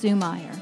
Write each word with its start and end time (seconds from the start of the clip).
Sue 0.00 0.14
Meyer. 0.14 0.52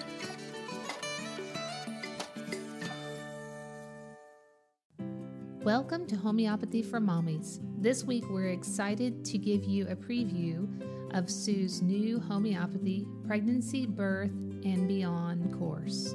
Welcome 5.63 6.07
to 6.07 6.17
Homeopathy 6.17 6.81
for 6.81 7.01
Mommies. 7.01 7.59
This 7.77 8.03
week 8.03 8.25
we're 8.31 8.49
excited 8.49 9.27
to 9.27 9.37
give 9.37 9.65
you 9.65 9.89
a 9.89 9.95
preview 9.95 10.67
of 11.15 11.29
Sue's 11.29 11.83
new 11.83 12.19
homeopathy 12.19 13.07
pregnancy, 13.27 13.85
birth, 13.85 14.31
and 14.31 14.89
beyond 14.89 15.53
course. 15.59 16.15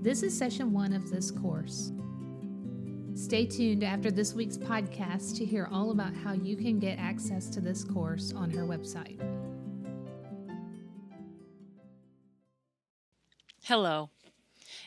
This 0.00 0.22
is 0.22 0.38
session 0.38 0.72
one 0.72 0.92
of 0.92 1.10
this 1.10 1.32
course. 1.32 1.90
Stay 3.14 3.46
tuned 3.46 3.82
after 3.82 4.12
this 4.12 4.32
week's 4.32 4.56
podcast 4.56 5.36
to 5.38 5.44
hear 5.44 5.68
all 5.72 5.90
about 5.90 6.14
how 6.14 6.34
you 6.34 6.56
can 6.56 6.78
get 6.78 7.00
access 7.00 7.50
to 7.50 7.60
this 7.60 7.82
course 7.82 8.32
on 8.32 8.48
her 8.50 8.62
website. 8.62 9.18
Hello, 13.70 14.10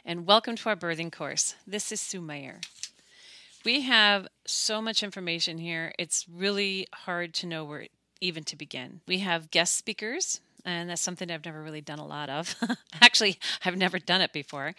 and 0.04 0.28
welcome 0.28 0.58
to 0.58 0.68
our 0.68 0.76
birthing 0.76 1.10
course. 1.10 1.56
This 1.66 1.90
is 1.94 2.02
Sue 2.02 2.20
Meyer. 2.20 2.60
We 3.64 3.80
have 3.84 4.28
so 4.46 4.82
much 4.82 5.04
information 5.04 5.58
here, 5.58 5.94
it's 5.98 6.26
really 6.28 6.88
hard 6.94 7.34
to 7.36 7.48
know 7.48 7.64
where 7.64 7.88
even 8.20 8.44
to 8.44 8.58
begin. 8.58 9.00
We 9.08 9.20
have 9.20 9.52
guest 9.52 9.78
speakers, 9.78 10.42
and 10.66 10.90
that's 10.90 11.02
something 11.02 11.32
I've 11.32 11.46
never 11.46 11.64
really 11.64 11.80
done 11.80 12.00
a 12.00 12.06
lot 12.06 12.30
of. 12.30 12.58
Actually, 13.02 13.40
I've 13.64 13.78
never 13.78 14.00
done 14.00 14.20
it 14.20 14.34
before. 14.34 14.76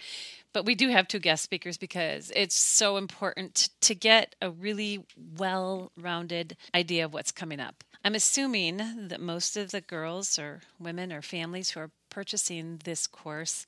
But 0.53 0.67
we 0.67 0.75
do 0.75 0.91
have 0.91 1.09
two 1.09 1.19
guest 1.19 1.43
speakers 1.43 1.78
because 1.78 2.31
it's 2.37 2.55
so 2.55 2.98
important 2.98 3.71
to 3.81 3.95
get 3.95 4.34
a 4.43 4.50
really 4.50 5.06
well 5.39 5.93
rounded 5.97 6.59
idea 6.75 7.06
of 7.06 7.15
what's 7.15 7.33
coming 7.33 7.59
up. 7.59 7.83
I'm 8.05 8.15
assuming 8.15 9.09
that 9.09 9.23
most 9.23 9.56
of 9.56 9.71
the 9.71 9.81
girls 9.81 10.39
or 10.39 10.61
women 10.78 11.11
or 11.11 11.23
families 11.23 11.71
who 11.71 11.81
are 11.81 11.91
purchasing 12.11 12.83
this 12.84 13.06
course 13.06 13.67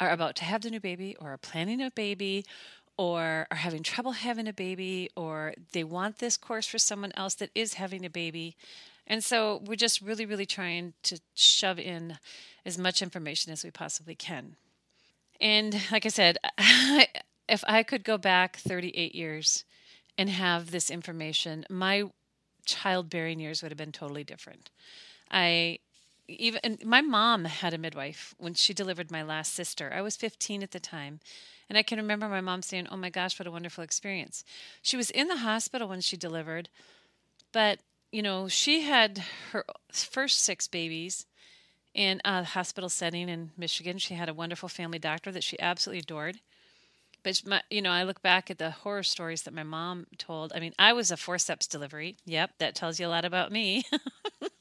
are 0.00 0.10
about 0.10 0.36
to 0.36 0.44
have 0.44 0.62
the 0.62 0.70
new 0.70 0.80
baby 0.80 1.16
or 1.20 1.32
are 1.32 1.38
planning 1.38 1.80
a 1.80 1.90
baby 1.90 2.44
or 2.96 3.46
are 3.50 3.56
having 3.56 3.82
trouble 3.82 4.12
having 4.12 4.48
a 4.48 4.52
baby 4.52 5.08
or 5.16 5.54
they 5.72 5.84
want 5.84 6.18
this 6.18 6.36
course 6.36 6.66
for 6.66 6.78
someone 6.78 7.12
else 7.16 7.34
that 7.36 7.50
is 7.54 7.74
having 7.74 8.04
a 8.04 8.10
baby. 8.10 8.56
And 9.06 9.22
so 9.24 9.62
we're 9.64 9.76
just 9.76 10.02
really, 10.02 10.26
really 10.26 10.46
trying 10.46 10.94
to 11.04 11.20
shove 11.34 11.78
in 11.78 12.18
as 12.66 12.76
much 12.76 13.00
information 13.00 13.52
as 13.52 13.64
we 13.64 13.70
possibly 13.70 14.14
can. 14.14 14.56
And 15.40 15.80
like 15.92 16.04
I 16.04 16.10
said, 16.10 16.38
if 17.48 17.64
I 17.66 17.82
could 17.82 18.04
go 18.04 18.18
back 18.18 18.56
38 18.56 19.14
years 19.14 19.64
and 20.18 20.28
have 20.28 20.70
this 20.70 20.90
information, 20.90 21.64
my 21.70 22.04
childbearing 22.66 23.40
years 23.40 23.62
would 23.62 23.70
have 23.70 23.78
been 23.78 23.92
totally 23.92 24.24
different. 24.24 24.70
I 25.30 25.78
even 26.28 26.78
my 26.84 27.00
mom 27.00 27.46
had 27.46 27.74
a 27.74 27.78
midwife 27.78 28.34
when 28.38 28.54
she 28.54 28.74
delivered 28.74 29.10
my 29.10 29.22
last 29.22 29.54
sister. 29.54 29.92
I 29.94 30.02
was 30.02 30.16
15 30.16 30.62
at 30.62 30.70
the 30.72 30.80
time. 30.80 31.20
And 31.68 31.76
I 31.76 31.82
can 31.82 31.98
remember 31.98 32.28
my 32.28 32.40
mom 32.40 32.62
saying, 32.62 32.86
Oh 32.90 32.96
my 32.96 33.10
gosh, 33.10 33.38
what 33.38 33.46
a 33.46 33.50
wonderful 33.50 33.84
experience. 33.84 34.44
She 34.82 34.96
was 34.96 35.10
in 35.10 35.28
the 35.28 35.38
hospital 35.38 35.88
when 35.88 36.00
she 36.00 36.16
delivered, 36.16 36.68
but, 37.52 37.80
you 38.10 38.22
know, 38.22 38.48
she 38.48 38.82
had 38.82 39.22
her 39.52 39.64
first 39.92 40.40
six 40.40 40.66
babies 40.66 41.26
in 41.94 42.20
a 42.24 42.44
hospital 42.44 42.88
setting 42.88 43.28
in 43.28 43.50
Michigan. 43.56 43.98
She 43.98 44.14
had 44.14 44.28
a 44.28 44.34
wonderful 44.34 44.68
family 44.68 44.98
doctor 44.98 45.30
that 45.32 45.44
she 45.44 45.58
absolutely 45.60 46.00
adored. 46.00 46.40
But, 47.22 47.42
my, 47.44 47.62
you 47.68 47.82
know, 47.82 47.90
I 47.90 48.04
look 48.04 48.22
back 48.22 48.50
at 48.50 48.58
the 48.58 48.70
horror 48.70 49.02
stories 49.02 49.42
that 49.42 49.52
my 49.52 49.64
mom 49.64 50.06
told. 50.16 50.52
I 50.54 50.60
mean, 50.60 50.72
I 50.78 50.92
was 50.92 51.10
a 51.10 51.16
forceps 51.16 51.66
delivery. 51.66 52.16
Yep, 52.24 52.52
that 52.58 52.74
tells 52.74 53.00
you 53.00 53.06
a 53.06 53.08
lot 53.08 53.24
about 53.24 53.52
me. 53.52 53.84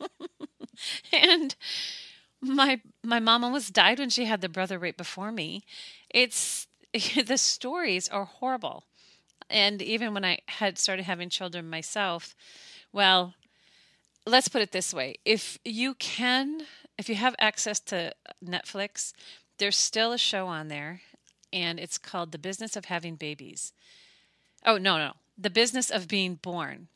and 1.13 1.55
my 2.41 2.81
my 3.03 3.19
mom 3.19 3.43
almost 3.43 3.73
died 3.73 3.99
when 3.99 4.09
she 4.09 4.25
had 4.25 4.41
the 4.41 4.49
brother 4.49 4.77
right 4.77 4.97
before 4.97 5.31
me. 5.31 5.63
It's 6.09 6.67
the 7.25 7.37
stories 7.37 8.07
are 8.07 8.25
horrible. 8.25 8.83
And 9.49 9.81
even 9.81 10.13
when 10.13 10.25
I 10.25 10.39
had 10.47 10.77
started 10.77 11.05
having 11.05 11.29
children 11.29 11.69
myself, 11.69 12.35
well, 12.91 13.33
let's 14.25 14.49
put 14.49 14.61
it 14.61 14.71
this 14.71 14.93
way. 14.93 15.15
If 15.25 15.57
you 15.63 15.93
can, 15.95 16.63
if 16.97 17.07
you 17.07 17.15
have 17.15 17.35
access 17.39 17.79
to 17.81 18.13
Netflix, 18.43 19.13
there's 19.57 19.77
still 19.77 20.11
a 20.11 20.17
show 20.17 20.47
on 20.47 20.67
there, 20.67 21.01
and 21.53 21.79
it's 21.79 21.97
called 21.97 22.31
The 22.31 22.37
Business 22.37 22.75
of 22.75 22.85
Having 22.85 23.15
Babies. 23.15 23.71
Oh, 24.65 24.77
no, 24.77 24.97
no. 24.97 25.13
The 25.37 25.49
Business 25.49 25.89
of 25.89 26.07
Being 26.07 26.35
Born. 26.35 26.87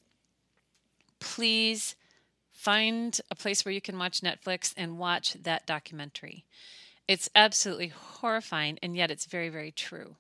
Please 1.20 1.96
find 2.62 3.20
a 3.32 3.36
place 3.36 3.66
where 3.66 3.74
you 3.74 3.82
can 3.82 3.98
watch 3.98 4.22
Netflix 4.22 4.72
and 4.78 5.00
watch 5.00 5.34
that 5.34 5.66
documentary. 5.66 6.46
It's 7.08 7.28
absolutely 7.34 7.88
horrifying, 7.88 8.78
and 8.84 8.96
yet 8.96 9.10
it's 9.10 9.26
very, 9.26 9.50
very 9.50 9.72
true. 9.72 10.16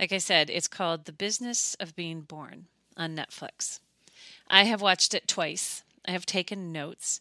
Like 0.00 0.10
I 0.12 0.18
said, 0.18 0.50
it's 0.50 0.66
called 0.66 1.04
The 1.04 1.12
Business 1.12 1.76
of 1.78 1.94
Being 1.94 2.22
Born 2.22 2.66
on 2.96 3.14
Netflix. 3.14 3.78
I 4.50 4.64
have 4.64 4.82
watched 4.82 5.14
it 5.14 5.28
twice. 5.28 5.84
I 6.04 6.10
have 6.10 6.26
taken 6.26 6.72
notes. 6.72 7.20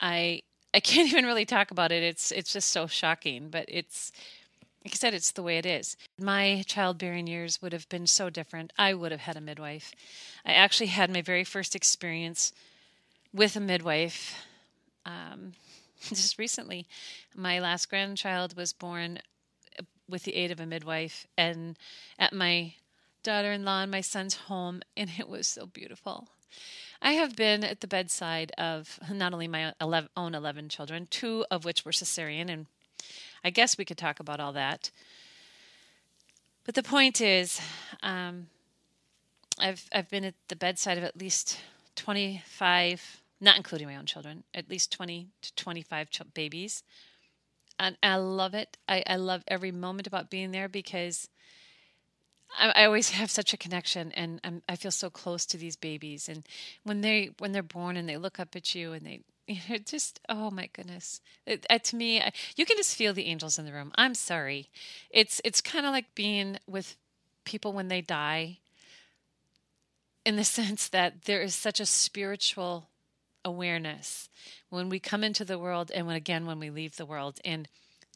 I 0.00 0.42
I 0.74 0.80
can't 0.88 1.08
even 1.08 1.24
really 1.24 1.46
talk 1.46 1.70
about 1.70 1.92
it. 1.92 2.02
It's 2.02 2.30
it's 2.32 2.52
just 2.52 2.68
so 2.68 2.86
shocking, 2.86 3.48
but 3.48 3.64
it's 3.68 4.12
like 4.84 4.92
I 4.92 4.96
said, 4.96 5.14
it's 5.14 5.30
the 5.30 5.42
way 5.42 5.56
it 5.56 5.64
is. 5.64 5.96
My 6.20 6.62
childbearing 6.66 7.26
years 7.26 7.62
would 7.62 7.72
have 7.72 7.88
been 7.88 8.06
so 8.06 8.28
different. 8.28 8.74
I 8.76 8.92
would 8.92 9.12
have 9.12 9.22
had 9.22 9.36
a 9.38 9.40
midwife. 9.40 9.92
I 10.44 10.52
actually 10.52 10.88
had 10.88 11.10
my 11.10 11.22
very 11.22 11.42
first 11.42 11.74
experience 11.74 12.52
with 13.32 13.56
a 13.56 13.60
midwife 13.60 14.46
um, 15.06 15.52
just 16.00 16.38
recently, 16.38 16.86
my 17.34 17.58
last 17.58 17.88
grandchild 17.88 18.56
was 18.56 18.72
born 18.72 19.20
uh, 19.78 19.82
with 20.08 20.24
the 20.24 20.34
aid 20.34 20.50
of 20.50 20.60
a 20.60 20.66
midwife 20.66 21.26
and 21.38 21.78
at 22.18 22.32
my 22.32 22.74
daughter 23.22 23.52
in 23.52 23.64
law 23.64 23.82
and 23.82 23.90
my 23.90 24.00
son's 24.00 24.34
home, 24.34 24.82
and 24.96 25.10
it 25.18 25.28
was 25.28 25.46
so 25.46 25.66
beautiful. 25.66 26.28
I 27.02 27.12
have 27.12 27.36
been 27.36 27.62
at 27.62 27.82
the 27.82 27.86
bedside 27.86 28.52
of 28.56 28.98
not 29.10 29.32
only 29.32 29.48
my 29.48 29.74
11, 29.80 30.08
own 30.16 30.34
11 30.34 30.70
children, 30.70 31.06
two 31.10 31.44
of 31.50 31.64
which 31.64 31.84
were 31.84 31.92
cesarean, 31.92 32.50
and 32.50 32.66
I 33.44 33.50
guess 33.50 33.76
we 33.76 33.84
could 33.84 33.98
talk 33.98 34.18
about 34.18 34.40
all 34.40 34.52
that. 34.54 34.90
But 36.64 36.74
the 36.74 36.82
point 36.82 37.20
is, 37.20 37.60
um, 38.02 38.46
I've 39.58 39.84
I've 39.92 40.10
been 40.10 40.24
at 40.24 40.34
the 40.48 40.56
bedside 40.56 40.98
of 40.98 41.04
at 41.04 41.16
least 41.16 41.58
25 41.96 43.22
not 43.40 43.56
including 43.58 43.86
my 43.86 43.96
own 43.96 44.06
children, 44.06 44.44
at 44.54 44.70
least 44.70 44.90
20 44.92 45.28
to 45.42 45.54
25 45.56 46.10
ch- 46.10 46.22
babies. 46.34 46.82
And 47.78 47.96
I 48.02 48.16
love 48.16 48.54
it. 48.54 48.78
I, 48.88 49.02
I 49.06 49.16
love 49.16 49.44
every 49.46 49.70
moment 49.72 50.06
about 50.06 50.30
being 50.30 50.52
there 50.52 50.68
because 50.68 51.28
I, 52.58 52.70
I 52.70 52.84
always 52.86 53.10
have 53.20 53.30
such 53.30 53.52
a 53.52 53.56
connection 53.56 54.12
and 54.12 54.40
I'm, 54.44 54.62
I 54.68 54.76
feel 54.76 54.90
so 54.90 55.10
close 55.10 55.46
to 55.46 55.56
these 55.56 55.76
babies. 55.76 56.28
And 56.28 56.46
when 56.84 57.00
they 57.00 57.30
when 57.38 57.52
they're 57.52 57.62
born 57.62 57.96
and 57.96 58.08
they 58.08 58.16
look 58.16 58.40
up 58.40 58.56
at 58.56 58.74
you 58.74 58.92
and 58.92 59.04
they 59.06 59.20
you 59.46 59.60
know, 59.68 59.78
just 59.78 60.18
oh 60.28 60.50
my 60.50 60.68
goodness 60.72 61.20
it, 61.46 61.64
uh, 61.70 61.78
to 61.78 61.94
me 61.94 62.20
I, 62.20 62.32
you 62.56 62.66
can 62.66 62.76
just 62.76 62.96
feel 62.96 63.14
the 63.14 63.26
angels 63.26 63.60
in 63.60 63.64
the 63.64 63.72
room 63.72 63.92
i'm 63.94 64.16
sorry 64.16 64.70
it's 65.08 65.40
it's 65.44 65.60
kind 65.60 65.86
of 65.86 65.92
like 65.92 66.16
being 66.16 66.58
with 66.66 66.96
people 67.44 67.72
when 67.72 67.86
they 67.86 68.00
die 68.00 68.58
in 70.26 70.36
the 70.36 70.44
sense 70.60 70.88
that 70.88 71.22
there 71.24 71.40
is 71.40 71.54
such 71.54 71.80
a 71.80 71.86
spiritual 71.86 72.90
awareness 73.44 74.28
when 74.68 74.88
we 74.88 74.98
come 74.98 75.22
into 75.22 75.44
the 75.44 75.58
world 75.58 75.90
and 75.94 76.06
when 76.06 76.16
again 76.16 76.44
when 76.44 76.58
we 76.58 76.68
leave 76.68 76.96
the 76.96 77.06
world 77.06 77.38
and 77.44 77.68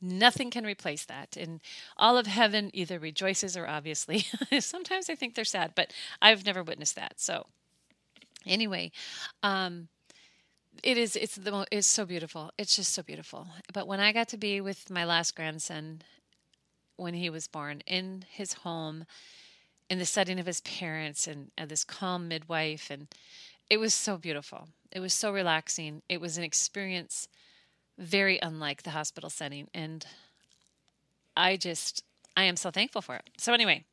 nothing 0.02 0.50
can 0.50 0.64
replace 0.64 1.04
that. 1.04 1.36
And 1.36 1.60
all 1.96 2.18
of 2.18 2.26
heaven 2.26 2.70
either 2.74 2.98
rejoices 2.98 3.56
or 3.56 3.66
obviously 3.66 4.26
sometimes 4.58 5.08
i 5.08 5.14
think 5.14 5.34
they're 5.34 5.44
sad 5.44 5.72
but 5.76 5.92
i've 6.20 6.44
never 6.44 6.62
witnessed 6.62 6.96
that. 6.96 7.14
So 7.20 7.46
anyway 8.44 8.90
um 9.42 9.88
it 10.82 10.98
is 10.98 11.14
it's 11.14 11.36
the 11.36 11.66
it's 11.70 11.86
so 11.86 12.04
beautiful. 12.04 12.50
It's 12.58 12.74
just 12.74 12.92
so 12.92 13.02
beautiful. 13.02 13.46
But 13.72 13.86
when 13.86 14.00
i 14.00 14.12
got 14.12 14.28
to 14.28 14.36
be 14.36 14.60
with 14.60 14.90
my 14.90 15.04
last 15.04 15.36
grandson 15.36 16.02
when 16.96 17.14
he 17.14 17.30
was 17.30 17.46
born 17.46 17.82
in 17.86 18.24
his 18.28 18.52
home 18.52 19.04
in 19.90 19.98
the 19.98 20.06
setting 20.06 20.40
of 20.40 20.46
his 20.46 20.62
parents 20.62 21.26
and, 21.26 21.50
and 21.58 21.68
this 21.68 21.84
calm 21.84 22.28
midwife 22.28 22.90
and 22.90 23.08
it 23.68 23.78
was 23.78 23.94
so 23.94 24.16
beautiful. 24.16 24.68
It 24.90 25.00
was 25.00 25.14
so 25.14 25.32
relaxing. 25.32 26.02
It 26.08 26.20
was 26.20 26.36
an 26.38 26.42
experience 26.44 27.28
very 27.96 28.38
unlike 28.42 28.82
the 28.82 28.90
hospital 28.90 29.30
setting. 29.30 29.68
And 29.72 30.04
I 31.36 31.56
just, 31.56 32.02
I 32.36 32.44
am 32.44 32.56
so 32.56 32.70
thankful 32.70 33.02
for 33.02 33.14
it. 33.14 33.30
So, 33.38 33.52
anyway, 33.52 33.84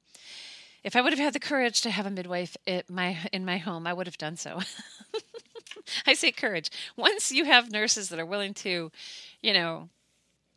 if 0.84 0.96
I 0.96 1.02
would 1.02 1.14
have 1.14 1.20
had 1.20 1.34
the 1.34 1.40
courage 1.40 1.82
to 1.82 1.92
have 1.92 2.06
a 2.06 2.10
midwife 2.10 2.58
at 2.66 2.90
my 2.90 3.18
in 3.32 3.46
my 3.46 3.58
home, 3.58 3.86
I 3.86 3.94
would 3.94 4.08
have 4.08 4.18
done 4.18 4.38
so. 4.38 4.62
I 6.08 6.14
say 6.14 6.32
courage. 6.32 6.70
Once 6.96 7.32
you 7.32 7.46
have 7.46 7.72
nurses 7.72 8.10
that 8.10 8.20
are 8.20 8.26
willing 8.26 8.54
to, 8.56 8.92
you 9.42 9.54
know, 9.54 9.90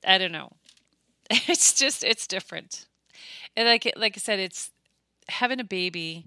I 0.06 0.18
don't 0.18 0.32
know. 0.32 0.52
It's 1.48 1.74
just 1.74 2.02
it's 2.02 2.26
different. 2.26 2.86
And 3.56 3.68
like 3.68 3.92
like 3.96 4.16
I 4.16 4.20
said, 4.20 4.38
it's 4.38 4.70
having 5.30 5.60
a 5.60 5.64
baby. 5.64 6.26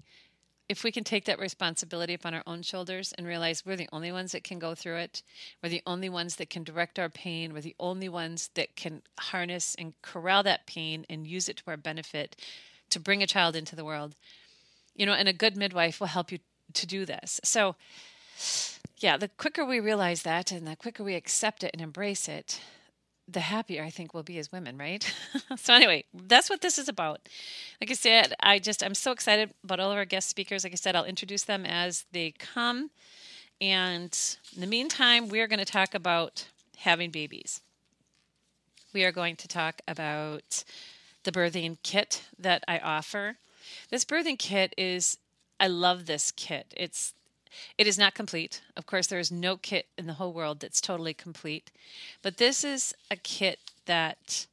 If 0.68 0.82
we 0.82 0.92
can 0.92 1.04
take 1.04 1.26
that 1.26 1.38
responsibility 1.38 2.14
upon 2.14 2.32
our 2.32 2.42
own 2.46 2.62
shoulders 2.62 3.12
and 3.16 3.26
realize 3.26 3.66
we're 3.66 3.76
the 3.76 3.88
only 3.92 4.10
ones 4.10 4.32
that 4.32 4.44
can 4.44 4.58
go 4.58 4.74
through 4.74 4.96
it, 4.96 5.22
we're 5.62 5.68
the 5.68 5.82
only 5.86 6.08
ones 6.08 6.36
that 6.36 6.48
can 6.48 6.64
direct 6.64 6.98
our 6.98 7.10
pain, 7.10 7.52
we're 7.52 7.60
the 7.60 7.76
only 7.78 8.08
ones 8.08 8.50
that 8.54 8.74
can 8.74 9.02
harness 9.18 9.74
and 9.78 9.92
corral 10.00 10.42
that 10.44 10.66
pain 10.66 11.04
and 11.10 11.26
use 11.26 11.48
it 11.50 11.58
to 11.58 11.64
our 11.66 11.76
benefit 11.76 12.36
to 12.90 12.98
bring 12.98 13.22
a 13.22 13.26
child 13.26 13.54
into 13.56 13.76
the 13.76 13.84
world. 13.84 14.14
You 14.94 15.04
know, 15.04 15.12
and 15.12 15.28
a 15.28 15.34
good 15.34 15.56
midwife 15.56 16.00
will 16.00 16.06
help 16.06 16.32
you 16.32 16.38
to 16.72 16.86
do 16.86 17.04
this. 17.04 17.40
So, 17.44 17.76
yeah, 18.98 19.16
the 19.16 19.28
quicker 19.28 19.64
we 19.64 19.80
realize 19.80 20.22
that 20.22 20.50
and 20.50 20.66
the 20.66 20.76
quicker 20.76 21.04
we 21.04 21.14
accept 21.14 21.62
it 21.62 21.70
and 21.74 21.82
embrace 21.82 22.28
it, 22.28 22.60
the 23.26 23.40
happier 23.40 23.82
I 23.82 23.90
think 23.90 24.12
we'll 24.12 24.22
be 24.22 24.38
as 24.38 24.52
women, 24.52 24.76
right? 24.76 25.12
so 25.56 25.74
anyway, 25.74 26.04
that's 26.12 26.50
what 26.50 26.60
this 26.60 26.78
is 26.78 26.88
about. 26.88 27.20
Like 27.80 27.90
I 27.90 27.94
said, 27.94 28.34
I 28.40 28.58
just 28.58 28.82
I'm 28.82 28.94
so 28.94 29.12
excited 29.12 29.50
about 29.62 29.80
all 29.80 29.90
of 29.90 29.96
our 29.96 30.04
guest 30.04 30.28
speakers. 30.28 30.64
Like 30.64 30.72
I 30.72 30.76
said, 30.76 30.94
I'll 30.94 31.04
introduce 31.04 31.44
them 31.44 31.64
as 31.64 32.04
they 32.12 32.32
come. 32.32 32.90
And 33.60 34.16
in 34.54 34.60
the 34.60 34.66
meantime, 34.66 35.28
we're 35.28 35.46
going 35.46 35.58
to 35.58 35.64
talk 35.64 35.94
about 35.94 36.48
having 36.78 37.10
babies. 37.10 37.60
We 38.92 39.04
are 39.04 39.12
going 39.12 39.36
to 39.36 39.48
talk 39.48 39.80
about 39.88 40.64
the 41.22 41.32
birthing 41.32 41.78
kit 41.82 42.24
that 42.38 42.62
I 42.68 42.78
offer. 42.78 43.36
This 43.90 44.04
birthing 44.04 44.38
kit 44.38 44.74
is 44.76 45.18
I 45.58 45.68
love 45.68 46.06
this 46.06 46.30
kit. 46.30 46.74
It's 46.76 47.14
it 47.78 47.86
is 47.86 47.98
not 47.98 48.14
complete. 48.14 48.62
Of 48.76 48.86
course, 48.86 49.06
there 49.06 49.18
is 49.18 49.30
no 49.32 49.56
kit 49.56 49.86
in 49.96 50.06
the 50.06 50.14
whole 50.14 50.32
world 50.32 50.60
that's 50.60 50.80
totally 50.80 51.14
complete. 51.14 51.70
But 52.22 52.36
this 52.36 52.64
is 52.64 52.94
a 53.10 53.16
kit 53.16 53.58
that 53.86 54.46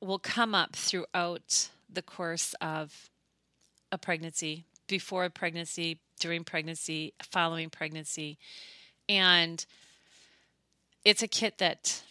will 0.00 0.18
come 0.18 0.54
up 0.54 0.76
throughout 0.76 1.68
the 1.92 2.02
course 2.02 2.54
of 2.60 3.10
a 3.92 3.98
pregnancy, 3.98 4.64
before 4.86 5.24
a 5.24 5.30
pregnancy, 5.30 5.98
during 6.20 6.44
pregnancy, 6.44 7.14
following 7.22 7.70
pregnancy. 7.70 8.38
And 9.08 9.64
it's 11.04 11.22
a 11.22 11.28
kit 11.28 11.58
that 11.58 12.02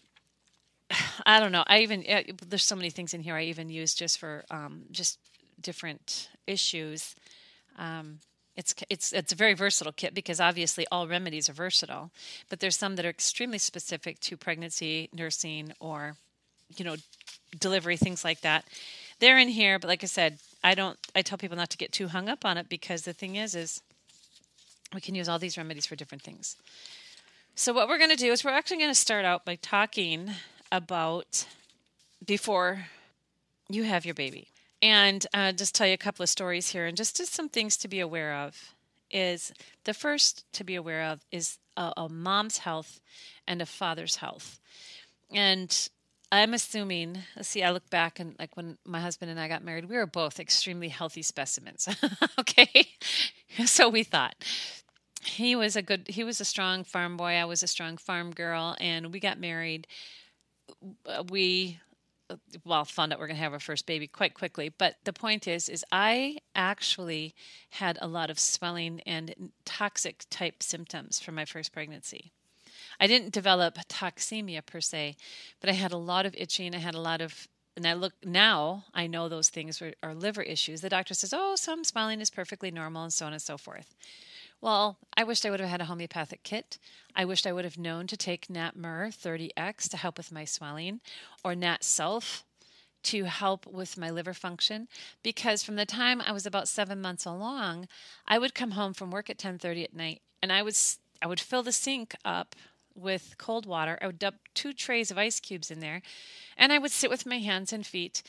I 1.26 1.40
don't 1.40 1.52
know. 1.52 1.64
I 1.68 1.80
even 1.80 2.04
there's 2.48 2.64
so 2.64 2.76
many 2.76 2.90
things 2.90 3.14
in 3.14 3.22
here 3.22 3.36
I 3.36 3.44
even 3.44 3.70
use 3.70 3.94
just 3.94 4.20
for 4.20 4.44
um, 4.52 4.84
just 4.92 5.20
different 5.62 6.30
issues. 6.48 7.16
Um, 7.78 8.20
it's 8.58 8.74
it's 8.90 9.12
it's 9.12 9.34
a 9.34 9.36
very 9.36 9.54
versatile 9.54 9.92
kit 9.92 10.14
because 10.14 10.40
obviously 10.40 10.86
all 10.92 11.08
remedies 11.08 11.50
are 11.50 11.54
versatile, 11.54 12.12
but 12.50 12.60
there's 12.60 12.78
some 12.78 12.96
that 12.96 13.06
are 13.06 13.10
extremely 13.10 13.58
specific 13.58 14.20
to 14.22 14.38
pregnancy, 14.38 15.10
nursing, 15.14 15.74
or 15.80 16.16
you 16.78 16.86
know, 16.86 16.96
delivery 17.60 17.98
things 17.98 18.24
like 18.24 18.42
that. 18.42 18.66
They're 19.20 19.38
in 19.38 19.50
here, 19.50 19.78
but 19.78 19.88
like 19.88 20.04
I 20.04 20.08
said, 20.08 20.40
I 20.64 20.74
don't. 20.74 20.98
I 21.16 21.22
tell 21.22 21.38
people 21.38 21.58
not 21.58 21.70
to 21.72 21.78
get 21.78 21.92
too 21.92 22.08
hung 22.08 22.30
up 22.30 22.46
on 22.46 22.58
it 22.58 22.70
because 22.70 23.04
the 23.04 23.14
thing 23.14 23.36
is, 23.36 23.56
is 23.56 23.82
we 24.94 25.02
can 25.02 25.16
use 25.16 25.28
all 25.28 25.40
these 25.40 25.58
remedies 25.58 25.86
for 25.86 25.96
different 25.96 26.24
things. 26.24 26.56
So 27.56 27.74
what 27.74 27.88
we're 27.88 27.98
going 27.98 28.10
to 28.10 28.16
do 28.16 28.32
is 28.32 28.44
we're 28.44 28.52
actually 28.52 28.78
going 28.78 28.90
to 28.90 28.96
start 28.96 29.26
out 29.26 29.46
by 29.46 29.56
talking 29.56 30.32
about 30.72 31.46
before 32.26 32.88
you 33.70 33.84
have 33.84 34.06
your 34.06 34.14
baby 34.14 34.50
and 34.82 35.26
uh, 35.34 35.52
just 35.52 35.76
tell 35.76 35.88
you 35.88 35.94
a 35.94 35.98
couple 35.98 36.24
of 36.24 36.30
stories 36.30 36.70
here 36.70 36.86
and 36.86 36.98
just, 36.98 37.18
just 37.18 37.34
some 37.34 37.50
things 37.50 37.78
to 37.78 37.88
be 37.88 38.00
aware 38.00 38.36
of 38.36 38.76
is 39.12 39.54
the 39.84 39.94
first 39.94 40.46
to 40.54 40.64
be 40.64 40.76
aware 40.76 41.04
of 41.04 41.22
is 41.32 41.58
a, 41.78 41.94
a 41.98 42.10
mom's 42.10 42.60
health 42.60 43.00
and 43.48 43.62
a 43.62 43.66
father's 43.66 44.18
health. 44.18 44.60
And 45.34 45.90
i'm 46.32 46.56
assuming 46.56 47.20
let's 47.36 47.48
see 47.48 47.62
i 47.64 47.70
look 47.70 47.88
back 47.92 48.20
and 48.20 48.36
like 48.40 48.58
when 48.58 48.80
my 48.84 49.00
husband 49.00 49.30
and 49.30 49.40
i 49.40 49.48
got 49.48 49.64
married 49.64 49.86
we 49.86 49.96
were 49.96 50.08
both 50.08 50.40
extremely 50.40 50.90
healthy 50.90 51.22
specimens 51.22 51.88
okay? 52.40 52.88
So 53.66 53.88
we 53.88 54.04
thought. 54.04 54.36
He 55.24 55.56
was 55.56 55.76
a 55.76 55.82
good 55.82 56.08
he 56.10 56.24
was 56.24 56.42
a 56.42 56.46
strong 56.46 56.84
farm 56.84 57.16
boy 57.16 57.34
i 57.36 57.46
was 57.46 57.64
a 57.64 57.68
strong 57.68 57.98
farm 57.98 58.32
girl 58.32 58.76
and 58.80 59.14
we 59.14 59.20
got 59.20 59.40
married. 59.40 59.88
We 61.30 61.80
well 62.64 62.86
found 62.86 63.14
out 63.14 63.20
we're 63.20 63.28
going 63.28 63.38
to 63.38 63.44
have 63.44 63.54
our 63.54 63.60
first 63.60 63.86
baby 63.86 64.08
quite 64.08 64.34
quickly 64.34 64.70
but 64.70 64.96
the 65.04 65.14
point 65.14 65.48
is 65.48 65.70
is 65.70 65.86
i 65.92 66.38
actually 66.56 67.36
had 67.72 67.98
a 68.02 68.08
lot 68.08 68.30
of 68.30 68.40
swelling 68.40 69.02
and 69.06 69.52
toxic 69.64 70.26
type 70.30 70.64
symptoms 70.64 71.20
from 71.20 71.36
my 71.36 71.46
first 71.46 71.72
pregnancy. 71.72 72.32
I 73.00 73.08
didn't 73.08 73.34
develop 73.34 73.78
toxemia 73.88 74.66
per 74.66 74.82
se 74.82 75.16
but 75.60 75.70
i 75.70 75.74
had 75.74 75.92
a 75.92 75.98
lot 75.98 76.26
of 76.26 76.36
itching 76.38 76.74
i 76.76 76.80
had 76.80 76.96
a 76.96 77.02
lot 77.02 77.22
of 77.22 77.48
and 77.76 77.86
i 77.86 77.94
look 77.94 78.14
now 78.24 78.86
i 78.94 79.08
know 79.08 79.30
those 79.30 79.50
things 79.50 79.80
were, 79.80 79.94
are 80.02 80.16
liver 80.16 80.42
issues. 80.42 80.82
The 80.82 80.90
doctor 80.90 81.14
says 81.14 81.34
oh 81.36 81.56
some 81.56 81.84
swelling 81.84 82.22
is 82.22 82.30
perfectly 82.30 82.72
normal 82.72 83.04
and 83.04 83.14
so 83.14 83.26
on 83.26 83.34
and 83.34 83.42
so 83.42 83.58
forth 83.58 83.94
well, 84.62 84.98
I 85.16 85.24
wished 85.24 85.46
I 85.46 85.50
would 85.50 85.60
have 85.60 85.70
had 85.70 85.82
a 85.82 85.86
homeopathic 85.86 86.44
kit. 86.44 86.78
I 87.16 87.26
wished 87.26 87.46
I 87.46 87.54
would 87.54 87.66
have 87.66 87.78
known 87.78 88.08
to 88.08 88.18
take 88.18 88.50
Nat 88.50 88.76
Mur 88.76 89.10
30X 89.10 89.90
to 89.90 89.98
help 89.98 90.18
with 90.18 90.32
my 90.32 90.46
swelling 90.46 91.02
or 91.44 91.56
Nat 91.56 91.84
Sulph 91.84 92.44
to 93.04 93.26
help 93.26 93.68
with 93.68 93.98
my 93.98 94.10
liver 94.10 94.34
function 94.34 94.88
because 95.22 95.64
from 95.64 95.76
the 95.76 95.86
time 95.86 96.20
I 96.20 96.32
was 96.32 96.46
about 96.48 96.68
7 96.68 97.00
months 97.00 97.26
along, 97.26 97.88
I 98.28 98.40
would 98.40 98.56
come 98.56 98.72
home 98.72 98.94
from 98.94 99.12
work 99.12 99.30
at 99.30 99.38
10:30 99.38 99.84
at 99.84 99.94
night 99.94 100.22
and 100.42 100.52
I 100.52 100.64
would 100.64 100.76
I 101.22 101.28
would 101.28 101.40
fill 101.40 101.64
the 101.64 101.72
sink 101.72 102.16
up 102.26 102.56
with 102.96 103.36
cold 103.38 103.66
water. 103.66 104.00
I 104.02 104.08
would 104.08 104.20
dump 104.20 104.38
two 104.54 104.74
trays 104.74 105.12
of 105.12 105.18
ice 105.18 105.40
cubes 105.40 105.70
in 105.70 105.80
there 105.80 106.02
and 106.58 106.74
I 106.74 106.80
would 106.80 106.92
sit 106.92 107.10
with 107.10 107.26
my 107.26 107.40
hands 107.40 107.72
and 107.72 107.86
feet 107.86 108.24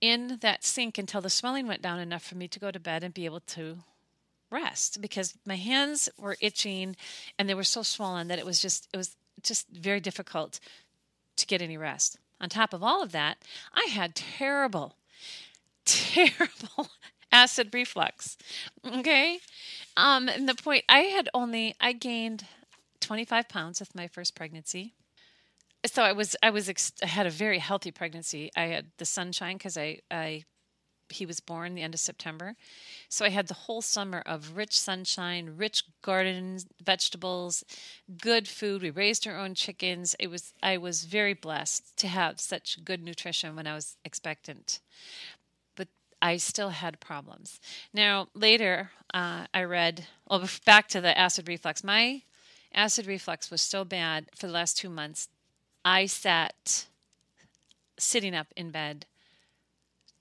in 0.00 0.38
that 0.40 0.64
sink 0.64 0.98
until 0.98 1.20
the 1.20 1.30
swelling 1.30 1.66
went 1.66 1.82
down 1.82 1.98
enough 1.98 2.22
for 2.22 2.34
me 2.34 2.48
to 2.48 2.58
go 2.58 2.70
to 2.70 2.80
bed 2.80 3.02
and 3.02 3.14
be 3.14 3.24
able 3.24 3.40
to 3.40 3.84
rest 4.50 5.00
because 5.00 5.34
my 5.46 5.56
hands 5.56 6.08
were 6.18 6.36
itching 6.40 6.96
and 7.38 7.48
they 7.48 7.54
were 7.54 7.64
so 7.64 7.82
swollen 7.82 8.28
that 8.28 8.38
it 8.38 8.46
was 8.46 8.60
just 8.60 8.88
it 8.92 8.96
was 8.96 9.16
just 9.42 9.68
very 9.68 10.00
difficult 10.00 10.60
to 11.36 11.46
get 11.46 11.62
any 11.62 11.76
rest. 11.76 12.18
On 12.40 12.48
top 12.48 12.72
of 12.72 12.82
all 12.82 13.02
of 13.02 13.12
that, 13.12 13.38
I 13.74 13.88
had 13.90 14.14
terrible 14.14 14.96
terrible 15.84 16.88
acid 17.32 17.72
reflux. 17.72 18.36
Okay? 18.86 19.38
Um 19.96 20.28
and 20.28 20.48
the 20.48 20.54
point 20.54 20.84
I 20.88 21.00
had 21.00 21.28
only 21.34 21.74
I 21.80 21.92
gained 21.92 22.46
25 23.00 23.48
pounds 23.48 23.80
with 23.80 23.94
my 23.94 24.08
first 24.08 24.34
pregnancy. 24.34 24.94
So 25.86 26.02
I 26.02 26.12
was 26.12 26.36
I 26.42 26.50
was 26.50 26.68
I 27.02 27.06
had 27.06 27.26
a 27.26 27.30
very 27.30 27.58
healthy 27.58 27.90
pregnancy. 27.90 28.50
I 28.56 28.66
had 28.66 28.86
the 28.98 29.06
sunshine 29.06 29.58
cuz 29.58 29.76
I 29.76 30.00
I 30.10 30.44
he 31.12 31.26
was 31.26 31.40
born 31.40 31.74
the 31.74 31.82
end 31.82 31.94
of 31.94 32.00
September. 32.00 32.56
So 33.08 33.24
I 33.24 33.30
had 33.30 33.48
the 33.48 33.54
whole 33.54 33.82
summer 33.82 34.22
of 34.26 34.56
rich 34.56 34.78
sunshine, 34.78 35.54
rich 35.56 35.84
gardens, 36.02 36.66
vegetables, 36.82 37.64
good 38.20 38.48
food. 38.48 38.82
We 38.82 38.90
raised 38.90 39.26
our 39.26 39.36
own 39.36 39.54
chickens. 39.54 40.14
It 40.18 40.28
was 40.28 40.52
I 40.62 40.76
was 40.76 41.04
very 41.04 41.34
blessed 41.34 41.96
to 41.98 42.08
have 42.08 42.40
such 42.40 42.84
good 42.84 43.02
nutrition 43.02 43.56
when 43.56 43.66
I 43.66 43.74
was 43.74 43.96
expectant. 44.04 44.80
But 45.76 45.88
I 46.22 46.36
still 46.36 46.70
had 46.70 47.00
problems. 47.00 47.60
Now 47.92 48.28
later, 48.34 48.90
uh, 49.12 49.46
I 49.52 49.64
read. 49.64 50.06
Well, 50.28 50.48
back 50.64 50.88
to 50.88 51.00
the 51.00 51.16
acid 51.16 51.48
reflux. 51.48 51.84
My 51.84 52.22
acid 52.74 53.06
reflux 53.06 53.50
was 53.50 53.62
so 53.62 53.84
bad 53.84 54.26
for 54.36 54.46
the 54.46 54.52
last 54.52 54.76
two 54.76 54.90
months. 54.90 55.28
I 55.84 56.06
sat 56.06 56.86
sitting 57.98 58.34
up 58.34 58.48
in 58.56 58.70
bed 58.70 59.06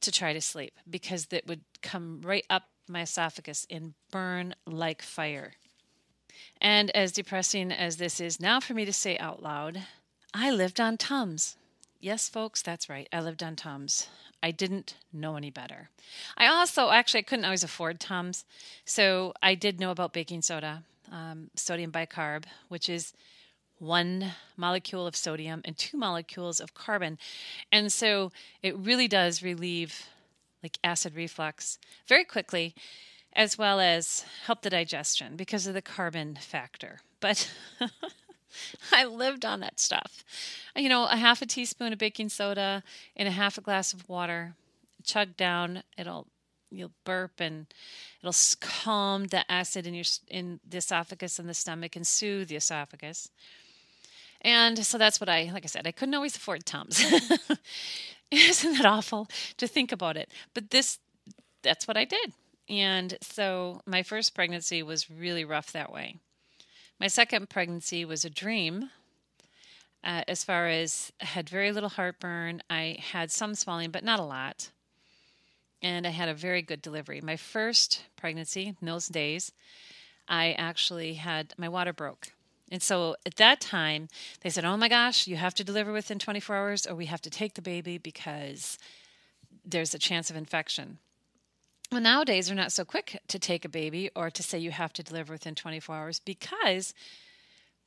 to 0.01 0.11
try 0.11 0.33
to 0.33 0.41
sleep 0.41 0.73
because 0.89 1.27
it 1.31 1.47
would 1.47 1.61
come 1.81 2.21
right 2.23 2.45
up 2.49 2.63
my 2.87 3.01
esophagus 3.01 3.67
and 3.69 3.93
burn 4.11 4.55
like 4.65 5.01
fire. 5.01 5.53
And 6.61 6.89
as 6.91 7.11
depressing 7.11 7.71
as 7.71 7.97
this 7.97 8.19
is 8.19 8.39
now 8.39 8.59
for 8.59 8.73
me 8.73 8.85
to 8.85 8.93
say 8.93 9.17
out 9.17 9.41
loud, 9.41 9.83
I 10.33 10.51
lived 10.51 10.79
on 10.79 10.97
Tums. 10.97 11.57
Yes, 11.99 12.29
folks, 12.29 12.61
that's 12.61 12.89
right. 12.89 13.07
I 13.11 13.21
lived 13.21 13.43
on 13.43 13.55
Tums. 13.55 14.07
I 14.41 14.51
didn't 14.51 14.95
know 15.11 15.35
any 15.35 15.49
better. 15.49 15.89
I 16.37 16.47
also 16.47 16.91
actually 16.91 17.19
I 17.19 17.23
couldn't 17.23 17.45
always 17.45 17.63
afford 17.63 17.99
Tums, 17.99 18.45
so 18.85 19.33
I 19.43 19.55
did 19.55 19.79
know 19.79 19.91
about 19.91 20.13
baking 20.13 20.41
soda, 20.43 20.83
um, 21.11 21.49
sodium 21.55 21.91
bicarb, 21.91 22.45
which 22.69 22.87
is 22.87 23.13
one 23.79 24.33
molecule 24.57 25.07
of 25.07 25.15
sodium 25.15 25.61
and 25.65 25.77
two 25.77 25.97
molecules 25.97 26.59
of 26.59 26.73
carbon. 26.73 27.17
And 27.71 27.91
so 27.91 28.31
it 28.61 28.77
really 28.77 29.07
does 29.07 29.41
relieve 29.41 30.07
like 30.61 30.77
acid 30.83 31.15
reflux 31.15 31.79
very 32.07 32.25
quickly 32.25 32.75
as 33.33 33.57
well 33.57 33.79
as 33.79 34.25
help 34.45 34.61
the 34.61 34.69
digestion 34.69 35.35
because 35.35 35.67
of 35.67 35.73
the 35.73 35.81
carbon 35.81 36.35
factor. 36.35 36.99
But 37.19 37.51
I 38.91 39.05
lived 39.05 39.45
on 39.45 39.59
that 39.59 39.79
stuff. 39.79 40.23
You 40.75 40.89
know, 40.89 41.05
a 41.05 41.15
half 41.15 41.41
a 41.41 41.45
teaspoon 41.45 41.93
of 41.93 41.99
baking 41.99 42.29
soda 42.29 42.83
in 43.15 43.27
a 43.27 43.31
half 43.31 43.57
a 43.57 43.61
glass 43.61 43.93
of 43.93 44.09
water, 44.09 44.55
chug 45.03 45.37
down. 45.37 45.83
It'll 45.97 46.27
you'll 46.71 46.91
burp 47.03 47.39
and 47.39 47.65
it'll 48.21 48.35
calm 48.59 49.25
the 49.25 49.49
acid 49.51 49.87
in 49.87 49.93
your 49.93 50.05
in 50.27 50.59
the 50.67 50.77
esophagus 50.77 51.39
and 51.39 51.49
the 51.49 51.53
stomach 51.53 51.95
and 51.95 52.05
soothe 52.05 52.47
the 52.47 52.55
esophagus. 52.55 53.29
And 54.41 54.85
so 54.85 54.97
that's 54.97 55.19
what 55.19 55.29
I 55.29 55.49
like. 55.53 55.65
I 55.65 55.67
said 55.67 55.87
I 55.87 55.91
couldn't 55.91 56.15
always 56.15 56.35
afford 56.35 56.65
Tums. 56.65 56.99
Isn't 58.31 58.73
that 58.77 58.85
awful 58.85 59.27
to 59.57 59.67
think 59.67 59.91
about 59.91 60.15
it? 60.15 60.29
But 60.53 60.69
this, 60.69 60.99
that's 61.61 61.87
what 61.87 61.97
I 61.97 62.05
did. 62.05 62.33
And 62.69 63.17
so 63.21 63.81
my 63.85 64.03
first 64.03 64.35
pregnancy 64.35 64.83
was 64.83 65.09
really 65.09 65.43
rough 65.43 65.71
that 65.71 65.91
way. 65.91 66.17
My 66.99 67.07
second 67.07 67.49
pregnancy 67.49 68.05
was 68.05 68.23
a 68.23 68.29
dream. 68.29 68.91
Uh, 70.03 70.23
as 70.27 70.43
far 70.43 70.67
as 70.67 71.11
I 71.21 71.25
had 71.25 71.49
very 71.49 71.71
little 71.71 71.89
heartburn, 71.89 72.61
I 72.69 72.97
had 73.11 73.31
some 73.31 73.55
swelling, 73.55 73.91
but 73.91 74.03
not 74.03 74.19
a 74.19 74.23
lot. 74.23 74.69
And 75.81 76.05
I 76.05 76.11
had 76.11 76.29
a 76.29 76.33
very 76.33 76.61
good 76.61 76.81
delivery. 76.81 77.21
My 77.21 77.37
first 77.37 78.03
pregnancy, 78.15 78.75
in 78.79 78.85
those 78.85 79.07
days, 79.07 79.51
I 80.27 80.51
actually 80.53 81.15
had 81.15 81.53
my 81.57 81.67
water 81.67 81.93
broke. 81.93 82.33
And 82.71 82.81
so 82.81 83.15
at 83.25 83.35
that 83.37 83.59
time, 83.59 84.09
they 84.41 84.49
said, 84.49 84.65
Oh 84.65 84.77
my 84.77 84.89
gosh, 84.89 85.27
you 85.27 85.37
have 85.37 85.55
to 85.55 85.63
deliver 85.63 85.91
within 85.91 86.19
24 86.19 86.55
hours, 86.55 86.87
or 86.87 86.95
we 86.95 87.07
have 87.07 87.21
to 87.21 87.29
take 87.29 87.55
the 87.55 87.61
baby 87.61 87.97
because 87.97 88.77
there's 89.65 89.93
a 89.93 89.99
chance 89.99 90.29
of 90.29 90.35
infection. 90.35 90.99
Well, 91.91 92.01
nowadays, 92.01 92.47
they're 92.47 92.55
not 92.55 92.71
so 92.71 92.85
quick 92.85 93.19
to 93.27 93.39
take 93.39 93.65
a 93.65 93.69
baby 93.69 94.11
or 94.15 94.29
to 94.29 94.43
say 94.43 94.59
you 94.59 94.71
have 94.71 94.93
to 94.93 95.03
deliver 95.03 95.33
within 95.33 95.55
24 95.55 95.95
hours 95.95 96.19
because 96.19 96.93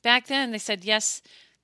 back 0.03 0.27
then 0.27 0.51
they 0.51 0.57
said, 0.57 0.83
yes, 0.83 1.21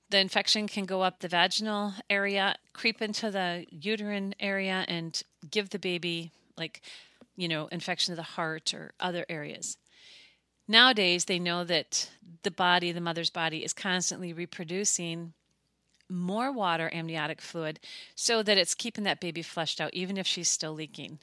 the 0.08 0.18
infection 0.18 0.66
can 0.66 0.86
go 0.86 1.02
up 1.02 1.20
the 1.20 1.28
vaginal 1.28 1.92
area, 2.08 2.56
creep 2.72 3.02
into 3.02 3.30
the 3.30 3.66
uterine 3.70 4.34
area, 4.40 4.84
and 4.88 5.22
give 5.50 5.70
the 5.70 5.78
baby, 5.78 6.32
like, 6.56 6.80
you 7.36 7.46
know, 7.46 7.68
infection 7.68 8.12
of 8.12 8.16
the 8.16 8.22
heart 8.22 8.74
or 8.74 8.92
other 8.98 9.24
areas. 9.28 9.76
Nowadays, 10.70 11.24
they 11.24 11.40
know 11.40 11.64
that 11.64 12.08
the 12.44 12.50
body, 12.52 12.92
the 12.92 13.00
mother's 13.00 13.28
body, 13.28 13.64
is 13.64 13.72
constantly 13.72 14.32
reproducing 14.32 15.32
more 16.08 16.52
water, 16.52 16.88
amniotic 16.92 17.40
fluid, 17.40 17.80
so 18.14 18.40
that 18.44 18.56
it's 18.56 18.76
keeping 18.76 19.02
that 19.02 19.18
baby 19.18 19.42
flushed 19.42 19.80
out, 19.80 19.92
even 19.92 20.16
if 20.16 20.28
she's 20.28 20.48
still 20.48 20.72
leaking. 20.72 21.18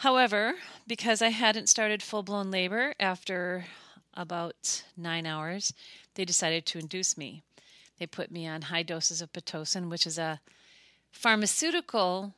However, 0.00 0.54
because 0.88 1.22
I 1.22 1.28
hadn't 1.28 1.68
started 1.68 2.02
full 2.02 2.24
blown 2.24 2.50
labor 2.50 2.94
after 2.98 3.66
about 4.14 4.82
nine 4.96 5.24
hours, 5.24 5.72
they 6.16 6.24
decided 6.24 6.66
to 6.66 6.80
induce 6.80 7.16
me. 7.16 7.44
They 8.00 8.08
put 8.08 8.32
me 8.32 8.48
on 8.48 8.62
high 8.62 8.82
doses 8.82 9.22
of 9.22 9.32
Pitocin, 9.32 9.88
which 9.88 10.04
is 10.04 10.18
a 10.18 10.40
pharmaceutical 11.12 12.34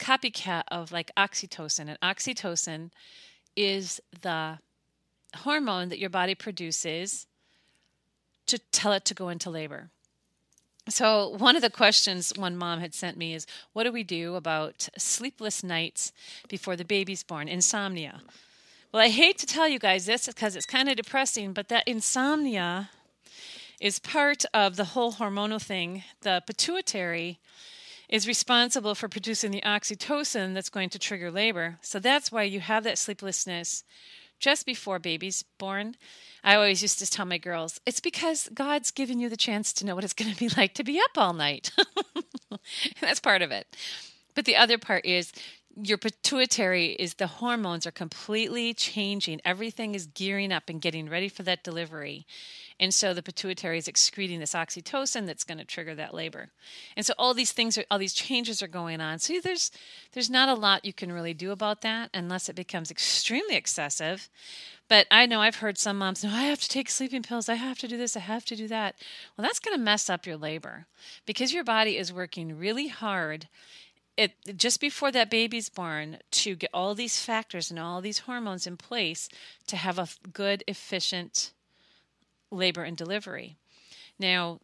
copycat 0.00 0.64
of 0.66 0.90
like 0.90 1.12
oxytocin. 1.16 1.88
And 1.88 2.00
oxytocin 2.00 2.90
is 3.54 4.00
the 4.22 4.58
hormone 5.38 5.88
that 5.88 5.98
your 5.98 6.10
body 6.10 6.34
produces 6.34 7.26
to 8.46 8.58
tell 8.58 8.92
it 8.92 9.04
to 9.06 9.14
go 9.14 9.28
into 9.28 9.50
labor. 9.50 9.90
So, 10.88 11.28
one 11.28 11.56
of 11.56 11.62
the 11.62 11.70
questions 11.70 12.32
one 12.36 12.56
mom 12.56 12.80
had 12.80 12.92
sent 12.92 13.16
me 13.16 13.32
is 13.32 13.46
What 13.72 13.84
do 13.84 13.92
we 13.92 14.02
do 14.02 14.34
about 14.34 14.88
sleepless 14.98 15.64
nights 15.64 16.12
before 16.46 16.76
the 16.76 16.84
baby's 16.84 17.22
born? 17.22 17.48
Insomnia. 17.48 18.20
Well, 18.92 19.02
I 19.02 19.08
hate 19.08 19.38
to 19.38 19.46
tell 19.46 19.66
you 19.66 19.78
guys 19.78 20.04
this 20.04 20.26
because 20.26 20.54
it's 20.54 20.66
kind 20.66 20.88
of 20.90 20.96
depressing, 20.96 21.52
but 21.52 21.68
that 21.68 21.88
insomnia 21.88 22.90
is 23.80 23.98
part 23.98 24.44
of 24.52 24.76
the 24.76 24.84
whole 24.84 25.14
hormonal 25.14 25.60
thing. 25.60 26.04
The 26.20 26.42
pituitary 26.46 27.38
is 28.08 28.28
responsible 28.28 28.94
for 28.94 29.08
producing 29.08 29.50
the 29.50 29.62
oxytocin 29.62 30.52
that's 30.52 30.68
going 30.68 30.90
to 30.90 30.98
trigger 30.98 31.30
labor. 31.30 31.78
So, 31.80 31.98
that's 31.98 32.30
why 32.30 32.42
you 32.42 32.60
have 32.60 32.84
that 32.84 32.98
sleeplessness 32.98 33.84
just 34.38 34.66
before 34.66 34.98
baby's 34.98 35.44
born. 35.58 35.94
I 36.42 36.54
always 36.54 36.82
used 36.82 36.98
to 36.98 37.10
tell 37.10 37.24
my 37.24 37.38
girls, 37.38 37.80
it's 37.86 38.00
because 38.00 38.48
God's 38.52 38.90
given 38.90 39.18
you 39.18 39.28
the 39.28 39.36
chance 39.36 39.72
to 39.74 39.86
know 39.86 39.94
what 39.94 40.04
it's 40.04 40.12
going 40.14 40.32
to 40.32 40.38
be 40.38 40.48
like 40.56 40.74
to 40.74 40.84
be 40.84 41.00
up 41.00 41.16
all 41.16 41.32
night. 41.32 41.70
That's 43.00 43.20
part 43.20 43.42
of 43.42 43.50
it. 43.50 43.66
But 44.34 44.44
the 44.44 44.56
other 44.56 44.78
part 44.78 45.04
is 45.04 45.32
your 45.82 45.98
pituitary 45.98 46.92
is 46.92 47.14
the 47.14 47.26
hormones 47.26 47.86
are 47.86 47.92
completely 47.92 48.74
changing. 48.74 49.40
Everything 49.44 49.94
is 49.94 50.06
gearing 50.06 50.52
up 50.52 50.64
and 50.68 50.80
getting 50.80 51.08
ready 51.08 51.28
for 51.28 51.42
that 51.44 51.64
delivery. 51.64 52.26
And 52.80 52.92
so 52.92 53.14
the 53.14 53.22
pituitary 53.22 53.78
is 53.78 53.86
excreting 53.86 54.40
this 54.40 54.52
oxytocin 54.52 55.26
that's 55.26 55.44
going 55.44 55.58
to 55.58 55.64
trigger 55.64 55.94
that 55.94 56.12
labor. 56.12 56.50
And 56.96 57.06
so 57.06 57.14
all 57.18 57.32
these 57.32 57.52
things 57.52 57.78
are 57.78 57.84
all 57.90 57.98
these 57.98 58.12
changes 58.12 58.62
are 58.62 58.68
going 58.68 59.00
on. 59.00 59.20
So 59.20 59.40
there's 59.40 59.70
there's 60.12 60.30
not 60.30 60.48
a 60.48 60.54
lot 60.54 60.84
you 60.84 60.92
can 60.92 61.12
really 61.12 61.34
do 61.34 61.52
about 61.52 61.82
that 61.82 62.10
unless 62.12 62.48
it 62.48 62.56
becomes 62.56 62.90
extremely 62.90 63.54
excessive. 63.54 64.28
But 64.88 65.06
I 65.10 65.26
know 65.26 65.40
I've 65.40 65.56
heard 65.56 65.78
some 65.78 65.98
moms, 65.98 66.24
no, 66.24 66.30
I 66.30 66.42
have 66.42 66.60
to 66.60 66.68
take 66.68 66.90
sleeping 66.90 67.22
pills. 67.22 67.48
I 67.48 67.54
have 67.54 67.78
to 67.78 67.88
do 67.88 67.96
this. 67.96 68.16
I 68.16 68.20
have 68.20 68.44
to 68.46 68.56
do 68.56 68.68
that. 68.68 68.96
Well, 69.36 69.46
that's 69.46 69.60
going 69.60 69.76
to 69.76 69.82
mess 69.82 70.10
up 70.10 70.26
your 70.26 70.36
labor 70.36 70.86
because 71.26 71.54
your 71.54 71.64
body 71.64 71.96
is 71.96 72.12
working 72.12 72.58
really 72.58 72.88
hard 72.88 73.48
it 74.16 74.32
just 74.56 74.80
before 74.80 75.10
that 75.12 75.30
baby's 75.30 75.68
born 75.68 76.18
to 76.30 76.54
get 76.54 76.70
all 76.72 76.94
these 76.94 77.20
factors 77.20 77.70
and 77.70 77.80
all 77.80 78.00
these 78.00 78.20
hormones 78.20 78.66
in 78.66 78.76
place 78.76 79.28
to 79.66 79.76
have 79.76 79.98
a 79.98 80.08
good 80.32 80.62
efficient 80.68 81.52
labor 82.54 82.82
and 82.82 82.96
delivery. 82.96 83.56
Now, 84.18 84.60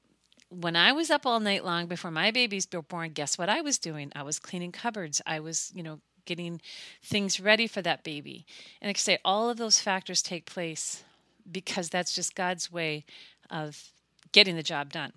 when 0.48 0.74
I 0.74 0.92
was 0.92 1.10
up 1.10 1.26
all 1.26 1.40
night 1.40 1.64
long 1.64 1.86
before 1.86 2.10
my 2.10 2.30
babies 2.30 2.66
were 2.72 2.82
born, 2.82 3.12
guess 3.12 3.38
what 3.38 3.48
I 3.48 3.60
was 3.60 3.78
doing? 3.78 4.10
I 4.14 4.22
was 4.22 4.38
cleaning 4.38 4.72
cupboards. 4.72 5.22
I 5.26 5.40
was, 5.40 5.70
you 5.74 5.82
know, 5.82 6.00
getting 6.24 6.60
things 7.02 7.40
ready 7.40 7.66
for 7.66 7.82
that 7.82 8.04
baby. 8.04 8.46
And 8.80 8.88
like 8.88 8.96
I 8.96 8.98
say, 8.98 9.18
all 9.24 9.48
of 9.48 9.58
those 9.58 9.80
factors 9.80 10.22
take 10.22 10.46
place 10.46 11.04
because 11.50 11.88
that's 11.88 12.14
just 12.14 12.34
God's 12.34 12.70
way 12.70 13.04
of 13.50 13.90
getting 14.32 14.56
the 14.56 14.62
job 14.62 14.92
done 14.92 15.12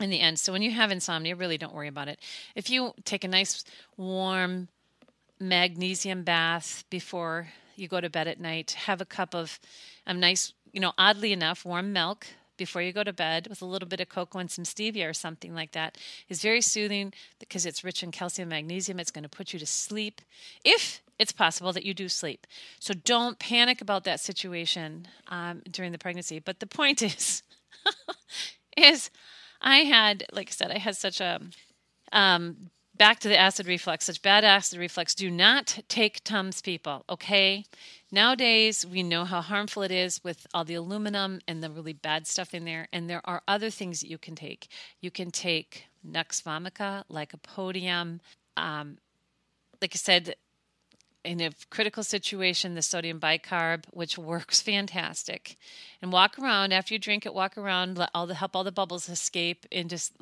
in 0.00 0.10
the 0.10 0.20
end. 0.20 0.38
So 0.38 0.52
when 0.52 0.62
you 0.62 0.70
have 0.72 0.90
insomnia, 0.90 1.36
really 1.36 1.58
don't 1.58 1.74
worry 1.74 1.88
about 1.88 2.08
it. 2.08 2.18
If 2.54 2.70
you 2.70 2.94
take 3.04 3.24
a 3.24 3.28
nice 3.28 3.64
warm 3.96 4.68
magnesium 5.38 6.22
bath 6.22 6.84
before 6.90 7.48
you 7.76 7.88
go 7.88 8.00
to 8.00 8.10
bed 8.10 8.28
at 8.28 8.40
night, 8.40 8.72
have 8.72 9.00
a 9.00 9.06
cup 9.06 9.34
of 9.34 9.58
a 10.06 10.10
um, 10.10 10.20
nice 10.20 10.52
you 10.72 10.80
know, 10.80 10.92
oddly 10.98 11.32
enough, 11.32 11.64
warm 11.64 11.92
milk 11.92 12.26
before 12.56 12.82
you 12.82 12.92
go 12.92 13.02
to 13.02 13.12
bed 13.12 13.46
with 13.48 13.62
a 13.62 13.64
little 13.64 13.88
bit 13.88 14.00
of 14.00 14.08
cocoa 14.10 14.38
and 14.38 14.50
some 14.50 14.64
stevia 14.64 15.08
or 15.08 15.14
something 15.14 15.54
like 15.54 15.72
that 15.72 15.96
is 16.28 16.42
very 16.42 16.60
soothing 16.60 17.10
because 17.38 17.64
it's 17.64 17.82
rich 17.82 18.02
in 18.02 18.10
calcium 18.10 18.46
and 18.46 18.50
magnesium. 18.50 19.00
It's 19.00 19.10
going 19.10 19.22
to 19.22 19.30
put 19.30 19.54
you 19.54 19.58
to 19.58 19.66
sleep 19.66 20.20
if 20.62 21.00
it's 21.18 21.32
possible 21.32 21.72
that 21.72 21.84
you 21.84 21.94
do 21.94 22.08
sleep. 22.08 22.46
So 22.78 22.92
don't 22.92 23.38
panic 23.38 23.80
about 23.80 24.04
that 24.04 24.20
situation 24.20 25.08
um, 25.28 25.62
during 25.70 25.92
the 25.92 25.98
pregnancy. 25.98 26.38
But 26.38 26.60
the 26.60 26.66
point 26.66 27.00
is, 27.02 27.42
is 28.76 29.10
I 29.62 29.78
had, 29.78 30.24
like 30.32 30.48
I 30.48 30.52
said, 30.52 30.70
I 30.70 30.78
had 30.78 30.96
such 30.96 31.20
a 31.20 31.40
um, 32.12 32.70
back 33.00 33.18
to 33.18 33.28
the 33.30 33.38
acid 33.38 33.66
reflux, 33.66 34.04
such 34.04 34.20
bad 34.20 34.44
acid 34.44 34.78
reflux. 34.78 35.14
Do 35.14 35.30
not 35.30 35.78
take 35.88 36.22
Tums, 36.22 36.60
people, 36.60 37.02
okay? 37.08 37.64
Nowadays, 38.12 38.84
we 38.84 39.02
know 39.02 39.24
how 39.24 39.40
harmful 39.40 39.82
it 39.82 39.90
is 39.90 40.22
with 40.22 40.46
all 40.52 40.66
the 40.66 40.74
aluminum 40.74 41.40
and 41.48 41.62
the 41.62 41.70
really 41.70 41.94
bad 41.94 42.26
stuff 42.26 42.52
in 42.52 42.66
there. 42.66 42.88
And 42.92 43.08
there 43.08 43.22
are 43.24 43.40
other 43.48 43.70
things 43.70 44.00
that 44.00 44.10
you 44.10 44.18
can 44.18 44.34
take. 44.34 44.68
You 45.00 45.10
can 45.10 45.30
take 45.30 45.86
Nux 46.04 46.42
vomica, 46.44 47.04
lycopodium. 47.10 48.20
Um, 48.58 48.98
like 49.80 49.92
I 49.94 49.96
said, 49.96 50.34
in 51.24 51.40
a 51.40 51.50
critical 51.68 52.02
situation, 52.02 52.74
the 52.74 52.82
sodium 52.82 53.20
bicarb, 53.20 53.84
which 53.90 54.16
works 54.16 54.60
fantastic. 54.62 55.56
And 56.02 56.12
walk 56.12 56.38
around 56.38 56.72
after 56.72 56.94
you 56.94 56.98
drink 56.98 57.26
it, 57.26 57.34
walk 57.34 57.58
around, 57.58 57.98
let 57.98 58.10
all 58.14 58.26
the 58.26 58.34
help 58.34 58.56
all 58.56 58.64
the 58.64 58.72
bubbles 58.72 59.08
escape 59.08 59.66
and 59.70 59.90
just 59.90 60.12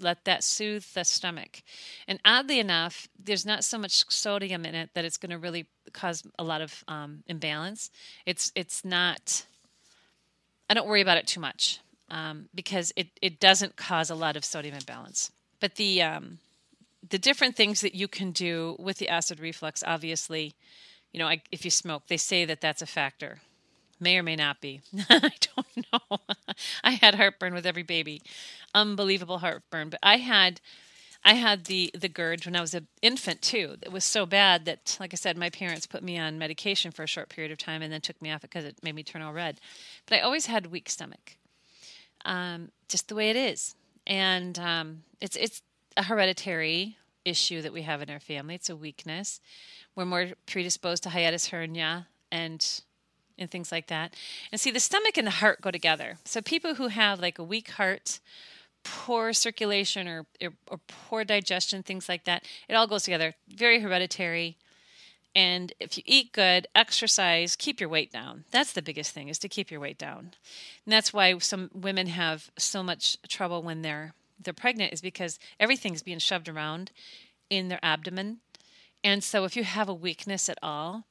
let 0.00 0.24
that 0.24 0.44
soothe 0.44 0.84
the 0.94 1.04
stomach. 1.04 1.62
And 2.06 2.20
oddly 2.24 2.58
enough, 2.58 3.08
there's 3.18 3.46
not 3.46 3.64
so 3.64 3.78
much 3.78 4.04
sodium 4.10 4.66
in 4.66 4.74
it 4.74 4.90
that 4.94 5.04
it's 5.04 5.16
going 5.16 5.30
to 5.30 5.38
really 5.38 5.66
cause 5.92 6.22
a 6.38 6.44
lot 6.44 6.60
of 6.60 6.84
um, 6.88 7.22
imbalance. 7.26 7.90
It's 8.26 8.52
it's 8.54 8.84
not 8.84 9.46
I 10.68 10.74
don't 10.74 10.88
worry 10.88 11.00
about 11.00 11.18
it 11.18 11.26
too 11.26 11.40
much 11.40 11.80
um, 12.10 12.48
because 12.54 12.92
it, 12.96 13.08
it 13.22 13.40
doesn't 13.40 13.76
cause 13.76 14.10
a 14.10 14.14
lot 14.14 14.36
of 14.36 14.44
sodium 14.44 14.74
imbalance. 14.74 15.30
But 15.60 15.76
the 15.76 16.02
um, 16.02 16.38
the 17.10 17.18
different 17.18 17.56
things 17.56 17.80
that 17.80 17.94
you 17.94 18.08
can 18.08 18.32
do 18.32 18.76
with 18.78 18.98
the 18.98 19.08
acid 19.08 19.40
reflux, 19.40 19.82
obviously, 19.86 20.54
you 21.12 21.18
know, 21.18 21.30
if 21.52 21.64
you 21.64 21.70
smoke, 21.70 22.04
they 22.08 22.16
say 22.16 22.44
that 22.44 22.60
that's 22.60 22.82
a 22.82 22.86
factor. 22.86 23.40
May 24.00 24.18
or 24.18 24.22
may 24.22 24.36
not 24.36 24.60
be. 24.60 24.82
I 25.10 25.32
don't 25.56 25.86
know. 25.92 26.18
I 26.84 26.92
had 26.92 27.14
heartburn 27.14 27.54
with 27.54 27.66
every 27.66 27.82
baby, 27.82 28.22
unbelievable 28.74 29.38
heartburn. 29.38 29.90
But 29.90 30.00
I 30.02 30.18
had, 30.18 30.60
I 31.24 31.34
had 31.34 31.66
the 31.66 31.90
the 31.94 32.08
GERD 32.08 32.46
when 32.46 32.56
I 32.56 32.60
was 32.60 32.74
an 32.74 32.88
infant 33.02 33.42
too. 33.42 33.76
It 33.82 33.92
was 33.92 34.04
so 34.04 34.26
bad 34.26 34.64
that, 34.66 34.96
like 35.00 35.14
I 35.14 35.16
said, 35.16 35.36
my 35.38 35.50
parents 35.50 35.86
put 35.86 36.02
me 36.02 36.18
on 36.18 36.38
medication 36.38 36.92
for 36.92 37.04
a 37.04 37.08
short 37.08 37.28
period 37.30 37.52
of 37.52 37.58
time 37.58 37.82
and 37.82 37.92
then 37.92 38.00
took 38.02 38.20
me 38.22 38.30
off 38.32 38.44
it 38.44 38.50
because 38.50 38.64
it 38.64 38.82
made 38.82 38.94
me 38.94 39.02
turn 39.02 39.22
all 39.22 39.32
red. 39.32 39.60
But 40.06 40.16
I 40.18 40.20
always 40.22 40.46
had 40.46 40.66
weak 40.66 40.88
stomach. 40.90 41.36
um, 42.24 42.70
just 42.88 43.08
the 43.08 43.14
way 43.14 43.30
it 43.30 43.36
is. 43.36 43.74
And 44.06 44.58
um, 44.58 45.02
it's 45.20 45.36
it's 45.36 45.62
a 45.96 46.04
hereditary 46.04 46.96
issue 47.24 47.62
that 47.62 47.72
we 47.72 47.82
have 47.82 48.02
in 48.02 48.10
our 48.10 48.20
family. 48.20 48.54
It's 48.54 48.70
a 48.70 48.76
weakness. 48.76 49.40
We're 49.94 50.04
more 50.04 50.28
predisposed 50.46 51.02
to 51.04 51.10
hiatus 51.10 51.48
hernia 51.48 52.08
and 52.30 52.82
and 53.38 53.50
things 53.50 53.70
like 53.70 53.88
that. 53.88 54.14
And 54.50 54.58
see, 54.58 54.70
the 54.70 54.80
stomach 54.80 55.18
and 55.18 55.26
the 55.26 55.32
heart 55.32 55.60
go 55.60 55.70
together. 55.70 56.16
So 56.24 56.40
people 56.40 56.76
who 56.76 56.88
have 56.88 57.20
like 57.20 57.38
a 57.38 57.44
weak 57.44 57.70
heart, 57.72 58.18
poor 58.82 59.34
circulation, 59.34 60.08
or, 60.08 60.26
or, 60.42 60.52
or 60.68 60.80
poor 60.86 61.22
digestion, 61.22 61.82
things 61.82 62.08
like 62.08 62.24
that, 62.24 62.44
it 62.66 62.74
all 62.74 62.86
goes 62.86 63.02
together. 63.02 63.34
Very 63.48 63.80
hereditary. 63.80 64.56
And 65.34 65.74
if 65.78 65.98
you 65.98 66.02
eat 66.06 66.32
good, 66.32 66.66
exercise, 66.74 67.56
keep 67.56 67.78
your 67.78 67.90
weight 67.90 68.10
down. 68.10 68.44
That's 68.52 68.72
the 68.72 68.80
biggest 68.80 69.12
thing 69.12 69.28
is 69.28 69.38
to 69.40 69.50
keep 69.50 69.70
your 69.70 69.80
weight 69.80 69.98
down. 69.98 70.32
And 70.86 70.92
that's 70.92 71.12
why 71.12 71.36
some 71.38 71.70
women 71.74 72.06
have 72.06 72.50
so 72.56 72.82
much 72.82 73.18
trouble 73.28 73.62
when 73.62 73.82
they're 73.82 74.14
they're 74.42 74.52
pregnant 74.52 74.92
is 74.92 75.00
because 75.00 75.38
everything's 75.58 76.02
being 76.02 76.18
shoved 76.18 76.48
around 76.48 76.90
in 77.50 77.68
their 77.68 77.80
abdomen. 77.82 78.38
And 79.02 79.22
so 79.22 79.44
if 79.44 79.56
you 79.56 79.64
have 79.64 79.88
a 79.88 79.94
weakness 79.94 80.48
at 80.48 80.58
all, 80.62 81.04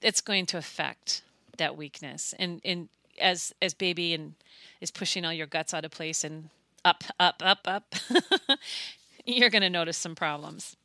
it's 0.00 0.20
going 0.20 0.46
to 0.46 0.58
affect 0.58 1.22
that 1.56 1.76
weakness. 1.76 2.34
And 2.38 2.60
and 2.64 2.88
as 3.20 3.52
as 3.60 3.74
baby 3.74 4.14
and 4.14 4.34
is 4.80 4.90
pushing 4.90 5.24
all 5.24 5.32
your 5.32 5.46
guts 5.46 5.74
out 5.74 5.84
of 5.84 5.90
place 5.90 6.24
and 6.24 6.50
up, 6.84 7.04
up, 7.18 7.42
up, 7.44 7.66
up, 7.66 7.94
you're 9.26 9.50
to 9.62 9.70
notice 9.70 9.96
some 9.96 10.14
problems. 10.14 10.76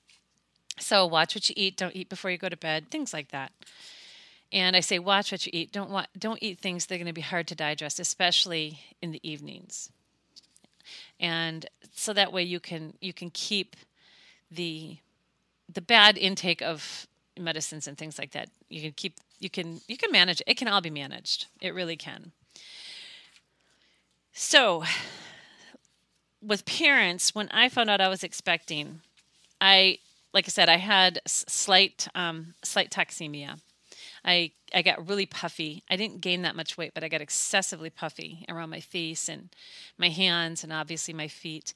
So 0.80 1.06
watch 1.06 1.36
what 1.36 1.48
you 1.50 1.56
eat. 1.58 1.78
Don't 1.78 1.96
eat 1.96 2.10
before 2.10 2.32
you 2.32 2.38
go 2.38 2.50
to 2.50 2.58
bed. 2.58 2.90
Things 2.90 3.14
like 3.14 3.30
that. 3.30 3.52
And 4.52 4.76
I 4.76 4.82
say 4.82 5.00
watch 5.00 5.32
what 5.32 5.46
you 5.46 5.52
eat. 5.54 5.72
Don't 5.72 5.90
wa- 5.90 6.06
don't 6.18 6.40
eat 6.42 6.60
things 6.60 6.86
that 6.88 6.96
are 6.96 7.06
to 7.06 7.14
be 7.14 7.22
hard 7.22 7.48
to 7.48 7.56
digest, 7.56 8.00
especially 8.00 8.80
in 9.02 9.12
the 9.12 9.20
evenings. 9.28 9.90
And 11.20 11.66
so 11.92 12.14
that 12.14 12.34
way 12.34 12.44
you 12.44 12.60
can 12.60 12.94
you 13.02 13.14
can 13.14 13.30
keep 13.32 13.76
the 14.52 14.98
the 15.72 15.82
bad 15.82 16.18
intake 16.18 16.62
of 16.62 17.08
medicines 17.40 17.88
and 17.88 17.98
things 17.98 18.18
like 18.20 18.32
that. 18.32 18.50
You 18.70 18.82
can 18.82 18.92
keep 18.92 19.20
you 19.40 19.50
can 19.50 19.82
you 19.88 19.98
can 19.98 20.12
manage 20.12 20.42
it. 20.46 20.58
Can 20.58 20.68
all 20.68 20.82
be 20.82 20.90
managed. 20.90 21.48
It 21.62 21.74
really 21.74 21.96
can. 21.96 22.32
So 24.34 24.84
with 26.42 26.66
parents, 26.66 27.34
when 27.34 27.50
I 27.50 27.70
found 27.70 27.90
out 27.90 28.02
I 28.02 28.10
was 28.10 28.24
expecting, 28.24 29.02
I 29.62 30.00
like 30.34 30.46
I 30.48 30.50
said, 30.50 30.70
I 30.70 30.78
had 30.78 31.22
slight 31.28 32.08
um, 32.16 32.54
slight 32.64 32.92
toxemia. 32.92 33.60
I 34.26 34.52
I 34.74 34.82
got 34.82 35.08
really 35.08 35.26
puffy. 35.26 35.84
I 35.90 35.96
didn't 35.96 36.22
gain 36.22 36.42
that 36.44 36.56
much 36.56 36.78
weight, 36.78 36.94
but 36.94 37.04
I 37.04 37.10
got 37.10 37.22
excessively 37.22 37.90
puffy 37.90 38.46
around 38.50 38.70
my 38.70 38.80
face 38.80 39.28
and 39.30 39.50
my 39.98 40.10
hands 40.10 40.64
and 40.64 40.72
obviously 40.74 41.14
my 41.14 41.28
feet. 41.28 41.74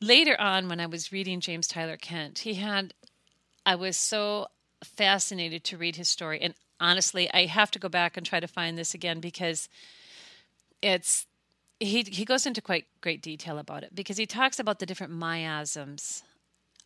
Later 0.00 0.38
on, 0.40 0.68
when 0.68 0.80
I 0.80 0.86
was 0.86 1.12
reading 1.12 1.40
James 1.40 1.66
Tyler 1.66 1.96
Kent, 1.96 2.40
he 2.40 2.54
had 2.54 2.94
I 3.64 3.76
was 3.76 3.96
so 3.96 4.48
fascinated 4.82 5.64
to 5.64 5.78
read 5.78 5.96
his 5.96 6.08
story, 6.08 6.40
and 6.40 6.54
honestly, 6.80 7.32
I 7.32 7.46
have 7.46 7.70
to 7.72 7.78
go 7.78 7.88
back 7.88 8.16
and 8.16 8.26
try 8.26 8.40
to 8.40 8.48
find 8.48 8.76
this 8.76 8.94
again 8.94 9.20
because 9.20 9.68
it's 10.82 11.26
he 11.80 12.02
he 12.02 12.24
goes 12.24 12.46
into 12.46 12.60
quite 12.60 12.86
great 13.00 13.22
detail 13.22 13.58
about 13.58 13.82
it 13.82 13.94
because 13.94 14.16
he 14.16 14.26
talks 14.26 14.58
about 14.58 14.78
the 14.78 14.86
different 14.86 15.12
miasms 15.12 16.22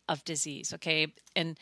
of 0.07 0.23
disease. 0.23 0.73
Okay, 0.73 1.13
and 1.35 1.57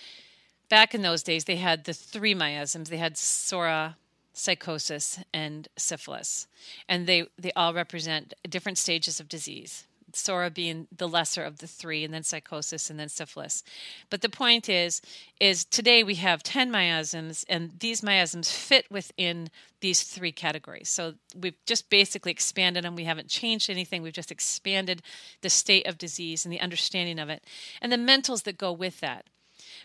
back 0.69 0.93
in 0.93 1.01
those 1.01 1.23
days, 1.23 1.45
they 1.45 1.57
had 1.57 1.83
the 1.83 1.93
three 1.93 2.33
miasms. 2.33 2.89
They 2.89 2.97
had 2.97 3.15
psora, 3.15 3.95
sycosis, 4.33 5.23
and 5.33 5.67
syphilis, 5.77 6.47
and 6.87 7.07
they 7.07 7.27
they 7.37 7.51
all 7.53 7.73
represent 7.73 8.33
different 8.47 8.77
stages 8.77 9.19
of 9.19 9.29
disease. 9.29 9.85
Psora 10.13 10.53
being 10.53 10.87
the 10.95 11.07
lesser 11.07 11.43
of 11.43 11.57
the 11.57 11.67
three, 11.67 12.03
and 12.03 12.13
then 12.13 12.23
sycosis, 12.23 12.89
and 12.89 12.97
then 12.97 13.09
syphilis. 13.09 13.63
But 14.09 14.21
the 14.21 14.29
point 14.29 14.69
is, 14.69 15.01
is 15.39 15.65
today 15.65 16.01
we 16.01 16.15
have 16.15 16.43
ten 16.43 16.71
miasms, 16.71 17.45
and 17.49 17.71
these 17.79 18.01
miasms 18.01 18.51
fit 18.51 18.89
within 18.89 19.49
these 19.81 20.03
three 20.03 20.31
categories. 20.31 20.89
So 20.89 21.15
we've 21.35 21.57
just 21.65 21.89
basically 21.89 22.31
expanded 22.31 22.83
them. 22.83 22.95
We 22.95 23.03
haven't 23.03 23.27
changed 23.27 23.69
anything. 23.69 24.01
We've 24.01 24.13
just 24.13 24.31
expanded 24.31 25.01
the 25.41 25.49
state 25.49 25.85
of 25.85 25.97
disease 25.97 26.45
and 26.45 26.53
the 26.53 26.61
understanding 26.61 27.19
of 27.19 27.29
it, 27.29 27.43
and 27.81 27.91
the 27.91 27.97
mentals 27.97 28.43
that 28.43 28.57
go 28.57 28.71
with 28.71 29.01
that. 29.01 29.25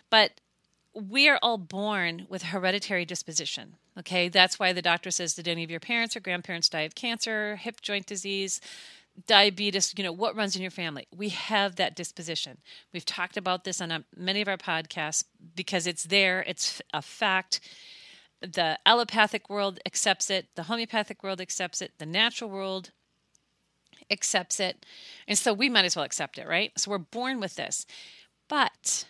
But 0.09 0.41
we 0.95 1.29
are 1.29 1.39
all 1.43 1.59
born 1.59 2.27
with 2.29 2.43
hereditary 2.43 3.05
disposition. 3.05 3.77
Okay, 3.99 4.29
that's 4.29 4.59
why 4.59 4.73
the 4.73 4.83
doctor 4.83 5.11
says, 5.11 5.35
Did 5.35 5.49
any 5.49 5.65
of 5.65 5.71
your 5.71 5.81
parents 5.81 6.17
or 6.17 6.21
grandparents 6.21 6.69
die 6.69 6.83
of 6.83 6.95
cancer, 6.95 7.57
hip 7.57 7.81
joint 7.81 8.07
disease, 8.07 8.61
diabetes, 9.27 9.95
you 9.97 10.05
know, 10.05 10.13
what 10.13 10.37
runs 10.37 10.57
in 10.57 10.63
your 10.63 10.71
family. 10.71 11.07
We 11.15 11.29
have 11.31 11.77
that 11.77 11.95
disposition. 11.95 12.59
We've 12.93 13.05
talked 13.05 13.37
about 13.37 13.65
this 13.65 13.81
on 13.81 13.91
a, 13.91 14.05
many 14.17 14.41
of 14.41 14.49
our 14.49 14.57
podcasts 14.57 15.25
because 15.55 15.87
it's 15.87 16.05
there, 16.05 16.45
it's 16.47 16.81
a 16.95 17.03
fact. 17.03 17.61
The 18.41 18.79
allopathic 18.87 19.49
world 19.49 19.79
accepts 19.87 20.31
it, 20.31 20.47
the 20.57 20.65
homeopathic 20.65 21.23
world 21.23 21.41
accepts 21.41 21.83
it, 21.83 21.93
the 21.99 22.07
natural 22.07 22.51
world 22.51 22.91
accepts 24.11 24.59
it. 24.59 24.85
And 25.29 25.39
so 25.39 25.53
we 25.53 25.69
might 25.69 25.85
as 25.85 25.95
well 25.95 26.05
accept 26.05 26.39
it, 26.39 26.49
right? 26.49 26.73
So 26.77 26.91
we're 26.91 26.99
born 26.99 27.39
with 27.39 27.55
this. 27.57 27.87
But 28.49 29.07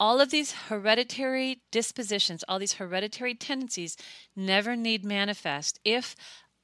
all 0.00 0.20
of 0.20 0.30
these 0.30 0.52
hereditary 0.52 1.62
dispositions, 1.72 2.44
all 2.48 2.58
these 2.58 2.74
hereditary 2.74 3.34
tendencies 3.34 3.96
never 4.36 4.76
need 4.76 5.04
manifest 5.04 5.80
if 5.84 6.14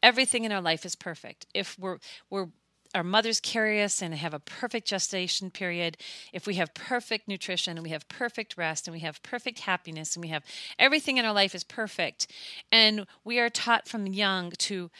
everything 0.02 0.44
in 0.44 0.52
our 0.52 0.60
life 0.60 0.84
is 0.84 0.94
perfect. 0.94 1.46
If 1.54 1.78
we're 1.78 1.98
we're 2.30 2.48
our 2.94 3.02
mothers 3.02 3.40
carry 3.40 3.82
us 3.82 4.00
and 4.00 4.14
have 4.14 4.34
a 4.34 4.38
perfect 4.38 4.86
gestation 4.86 5.50
period, 5.50 5.96
if 6.32 6.46
we 6.46 6.54
have 6.54 6.72
perfect 6.74 7.26
nutrition 7.26 7.76
and 7.76 7.82
we 7.82 7.90
have 7.90 8.08
perfect 8.08 8.56
rest 8.56 8.86
and 8.86 8.94
we 8.94 9.00
have 9.00 9.20
perfect 9.24 9.60
happiness 9.60 10.14
and 10.14 10.22
we 10.22 10.28
have 10.28 10.44
everything 10.78 11.16
in 11.16 11.24
our 11.24 11.32
life 11.32 11.56
is 11.56 11.64
perfect, 11.64 12.30
and 12.70 13.04
we 13.24 13.40
are 13.40 13.50
taught 13.50 13.88
from 13.88 14.06
young 14.06 14.52
to 14.52 14.92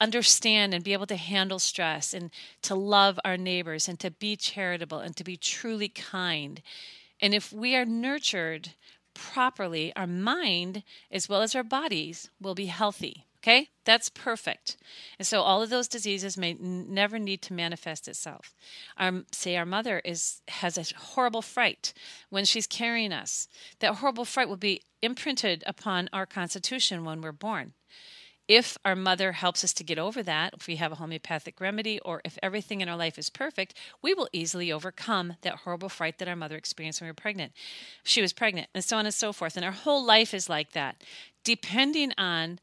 understand 0.00 0.74
and 0.74 0.84
be 0.84 0.92
able 0.92 1.06
to 1.06 1.16
handle 1.16 1.58
stress 1.58 2.14
and 2.14 2.30
to 2.62 2.74
love 2.74 3.18
our 3.24 3.36
neighbors 3.36 3.88
and 3.88 3.98
to 3.98 4.10
be 4.12 4.36
charitable 4.36 4.98
and 5.00 5.16
to 5.16 5.24
be 5.24 5.36
truly 5.36 5.88
kind. 5.88 6.62
And 7.24 7.32
if 7.32 7.54
we 7.54 7.74
are 7.74 7.86
nurtured 7.86 8.72
properly, 9.14 9.96
our 9.96 10.06
mind 10.06 10.82
as 11.10 11.26
well 11.26 11.40
as 11.40 11.54
our 11.54 11.64
bodies 11.64 12.28
will 12.38 12.54
be 12.54 12.66
healthy. 12.66 13.24
Okay, 13.38 13.70
that's 13.86 14.10
perfect. 14.10 14.76
And 15.18 15.26
so 15.26 15.40
all 15.40 15.62
of 15.62 15.70
those 15.70 15.88
diseases 15.88 16.36
may 16.36 16.50
n- 16.50 16.86
never 16.90 17.18
need 17.18 17.40
to 17.42 17.54
manifest 17.54 18.08
itself. 18.08 18.54
Our, 18.98 19.22
say 19.32 19.56
our 19.56 19.64
mother 19.64 20.02
is 20.04 20.42
has 20.48 20.76
a 20.76 20.94
horrible 20.98 21.40
fright 21.40 21.94
when 22.28 22.44
she's 22.44 22.66
carrying 22.66 23.12
us. 23.12 23.48
That 23.78 23.94
horrible 23.96 24.26
fright 24.26 24.50
will 24.50 24.58
be 24.58 24.82
imprinted 25.00 25.64
upon 25.66 26.10
our 26.12 26.26
constitution 26.26 27.04
when 27.04 27.22
we're 27.22 27.32
born. 27.32 27.72
If 28.46 28.76
our 28.84 28.94
mother 28.94 29.32
helps 29.32 29.64
us 29.64 29.72
to 29.74 29.84
get 29.84 29.98
over 29.98 30.22
that, 30.22 30.54
if 30.54 30.66
we 30.66 30.76
have 30.76 30.92
a 30.92 30.96
homeopathic 30.96 31.60
remedy, 31.60 31.98
or 32.00 32.20
if 32.24 32.38
everything 32.42 32.82
in 32.82 32.88
our 32.88 32.96
life 32.96 33.18
is 33.18 33.30
perfect, 33.30 33.74
we 34.02 34.12
will 34.12 34.28
easily 34.32 34.70
overcome 34.70 35.36
that 35.42 35.60
horrible 35.64 35.88
fright 35.88 36.18
that 36.18 36.28
our 36.28 36.36
mother 36.36 36.56
experienced 36.56 37.00
when 37.00 37.06
we 37.06 37.10
were 37.10 37.14
pregnant. 37.14 37.52
She 38.02 38.20
was 38.20 38.32
pregnant, 38.34 38.68
and 38.74 38.84
so 38.84 38.98
on 38.98 39.06
and 39.06 39.14
so 39.14 39.32
forth. 39.32 39.56
And 39.56 39.64
our 39.64 39.72
whole 39.72 40.04
life 40.04 40.34
is 40.34 40.48
like 40.48 40.72
that, 40.72 41.02
depending 41.42 42.12
on 42.18 42.58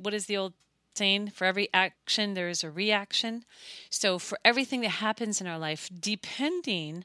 what 0.00 0.14
is 0.14 0.26
the 0.26 0.36
old 0.38 0.54
saying? 0.94 1.30
For 1.30 1.44
every 1.44 1.68
action, 1.72 2.34
there 2.34 2.48
is 2.48 2.64
a 2.64 2.70
reaction. 2.70 3.44
So, 3.90 4.18
for 4.18 4.38
everything 4.44 4.80
that 4.82 4.88
happens 4.90 5.40
in 5.40 5.46
our 5.46 5.58
life, 5.58 5.88
depending 5.98 7.04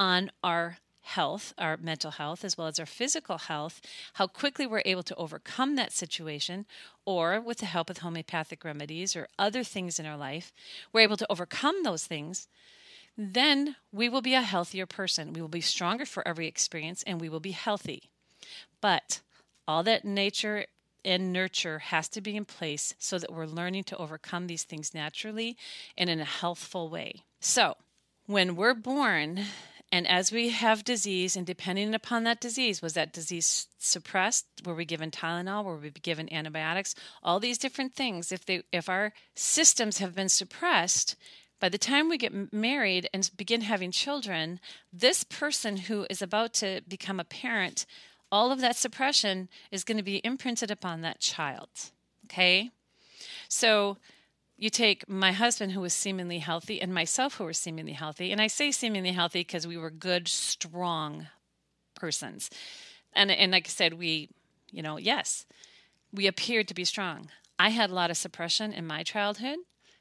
on 0.00 0.30
our 0.42 0.78
health, 1.08 1.54
our 1.56 1.76
mental 1.76 2.10
health, 2.12 2.44
as 2.44 2.58
well 2.58 2.66
as 2.66 2.78
our 2.78 2.86
physical 2.86 3.38
health, 3.38 3.80
how 4.14 4.26
quickly 4.26 4.66
we're 4.66 4.82
able 4.84 5.02
to 5.02 5.14
overcome 5.16 5.74
that 5.76 5.92
situation, 5.92 6.66
or 7.04 7.40
with 7.40 7.58
the 7.58 7.66
help 7.66 7.88
of 7.88 7.98
homeopathic 7.98 8.64
remedies 8.64 9.16
or 9.16 9.28
other 9.38 9.64
things 9.64 9.98
in 9.98 10.06
our 10.06 10.16
life, 10.16 10.52
we're 10.92 11.00
able 11.00 11.16
to 11.16 11.30
overcome 11.30 11.82
those 11.82 12.04
things, 12.04 12.48
then 13.16 13.76
we 13.90 14.08
will 14.08 14.20
be 14.20 14.34
a 14.34 14.42
healthier 14.42 14.86
person. 14.86 15.32
We 15.32 15.40
will 15.40 15.48
be 15.48 15.60
stronger 15.60 16.04
for 16.04 16.26
every 16.26 16.46
experience 16.46 17.02
and 17.04 17.20
we 17.20 17.28
will 17.28 17.40
be 17.40 17.50
healthy. 17.50 18.10
But 18.80 19.20
all 19.66 19.82
that 19.84 20.04
nature 20.04 20.66
and 21.04 21.32
nurture 21.32 21.78
has 21.78 22.08
to 22.10 22.20
be 22.20 22.36
in 22.36 22.44
place 22.44 22.94
so 22.98 23.18
that 23.18 23.32
we're 23.32 23.46
learning 23.46 23.84
to 23.84 23.96
overcome 23.96 24.46
these 24.46 24.64
things 24.64 24.94
naturally 24.94 25.56
and 25.96 26.10
in 26.10 26.20
a 26.20 26.24
healthful 26.24 26.88
way. 26.88 27.22
So, 27.40 27.76
when 28.26 28.56
we're 28.56 28.74
born, 28.74 29.46
and 29.90 30.06
as 30.06 30.30
we 30.30 30.50
have 30.50 30.84
disease, 30.84 31.36
and 31.36 31.46
depending 31.46 31.94
upon 31.94 32.24
that 32.24 32.40
disease, 32.40 32.82
was 32.82 32.94
that 32.94 33.12
disease 33.12 33.68
suppressed? 33.78 34.46
Were 34.64 34.74
we 34.74 34.84
given 34.84 35.10
Tylenol? 35.10 35.64
Were 35.64 35.76
we 35.76 35.90
given 35.90 36.32
antibiotics? 36.32 36.94
All 37.22 37.40
these 37.40 37.58
different 37.58 37.94
things. 37.94 38.30
If 38.30 38.44
they, 38.44 38.62
if 38.72 38.88
our 38.88 39.12
systems 39.34 39.98
have 39.98 40.14
been 40.14 40.28
suppressed, 40.28 41.16
by 41.60 41.68
the 41.68 41.78
time 41.78 42.08
we 42.08 42.18
get 42.18 42.52
married 42.52 43.08
and 43.12 43.30
begin 43.36 43.62
having 43.62 43.90
children, 43.90 44.60
this 44.92 45.24
person 45.24 45.76
who 45.76 46.06
is 46.10 46.22
about 46.22 46.52
to 46.54 46.82
become 46.86 47.18
a 47.18 47.24
parent 47.24 47.86
all 48.30 48.52
of 48.52 48.60
that 48.60 48.76
suppression 48.76 49.48
is 49.70 49.84
going 49.84 49.96
to 49.96 50.02
be 50.02 50.20
imprinted 50.24 50.70
upon 50.70 51.00
that 51.00 51.20
child. 51.20 51.68
Okay? 52.26 52.70
So 53.48 53.96
you 54.58 54.68
take 54.68 55.08
my 55.08 55.30
husband 55.30 55.72
who 55.72 55.80
was 55.80 55.94
seemingly 55.94 56.40
healthy 56.40 56.82
and 56.82 56.92
myself 56.92 57.36
who 57.36 57.44
were 57.44 57.52
seemingly 57.52 57.92
healthy. 57.92 58.32
And 58.32 58.40
i 58.40 58.48
say 58.48 58.70
seemingly 58.72 59.12
healthy 59.12 59.40
because 59.40 59.66
we 59.66 59.78
were 59.78 59.90
good 59.90 60.28
strong 60.28 61.28
persons. 61.94 62.50
And 63.14 63.30
and 63.30 63.52
like 63.52 63.66
i 63.66 63.70
said 63.70 63.94
we 63.94 64.28
you 64.70 64.82
know 64.82 64.98
yes 64.98 65.46
we 66.12 66.26
appeared 66.26 66.68
to 66.68 66.74
be 66.74 66.84
strong. 66.84 67.28
I 67.58 67.68
had 67.70 67.90
a 67.90 67.94
lot 67.94 68.10
of 68.10 68.16
suppression 68.16 68.72
in 68.72 68.86
my 68.86 69.02
childhood. 69.02 69.58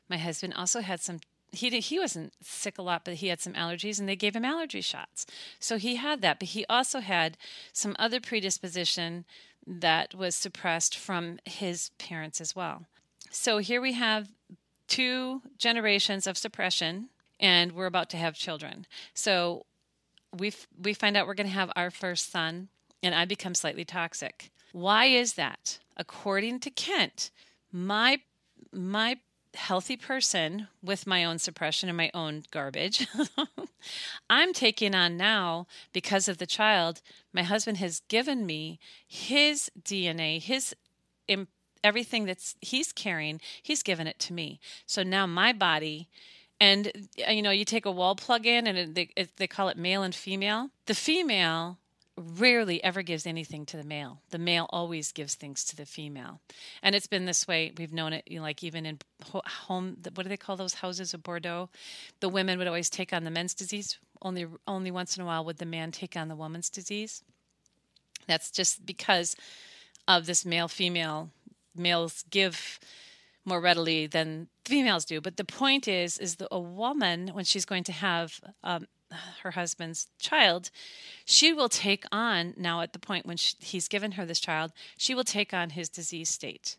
My 0.10 0.18
husband 0.18 0.54
also 0.56 0.82
had 0.82 1.00
some 1.02 1.20
he 1.52 1.70
did, 1.70 1.86
he 1.86 1.98
wasn't 1.98 2.34
sick 2.42 2.78
a 2.78 2.82
lot 2.82 3.06
but 3.06 3.16
he 3.16 3.28
had 3.28 3.40
some 3.40 3.54
allergies 3.54 4.00
and 4.00 4.10
they 4.10 4.16
gave 4.16 4.36
him 4.36 4.44
allergy 4.44 4.82
shots. 4.82 5.28
So 5.60 5.78
he 5.78 5.98
had 5.98 6.22
that 6.22 6.40
but 6.40 6.50
he 6.50 6.66
also 6.68 7.00
had 7.00 7.38
some 7.74 7.96
other 8.00 8.20
predisposition 8.20 9.26
that 9.68 10.16
was 10.16 10.34
suppressed 10.34 10.98
from 10.98 11.40
his 11.46 11.92
parents 12.00 12.42
as 12.42 12.56
well. 12.56 12.86
So 13.30 13.58
here 13.58 13.82
we 13.82 13.94
have 13.94 14.30
two 14.88 15.42
generations 15.58 16.28
of 16.28 16.38
suppression, 16.38 17.10
and 17.40 17.74
we're 17.74 17.86
about 17.86 18.10
to 18.12 18.18
have 18.18 18.36
children. 18.36 18.86
So 19.14 19.66
we 20.38 20.54
we 20.82 20.94
find 20.94 21.16
out 21.16 21.28
we're 21.28 21.34
going 21.34 21.48
to 21.48 21.54
have 21.54 21.72
our 21.76 21.92
first 21.92 22.32
son, 22.32 22.70
and 23.04 23.14
I 23.14 23.26
become 23.26 23.56
slightly 23.56 23.86
toxic. 23.86 24.52
Why 24.72 25.06
is 25.06 25.34
that? 25.34 25.80
According 25.96 26.60
to 26.62 26.70
Kent, 26.70 27.32
my 27.72 28.20
my 28.72 29.18
healthy 29.54 29.98
person 29.98 30.68
with 30.84 31.08
my 31.08 31.24
own 31.24 31.40
suppression 31.40 31.90
and 31.90 31.98
my 31.98 32.12
own 32.14 32.44
garbage. 32.52 33.08
I'm 34.30 34.54
taking 34.54 34.94
on 34.94 35.18
now 35.18 35.68
because 35.94 36.28
of 36.28 36.38
the 36.38 36.46
child. 36.46 37.02
My 37.34 37.44
husband 37.44 37.78
has 37.78 38.02
given 38.08 38.46
me 38.46 38.80
his 39.08 39.72
DNA, 39.82 40.42
his 40.42 40.76
everything 41.84 42.26
that's 42.26 42.56
he's 42.62 42.92
carrying, 42.92 43.42
he's 43.62 43.84
given 43.84 44.08
it 44.08 44.20
to 44.20 44.34
me. 44.34 44.60
So 44.86 45.04
now 45.04 45.26
my 45.26 45.54
body 45.54 46.08
and 46.60 47.10
uh, 47.28 47.32
you 47.32 47.42
know, 47.42 47.52
you 47.52 47.66
take 47.66 47.86
a 47.86 47.92
wall 47.92 48.16
plug 48.16 48.46
in 48.46 48.68
and 48.68 48.96
they 48.96 49.10
they 49.38 49.48
call 49.48 49.70
it 49.70 49.78
male 49.78 50.04
and 50.04 50.14
female. 50.14 50.70
The 50.86 50.96
female 50.96 51.78
rarely 52.18 52.84
ever 52.84 53.04
gives 53.04 53.28
anything 53.28 53.66
to 53.68 53.78
the 53.78 53.84
male. 53.84 54.22
The 54.32 54.40
male 54.40 54.66
always 54.72 55.12
gives 55.12 55.36
things 55.36 55.64
to 55.66 55.76
the 55.76 55.86
female. 55.86 56.42
And 56.82 56.96
it's 56.96 57.06
been 57.06 57.26
this 57.26 57.48
way. 57.48 57.72
We've 57.78 57.94
known 57.94 58.12
it 58.14 58.24
you 58.28 58.38
know, 58.38 58.44
like 58.44 58.64
even 58.64 58.88
in 58.88 59.00
home 59.32 59.98
what 60.16 60.24
do 60.24 60.30
they 60.30 60.38
call 60.38 60.58
those 60.58 60.76
houses 60.76 61.14
of 61.14 61.22
Bordeaux? 61.22 61.70
The 62.20 62.30
women 62.30 62.58
would 62.58 62.68
always 62.68 62.90
take 62.90 63.14
on 63.14 63.24
the 63.24 63.32
men's 63.32 63.54
disease. 63.54 63.98
Only 64.22 64.48
only 64.68 64.90
once 64.90 65.16
in 65.16 65.24
a 65.24 65.26
while 65.26 65.46
would 65.46 65.58
the 65.58 65.66
man 65.66 65.92
take 65.92 66.18
on 66.18 66.28
the 66.28 66.36
woman's 66.36 66.70
disease. 66.70 67.24
That's 68.26 68.50
just 68.50 68.86
because 68.86 69.36
of 70.08 70.26
this 70.26 70.46
male 70.46 70.68
female 70.68 71.30
males 71.78 72.24
give 72.30 72.80
more 73.46 73.62
readily 73.62 74.08
than 74.08 74.48
females 74.66 75.06
do. 75.06 75.22
But 75.22 75.38
the 75.38 75.46
point 75.46 75.88
is, 75.88 76.18
is 76.18 76.36
that 76.36 76.50
a 76.52 76.60
woman, 76.60 77.30
when 77.30 77.46
she's 77.46 77.66
going 77.66 77.86
to 77.86 77.94
have 77.94 78.42
um, 78.64 78.88
her 79.44 79.52
husband's 79.52 80.08
child, 80.20 80.70
she 81.26 81.54
will 81.54 81.70
take 81.70 82.04
on 82.12 82.54
now 82.58 82.82
at 82.82 82.94
the 82.94 83.00
point 83.00 83.26
when 83.26 83.38
she, 83.38 83.56
he's 83.60 83.88
given 83.88 84.14
her 84.14 84.26
this 84.26 84.40
child, 84.40 84.74
she 84.98 85.16
will 85.16 85.24
take 85.24 85.54
on 85.54 85.72
his 85.72 85.88
disease 85.88 86.30
state. 86.30 86.76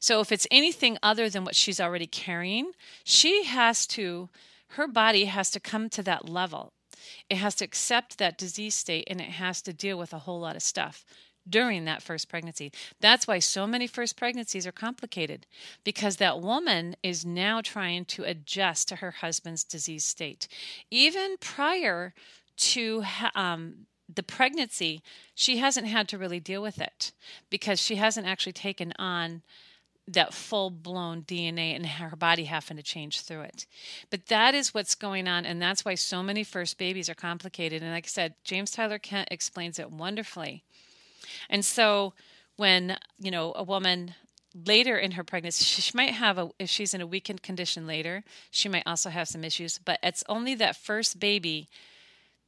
So 0.00 0.20
if 0.20 0.32
it's 0.32 0.46
anything 0.50 0.98
other 1.02 1.30
than 1.30 1.44
what 1.44 1.54
she's 1.54 1.80
already 1.80 2.06
carrying, 2.06 2.72
she 3.04 3.44
has 3.44 3.86
to, 3.88 4.28
her 4.70 4.88
body 4.88 5.26
has 5.26 5.50
to 5.52 5.60
come 5.60 5.88
to 5.90 6.02
that 6.02 6.28
level. 6.28 6.72
It 7.30 7.36
has 7.36 7.54
to 7.56 7.64
accept 7.64 8.18
that 8.18 8.36
disease 8.36 8.74
state 8.74 9.04
and 9.08 9.20
it 9.20 9.30
has 9.30 9.62
to 9.62 9.72
deal 9.72 9.98
with 9.98 10.12
a 10.12 10.20
whole 10.20 10.40
lot 10.40 10.56
of 10.56 10.62
stuff 10.62 11.04
during 11.48 11.84
that 11.84 12.02
first 12.02 12.28
pregnancy. 12.28 12.72
That's 13.00 13.26
why 13.26 13.38
so 13.38 13.66
many 13.66 13.86
first 13.86 14.16
pregnancies 14.16 14.66
are 14.66 14.72
complicated 14.72 15.46
because 15.84 16.16
that 16.16 16.40
woman 16.40 16.96
is 17.02 17.24
now 17.24 17.60
trying 17.60 18.04
to 18.06 18.24
adjust 18.24 18.88
to 18.88 18.96
her 18.96 19.10
husband's 19.10 19.64
disease 19.64 20.04
state. 20.04 20.48
Even 20.90 21.36
prior 21.40 22.14
to 22.56 23.04
um, 23.34 23.86
the 24.12 24.22
pregnancy, 24.22 25.02
she 25.34 25.58
hasn't 25.58 25.86
had 25.86 26.08
to 26.08 26.18
really 26.18 26.40
deal 26.40 26.62
with 26.62 26.80
it 26.80 27.12
because 27.50 27.80
she 27.80 27.96
hasn't 27.96 28.26
actually 28.26 28.52
taken 28.52 28.92
on 28.98 29.42
that 30.08 30.32
full 30.32 30.70
blown 30.70 31.22
DNA 31.22 31.76
and 31.76 31.84
her 31.86 32.16
body 32.16 32.44
having 32.44 32.78
to 32.78 32.82
change 32.82 33.20
through 33.20 33.42
it. 33.42 33.66
But 34.10 34.26
that 34.26 34.54
is 34.54 34.72
what's 34.72 34.94
going 34.94 35.28
on, 35.28 35.44
and 35.44 35.60
that's 35.60 35.84
why 35.84 35.94
so 35.94 36.22
many 36.22 36.44
first 36.44 36.78
babies 36.78 37.10
are 37.10 37.14
complicated. 37.14 37.82
And 37.82 37.92
like 37.92 38.06
I 38.06 38.08
said, 38.08 38.34
James 38.42 38.70
Tyler 38.70 38.98
Kent 38.98 39.28
explains 39.30 39.78
it 39.78 39.90
wonderfully 39.90 40.64
and 41.48 41.64
so 41.64 42.14
when, 42.56 42.98
you 43.18 43.30
know, 43.30 43.52
a 43.56 43.62
woman 43.62 44.14
later 44.66 44.98
in 44.98 45.12
her 45.12 45.24
pregnancy, 45.24 45.64
she 45.64 45.96
might 45.96 46.10
have 46.10 46.38
a, 46.38 46.50
if 46.58 46.68
she's 46.68 46.94
in 46.94 47.00
a 47.00 47.06
weakened 47.06 47.42
condition 47.42 47.86
later, 47.86 48.24
she 48.50 48.68
might 48.68 48.82
also 48.86 49.10
have 49.10 49.28
some 49.28 49.44
issues, 49.44 49.78
but 49.78 49.98
it's 50.02 50.24
only 50.28 50.54
that 50.56 50.76
first 50.76 51.20
baby 51.20 51.68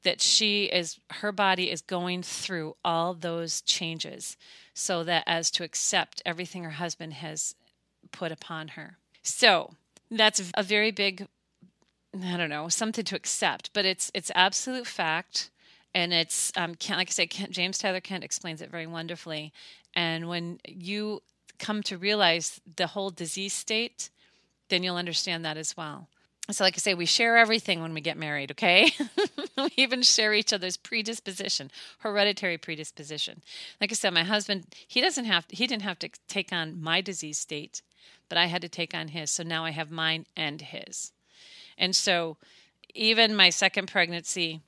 that 0.03 0.21
she 0.21 0.65
is, 0.65 0.99
her 1.11 1.31
body 1.31 1.71
is 1.71 1.83
going 1.83 2.23
through 2.23 2.75
all 2.85 3.15
those 3.15 3.61
changes 3.61 4.37
so 4.73 5.05
that 5.05 5.23
as 5.27 5.51
to 5.51 5.63
accept 5.63 6.23
everything 6.25 6.65
her 6.65 6.71
husband 6.71 7.13
has 7.15 7.55
put 8.11 8.33
upon 8.33 8.69
her. 8.69 8.97
So 9.23 9.75
that's 10.11 10.51
a 10.57 10.63
very 10.63 10.91
big, 10.91 11.27
I 12.15 12.37
don't 12.37 12.49
know, 12.49 12.69
something 12.69 13.05
to 13.05 13.17
accept, 13.17 13.71
but 13.75 13.85
it's, 13.85 14.11
it's 14.15 14.33
absolute 14.35 14.87
fact 14.87 15.51
and 15.95 16.13
it's 16.13 16.53
um, 16.57 16.75
Kent, 16.75 16.99
like 16.99 17.09
I 17.09 17.13
said, 17.13 17.31
Kent, 17.31 17.51
James 17.51 17.79
Tyler 17.79 18.01
Kent 18.01 18.25
explains 18.25 18.61
it 18.61 18.71
very 18.71 18.87
wonderfully. 18.87 19.53
And 19.95 20.29
when 20.29 20.61
you 20.67 21.23
come 21.59 21.83
to 21.85 21.99
realize 21.99 22.61
the 22.77 22.89
whole 22.89 23.11
disease 23.11 23.53
state, 23.53 24.11
then 24.69 24.83
you'll 24.83 24.97
understand 24.97 25.45
that 25.45 25.57
as 25.57 25.77
well. 25.77 26.09
So, 26.51 26.65
like 26.65 26.75
I 26.75 26.79
say, 26.79 26.95
we 26.95 27.07
share 27.07 27.37
everything 27.37 27.81
when 27.81 27.95
we 27.95 28.01
get 28.01 28.17
married, 28.17 28.51
okay? 28.53 28.91
we 29.57 29.71
even 29.77 30.03
share 30.03 30.35
each 30.35 30.53
other's 30.53 30.77
predisposition, 30.77 31.71
hereditary 31.99 32.59
predisposition. 32.59 33.43
Like 33.81 33.93
I 33.93 33.95
said, 33.95 34.13
my 34.13 34.25
husband, 34.25 34.67
he 34.87 35.01
doesn't 35.01 35.27
have, 35.27 35.47
he 35.49 35.67
didn't 35.67 35.83
have 35.83 35.99
to 36.01 36.09
take 36.29 36.53
on 36.53 36.81
my 36.81 37.01
disease 37.01 37.39
state, 37.39 37.83
but 38.29 38.37
I 38.37 38.47
had 38.47 38.63
to 38.63 38.69
take 38.69 38.95
on 38.95 39.09
his. 39.09 39.31
So 39.31 39.43
now 39.45 39.65
I 39.65 39.71
have 39.71 39.91
mine 39.91 40.27
and 40.37 40.61
his. 40.61 41.13
And 41.79 41.95
so, 41.95 42.37
even 42.95 43.37
my 43.37 43.51
second 43.51 43.87
pregnancy, 43.87 44.61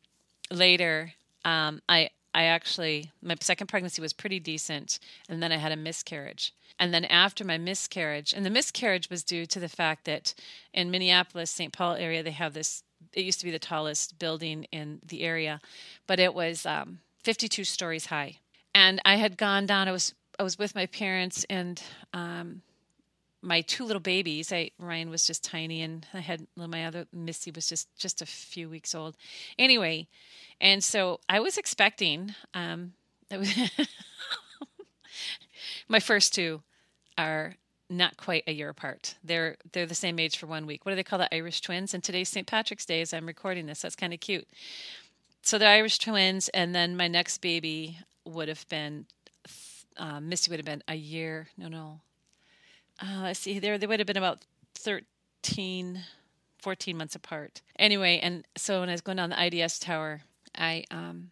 later, 0.53 1.13
um, 1.45 1.81
I 1.89 2.11
I 2.35 2.45
actually 2.45 3.11
my 3.23 3.37
second 3.41 3.67
pregnancy 3.67 4.01
was 4.01 4.13
pretty 4.13 4.41
decent, 4.41 4.99
and 5.29 5.43
then 5.43 5.53
I 5.53 5.57
had 5.57 5.73
a 5.73 5.77
miscarriage. 5.77 6.55
And 6.79 6.93
then 6.93 7.05
after 7.05 7.45
my 7.45 7.59
miscarriage, 7.59 8.33
and 8.33 8.45
the 8.45 8.51
miscarriage 8.51 9.11
was 9.11 9.23
due 9.23 9.47
to 9.47 9.61
the 9.61 9.69
fact 9.69 10.05
that 10.07 10.35
in 10.73 10.91
Minneapolis, 10.91 11.51
St. 11.51 11.73
Paul 11.73 11.95
area, 11.95 12.23
they 12.23 12.31
have 12.31 12.55
this. 12.55 12.83
It 13.13 13.25
used 13.25 13.41
to 13.41 13.45
be 13.45 13.53
the 13.53 13.59
tallest 13.59 14.19
building 14.19 14.65
in 14.73 15.01
the 15.05 15.23
area, 15.23 15.61
but 16.07 16.19
it 16.19 16.35
was 16.35 16.65
um, 16.65 17.01
52 17.23 17.65
stories 17.65 18.07
high. 18.07 18.39
And 18.75 19.01
I 19.05 19.17
had 19.17 19.37
gone 19.37 19.67
down. 19.67 19.89
I 19.89 19.93
was 19.93 20.15
I 20.39 20.43
was 20.43 20.59
with 20.59 20.75
my 20.75 20.87
parents, 20.87 21.45
and 21.51 21.83
um, 22.15 22.63
my 23.43 23.61
two 23.61 23.85
little 23.85 24.01
babies. 24.01 24.53
I 24.53 24.71
Ryan 24.79 25.11
was 25.11 25.27
just 25.27 25.45
tiny, 25.45 25.83
and 25.83 26.07
I 26.15 26.21
had 26.21 26.47
my 26.57 26.85
other 26.85 27.07
Missy 27.13 27.51
was 27.51 27.69
just 27.69 27.89
just 27.99 28.23
a 28.23 28.27
few 28.27 28.69
weeks 28.69 28.95
old. 28.95 29.17
Anyway, 29.59 30.09
and 30.61 30.83
so 30.83 31.21
I 31.29 31.41
was 31.41 31.59
expecting. 31.59 32.35
Um, 32.55 32.93
that 33.29 33.39
was 33.39 33.55
my 35.89 36.01
first 36.01 36.35
two 36.35 36.63
are 37.19 37.57
not 37.91 38.17
quite 38.17 38.45
a 38.47 38.53
year 38.53 38.69
apart. 38.69 39.17
They're 39.25 39.57
they're 39.73 39.87
the 39.87 39.95
same 39.95 40.19
age 40.19 40.37
for 40.37 40.47
one 40.47 40.67
week. 40.67 40.85
What 40.85 40.93
do 40.93 40.97
they 40.97 41.03
call 41.03 41.19
the 41.19 41.35
Irish 41.35 41.61
twins? 41.61 41.95
And 41.95 42.03
today's 42.03 42.29
St. 42.29 42.47
Patrick's 42.47 42.87
Day 42.87 43.01
as 43.01 43.13
I'm 43.13 43.27
recording 43.27 43.67
this. 43.67 43.83
That's 43.83 43.97
kind 43.97 44.15
of 44.15 44.21
cute. 44.21 44.49
So 45.43 45.59
the 45.59 45.67
Irish 45.67 45.99
twins, 45.99 46.49
and 46.51 46.75
then 46.75 46.97
my 46.97 47.09
next 47.09 47.39
baby 47.39 47.99
would 48.25 48.49
have 48.49 48.69
been 48.69 49.07
um, 49.97 50.29
Missy 50.29 50.51
would 50.51 50.59
have 50.59 50.67
been 50.67 50.83
a 50.89 50.95
year. 50.95 51.49
No, 51.57 51.69
no, 51.69 52.01
uh, 53.03 53.23
let's 53.23 53.41
see, 53.41 53.59
there 53.59 53.79
they 53.79 53.87
would 53.87 54.01
have 54.01 54.07
been 54.07 54.17
about 54.17 54.45
13, 54.77 56.01
14 56.59 56.97
months 56.97 57.15
apart. 57.15 57.61
Anyway, 57.79 58.21
and 58.23 58.47
so 58.57 58.81
when 58.81 58.89
I 58.89 58.93
was 58.93 59.01
going 59.01 59.17
down 59.17 59.31
the 59.31 59.45
IDS 59.45 59.79
tower, 59.79 60.23
I 60.57 60.85
um, 60.91 61.31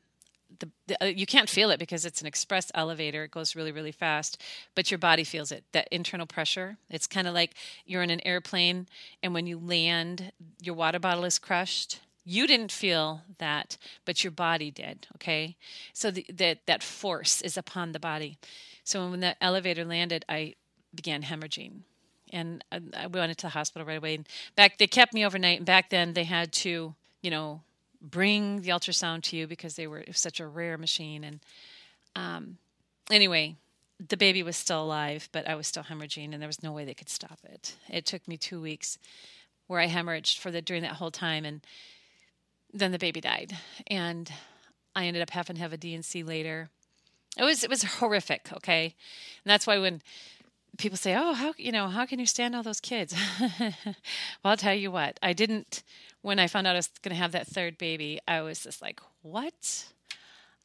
the, 0.58 0.68
the 0.86 1.04
uh, 1.04 1.06
you 1.06 1.26
can't 1.26 1.48
feel 1.48 1.70
it 1.70 1.78
because 1.78 2.04
it's 2.04 2.20
an 2.20 2.26
express 2.26 2.70
elevator. 2.74 3.24
It 3.24 3.30
goes 3.30 3.54
really 3.54 3.72
really 3.72 3.92
fast, 3.92 4.42
but 4.74 4.90
your 4.90 4.98
body 4.98 5.24
feels 5.24 5.52
it. 5.52 5.64
That 5.72 5.88
internal 5.90 6.26
pressure. 6.26 6.76
It's 6.88 7.06
kind 7.06 7.28
of 7.28 7.34
like 7.34 7.54
you're 7.86 8.02
in 8.02 8.10
an 8.10 8.26
airplane, 8.26 8.88
and 9.22 9.32
when 9.32 9.46
you 9.46 9.58
land, 9.58 10.32
your 10.60 10.74
water 10.74 10.98
bottle 10.98 11.24
is 11.24 11.38
crushed. 11.38 12.00
You 12.24 12.46
didn't 12.46 12.70
feel 12.70 13.22
that, 13.38 13.78
but 14.04 14.22
your 14.22 14.30
body 14.30 14.70
did. 14.70 15.06
Okay, 15.16 15.56
so 15.92 16.10
the, 16.10 16.26
that 16.34 16.66
that 16.66 16.82
force 16.82 17.40
is 17.42 17.56
upon 17.56 17.92
the 17.92 18.00
body. 18.00 18.38
So 18.82 19.08
when 19.08 19.20
the 19.20 19.42
elevator 19.42 19.84
landed, 19.84 20.24
I 20.28 20.54
began 20.94 21.22
hemorrhaging. 21.22 21.80
And 22.32 22.64
I, 22.70 22.80
I 22.96 23.06
went 23.06 23.30
into 23.30 23.46
the 23.46 23.50
hospital 23.50 23.86
right 23.86 23.98
away. 23.98 24.14
And 24.14 24.28
back, 24.56 24.78
they 24.78 24.86
kept 24.86 25.14
me 25.14 25.24
overnight. 25.24 25.58
And 25.58 25.66
back 25.66 25.90
then, 25.90 26.12
they 26.12 26.24
had 26.24 26.52
to, 26.52 26.94
you 27.22 27.30
know, 27.30 27.62
bring 28.00 28.62
the 28.62 28.70
ultrasound 28.70 29.22
to 29.24 29.36
you 29.36 29.46
because 29.46 29.74
they 29.74 29.86
were 29.86 30.04
such 30.12 30.40
a 30.40 30.46
rare 30.46 30.78
machine. 30.78 31.24
And 31.24 31.40
um, 32.16 32.58
anyway, 33.10 33.56
the 34.08 34.16
baby 34.16 34.42
was 34.42 34.56
still 34.56 34.82
alive, 34.82 35.28
but 35.32 35.48
I 35.48 35.54
was 35.54 35.66
still 35.66 35.82
hemorrhaging, 35.82 36.32
and 36.32 36.40
there 36.40 36.48
was 36.48 36.62
no 36.62 36.72
way 36.72 36.84
they 36.84 36.94
could 36.94 37.10
stop 37.10 37.38
it. 37.44 37.76
It 37.88 38.06
took 38.06 38.26
me 38.26 38.36
two 38.36 38.60
weeks 38.60 38.98
where 39.66 39.80
I 39.80 39.88
hemorrhaged 39.88 40.38
for 40.38 40.50
the 40.50 40.62
during 40.62 40.82
that 40.82 40.94
whole 40.94 41.10
time, 41.10 41.44
and 41.44 41.60
then 42.72 42.92
the 42.92 42.98
baby 42.98 43.20
died, 43.20 43.56
and 43.86 44.32
I 44.96 45.06
ended 45.06 45.22
up 45.22 45.30
having 45.30 45.56
to 45.56 45.62
have 45.62 45.72
a 45.72 45.76
D&C 45.76 46.22
later. 46.22 46.70
It 47.36 47.44
was 47.44 47.62
it 47.62 47.70
was 47.70 47.82
horrific, 47.82 48.48
okay, 48.52 48.94
and 49.44 49.50
that's 49.50 49.66
why 49.66 49.78
when 49.78 50.02
people 50.78 50.96
say, 50.96 51.14
"Oh, 51.16 51.34
how 51.34 51.54
you 51.56 51.72
know 51.72 51.88
how 51.88 52.06
can 52.06 52.18
you 52.18 52.26
stand 52.26 52.54
all 52.54 52.62
those 52.62 52.80
kids?" 52.80 53.14
well, 53.60 53.84
I'll 54.44 54.56
tell 54.56 54.74
you 54.74 54.90
what, 54.90 55.18
I 55.22 55.32
didn't. 55.32 55.82
When 56.22 56.38
I 56.38 56.48
found 56.48 56.66
out 56.66 56.76
I 56.76 56.78
was 56.78 56.90
going 57.02 57.14
to 57.14 57.20
have 57.20 57.32
that 57.32 57.46
third 57.46 57.78
baby, 57.78 58.20
I 58.28 58.42
was 58.42 58.62
just 58.62 58.82
like, 58.82 59.00
"What?" 59.22 59.86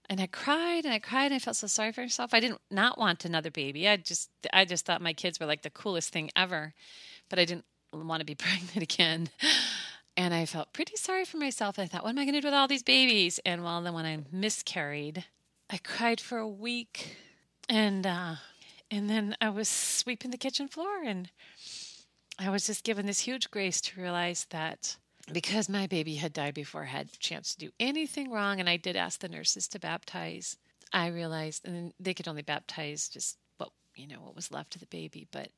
and 0.10 0.22
I 0.22 0.28
cried 0.28 0.86
and 0.86 0.94
I 0.94 1.00
cried 1.00 1.26
and 1.26 1.36
I 1.36 1.40
felt 1.40 1.56
so 1.58 1.68
sorry 1.68 1.92
for 1.92 2.02
myself. 2.02 2.34
I 2.34 2.40
didn't 2.40 2.62
not 2.70 2.98
want 2.98 3.26
another 3.26 3.52
baby. 3.52 3.88
I 3.88 3.98
just 3.98 4.30
I 4.54 4.66
just 4.66 4.86
thought 4.86 5.02
my 5.02 5.14
kids 5.14 5.40
were 5.40 5.46
like 5.46 5.64
the 5.64 5.70
coolest 5.70 6.12
thing 6.12 6.30
ever, 6.36 6.74
but 7.30 7.40
I 7.40 7.46
didn't 7.46 7.66
want 7.92 8.22
to 8.22 8.26
be 8.26 8.36
pregnant 8.36 8.78
again. 8.78 9.30
And 10.18 10.34
I 10.34 10.46
felt 10.46 10.74
pretty 10.74 10.96
sorry 10.96 11.26
for 11.26 11.38
myself. 11.38 11.78
I 11.78 11.88
thought, 11.88 12.04
what 12.04 12.12
am 12.12 12.20
I 12.20 12.24
going 12.24 12.36
to 12.36 12.42
do 12.42 12.48
with 12.48 12.54
all 12.54 12.68
these 12.70 12.84
babies? 12.84 13.40
And 13.46 13.64
well, 13.64 13.82
then 13.82 13.94
when 13.94 14.06
I 14.06 14.20
miscarried, 14.32 15.26
I 15.70 15.78
cried 15.78 16.22
for 16.22 16.38
a 16.38 16.48
week, 16.48 17.18
and 17.68 18.08
uh, 18.08 18.36
and 18.92 19.10
then 19.10 19.36
I 19.42 19.50
was 19.50 19.68
sweeping 19.68 20.32
the 20.32 20.38
kitchen 20.38 20.68
floor, 20.68 21.04
and 21.04 21.30
I 22.38 22.50
was 22.50 22.68
just 22.68 22.84
given 22.84 23.06
this 23.06 23.22
huge 23.22 23.50
grace 23.52 23.82
to 23.82 24.02
realize 24.02 24.46
that 24.50 24.98
because 25.32 25.68
my 25.70 25.88
baby 25.88 26.16
had 26.16 26.34
died 26.34 26.54
before 26.54 26.84
I 26.84 26.88
had 26.88 27.08
a 27.08 27.18
chance 27.18 27.54
to 27.54 27.60
do 27.60 27.72
anything 27.80 28.32
wrong, 28.32 28.60
and 28.60 28.70
I 28.70 28.78
did 28.78 28.96
ask 28.96 29.20
the 29.20 29.30
nurses 29.30 29.68
to 29.70 29.80
baptize, 29.80 30.58
I 30.94 31.08
realized, 31.08 31.68
and 31.68 31.94
they 32.00 32.14
could 32.14 32.28
only 32.28 32.44
baptize 32.44 33.08
just 33.10 33.38
what 33.58 33.72
you 33.96 34.08
know 34.08 34.22
what 34.22 34.36
was 34.36 34.52
left 34.52 34.76
of 34.76 34.82
the 34.82 34.88
baby, 34.88 35.28
but 35.32 35.50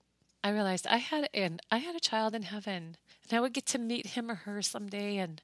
I 0.44 0.52
realized 0.52 0.88
I 0.88 0.98
had 0.98 1.30
and 1.34 1.62
I 1.72 1.78
had 1.78 1.96
a 1.96 2.00
child 2.00 2.34
in 2.34 2.44
heaven, 2.44 2.96
and 3.30 3.38
I 3.38 3.42
would 3.42 3.54
get 3.54 3.66
to 3.68 3.78
meet 3.78 4.08
him 4.08 4.32
or 4.32 4.36
her 4.36 4.62
someday, 4.62 5.18
and 5.18 5.42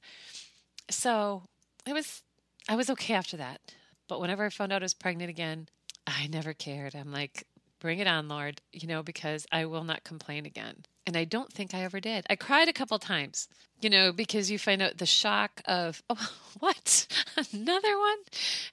so 0.89 1.43
it 1.86 1.93
was 1.93 2.24
I 2.69 2.76
was 2.76 2.89
okay 2.91 3.13
after 3.13 3.38
that. 3.38 3.60
But 4.08 4.22
whenever 4.22 4.46
I 4.46 4.50
found 4.50 4.72
out 4.72 4.82
I 4.82 4.86
was 4.86 4.93
pregnant 4.93 5.30
again, 5.30 5.67
I 6.06 6.28
never 6.28 6.54
cared. 6.54 6.96
I'm 6.96 7.12
like, 7.12 7.46
bring 7.84 8.00
it 8.00 8.08
on, 8.08 8.30
Lord, 8.30 8.62
you 8.72 8.88
know, 8.88 9.04
because 9.04 9.46
I 9.52 9.65
will 9.65 9.84
not 9.84 10.06
complain 10.06 10.46
again. 10.46 10.86
And 11.06 11.17
I 11.17 11.26
don't 11.26 11.52
think 11.52 11.74
I 11.74 11.84
ever 11.84 12.00
did. 12.00 12.26
I 12.30 12.38
cried 12.38 12.69
a 12.69 12.74
couple 12.74 12.98
times, 12.98 13.50
you 13.82 13.89
know, 13.89 14.13
because 14.13 14.50
you 14.50 14.58
find 14.58 14.82
out 14.82 14.98
the 14.98 15.06
shock 15.06 15.62
of, 15.65 16.02
oh, 16.10 16.32
what? 16.60 17.06
Another 17.54 18.00
one? 18.00 18.17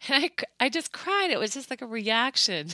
And 0.08 0.24
I, 0.24 0.30
I 0.64 0.68
just 0.68 0.92
cried. 0.92 1.32
It 1.32 1.40
was 1.40 1.52
just 1.52 1.70
like 1.70 1.82
a 1.82 1.86
reaction. 1.86 2.68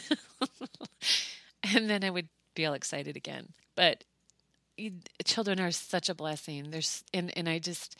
and 1.74 1.88
then 1.88 2.04
I 2.04 2.10
would 2.10 2.28
be 2.54 2.66
all 2.66 2.74
excited 2.74 3.16
again. 3.16 3.48
But 3.74 4.04
children 5.24 5.58
are 5.58 5.70
such 5.70 6.10
a 6.10 6.14
blessing. 6.14 6.70
There's, 6.70 7.02
and, 7.14 7.32
and 7.34 7.48
I 7.48 7.60
just, 7.60 7.98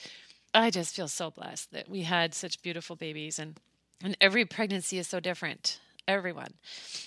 I 0.53 0.69
just 0.69 0.95
feel 0.95 1.09
so 1.09 1.31
blessed 1.31 1.73
that 1.73 1.89
we 1.89 2.03
had 2.03 2.35
such 2.35 2.61
beautiful 2.61 2.97
babies 2.97 3.39
and, 3.39 3.59
and 4.05 4.15
every 4.21 4.45
pregnancy 4.45 4.99
is 4.99 5.09
so 5.09 5.21
different. 5.21 5.81
Everyone. 6.07 6.53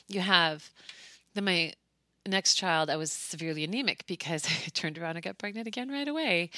You 0.08 0.22
have 0.22 0.72
the, 1.34 1.42
my 1.42 1.74
next 2.26 2.56
child, 2.56 2.90
I 2.90 2.98
was 2.98 3.12
severely 3.12 3.64
anemic 3.64 4.06
because 4.08 4.46
I 4.66 4.70
turned 4.74 4.98
around 4.98 5.16
and 5.16 5.24
got 5.24 5.38
pregnant 5.38 5.68
again 5.68 5.90
right 5.90 6.08
away. 6.08 6.52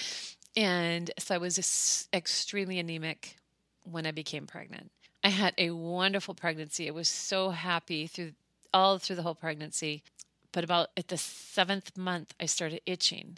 And 0.55 1.11
so 1.17 1.35
I 1.35 1.37
was 1.37 2.07
extremely 2.13 2.79
anemic 2.79 3.37
when 3.83 4.05
I 4.05 4.11
became 4.11 4.47
pregnant. 4.47 4.91
I 5.23 5.29
had 5.29 5.53
a 5.57 5.71
wonderful 5.71 6.33
pregnancy. 6.33 6.87
I 6.87 6.91
was 6.91 7.07
so 7.07 7.51
happy 7.51 8.07
through 8.07 8.31
all 8.73 8.97
through 8.97 9.17
the 9.17 9.23
whole 9.23 9.35
pregnancy. 9.35 10.03
But 10.51 10.63
about 10.63 10.89
at 10.97 11.07
the 11.07 11.17
seventh 11.17 11.95
month, 11.97 12.33
I 12.39 12.45
started 12.45 12.81
itching, 12.85 13.37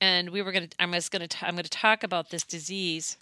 and 0.00 0.30
we 0.30 0.42
were 0.42 0.50
gonna. 0.50 0.68
I 0.80 0.86
was 0.86 1.08
gonna. 1.08 1.28
I'm 1.42 1.54
gonna 1.54 1.68
talk 1.68 2.02
about 2.02 2.30
this 2.30 2.42
disease 2.42 3.16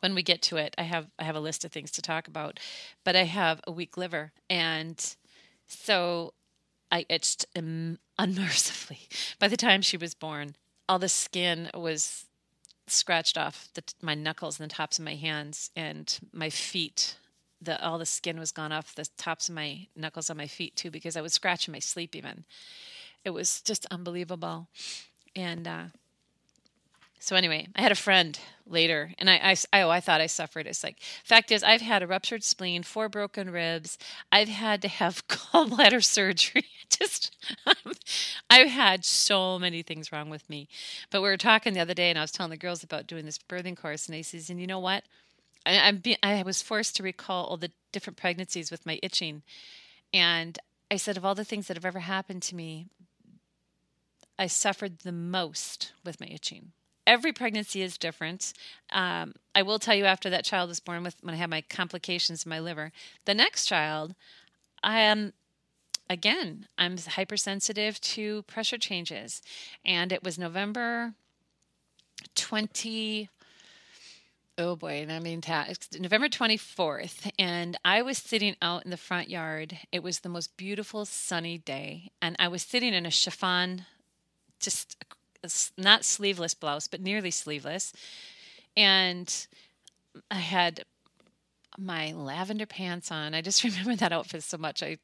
when 0.00 0.16
we 0.16 0.22
get 0.24 0.42
to 0.42 0.56
it. 0.56 0.74
I 0.76 0.82
have. 0.82 1.06
I 1.20 1.24
have 1.24 1.36
a 1.36 1.40
list 1.40 1.64
of 1.64 1.70
things 1.70 1.92
to 1.92 2.02
talk 2.02 2.26
about, 2.26 2.58
but 3.04 3.14
I 3.14 3.24
have 3.24 3.60
a 3.64 3.70
weak 3.70 3.96
liver, 3.96 4.32
and 4.48 5.14
so 5.70 6.34
I 6.90 7.06
itched 7.08 7.46
unmercifully. 7.54 9.00
By 9.38 9.48
the 9.48 9.56
time 9.56 9.82
she 9.82 9.96
was 9.96 10.14
born, 10.14 10.56
all 10.88 10.98
the 10.98 11.08
skin 11.08 11.70
was 11.74 12.26
scratched 12.86 13.38
off 13.38 13.68
the, 13.74 13.84
my 14.02 14.14
knuckles 14.14 14.58
and 14.58 14.68
the 14.68 14.74
tops 14.74 14.98
of 14.98 15.04
my 15.04 15.14
hands 15.14 15.70
and 15.76 16.18
my 16.32 16.50
feet. 16.50 17.16
The 17.62 17.82
all 17.84 17.98
the 17.98 18.06
skin 18.06 18.38
was 18.38 18.52
gone 18.52 18.72
off 18.72 18.94
the 18.94 19.08
tops 19.16 19.48
of 19.48 19.54
my 19.54 19.86
knuckles 19.94 20.30
on 20.30 20.36
my 20.36 20.46
feet 20.46 20.76
too 20.76 20.90
because 20.90 21.16
I 21.16 21.20
would 21.20 21.32
scratch 21.32 21.68
in 21.68 21.72
my 21.72 21.78
sleep 21.78 22.16
even. 22.16 22.44
It 23.24 23.30
was 23.30 23.60
just 23.60 23.86
unbelievable, 23.90 24.68
and 25.36 25.68
uh, 25.68 25.84
so 27.22 27.36
anyway, 27.36 27.68
I 27.76 27.82
had 27.82 27.92
a 27.92 27.96
friend 27.96 28.38
later, 28.66 29.12
and 29.18 29.28
I, 29.28 29.54
I, 29.72 29.82
oh, 29.82 29.90
I 29.90 30.00
thought 30.00 30.22
I 30.22 30.26
suffered. 30.26 30.66
It's 30.66 30.82
like, 30.82 31.00
fact 31.22 31.52
is, 31.52 31.62
I've 31.62 31.82
had 31.82 32.02
a 32.02 32.06
ruptured 32.06 32.42
spleen, 32.42 32.82
four 32.82 33.10
broken 33.10 33.50
ribs. 33.50 33.98
I've 34.32 34.48
had 34.48 34.80
to 34.82 34.88
have 34.88 35.26
gallbladder 35.28 36.02
surgery. 36.02 36.64
Just, 36.88 37.36
I've 38.50 38.68
had 38.70 39.04
so 39.04 39.58
many 39.58 39.82
things 39.82 40.10
wrong 40.10 40.30
with 40.30 40.48
me. 40.48 40.66
But 41.10 41.20
we 41.20 41.28
were 41.28 41.36
talking 41.36 41.74
the 41.74 41.80
other 41.80 41.92
day, 41.92 42.08
and 42.08 42.18
I 42.18 42.22
was 42.22 42.32
telling 42.32 42.50
the 42.50 42.56
girls 42.56 42.82
about 42.82 43.06
doing 43.06 43.26
this 43.26 43.38
birthing 43.38 43.76
course, 43.76 44.06
and 44.06 44.14
they 44.14 44.22
says, 44.22 44.48
and 44.48 44.58
you 44.58 44.66
know 44.66 44.80
what? 44.80 45.04
I'm 45.66 46.02
I 46.22 46.42
was 46.42 46.62
forced 46.62 46.96
to 46.96 47.02
recall 47.02 47.44
all 47.44 47.58
the 47.58 47.70
different 47.92 48.16
pregnancies 48.16 48.70
with 48.70 48.86
my 48.86 48.98
itching, 49.02 49.42
and 50.14 50.58
I 50.90 50.96
said, 50.96 51.18
of 51.18 51.24
all 51.26 51.34
the 51.34 51.44
things 51.44 51.66
that 51.66 51.76
have 51.76 51.84
ever 51.84 52.00
happened 52.00 52.40
to 52.44 52.56
me, 52.56 52.86
I 54.38 54.46
suffered 54.46 55.00
the 55.00 55.12
most 55.12 55.92
with 56.02 56.18
my 56.18 56.26
itching 56.28 56.72
every 57.06 57.32
pregnancy 57.32 57.82
is 57.82 57.98
different. 57.98 58.52
Um, 58.90 59.34
I 59.54 59.62
will 59.62 59.78
tell 59.78 59.94
you 59.94 60.04
after 60.04 60.30
that 60.30 60.44
child 60.44 60.68
was 60.68 60.80
born 60.80 61.02
with 61.02 61.16
when 61.22 61.34
I 61.34 61.38
had 61.38 61.50
my 61.50 61.62
complications 61.62 62.44
in 62.44 62.50
my 62.50 62.60
liver, 62.60 62.92
the 63.24 63.34
next 63.34 63.66
child, 63.66 64.14
I 64.82 65.00
am 65.00 65.32
again, 66.08 66.66
I'm 66.76 66.98
hypersensitive 66.98 68.00
to 68.00 68.42
pressure 68.42 68.78
changes. 68.78 69.42
And 69.84 70.12
it 70.12 70.24
was 70.24 70.38
November 70.38 71.14
20 72.34 73.28
oh 74.60 74.76
boy, 74.76 75.00
and 75.00 75.10
I 75.10 75.20
mean, 75.20 75.40
November 75.98 76.28
24th, 76.28 77.30
and 77.38 77.78
I 77.82 78.02
was 78.02 78.18
sitting 78.18 78.56
out 78.60 78.84
in 78.84 78.90
the 78.90 78.98
front 78.98 79.30
yard. 79.30 79.78
It 79.90 80.02
was 80.02 80.20
the 80.20 80.28
most 80.28 80.56
beautiful 80.56 81.06
sunny 81.06 81.58
day, 81.58 82.10
and 82.20 82.36
I 82.38 82.48
was 82.48 82.62
sitting 82.62 82.92
in 82.92 83.06
a 83.06 83.10
chiffon, 83.10 83.86
just 84.60 85.02
not 85.76 86.04
sleeveless 86.04 86.54
blouse, 86.54 86.86
but 86.86 87.00
nearly 87.00 87.30
sleeveless. 87.30 87.92
And 88.76 89.46
I 90.30 90.36
had 90.36 90.84
my 91.78 92.12
lavender 92.12 92.66
pants 92.66 93.10
on. 93.10 93.34
I 93.34 93.40
just 93.40 93.64
remember 93.64 93.96
that 93.96 94.12
outfit 94.12 94.42
so 94.42 94.58
much. 94.58 94.82
I 94.82 94.98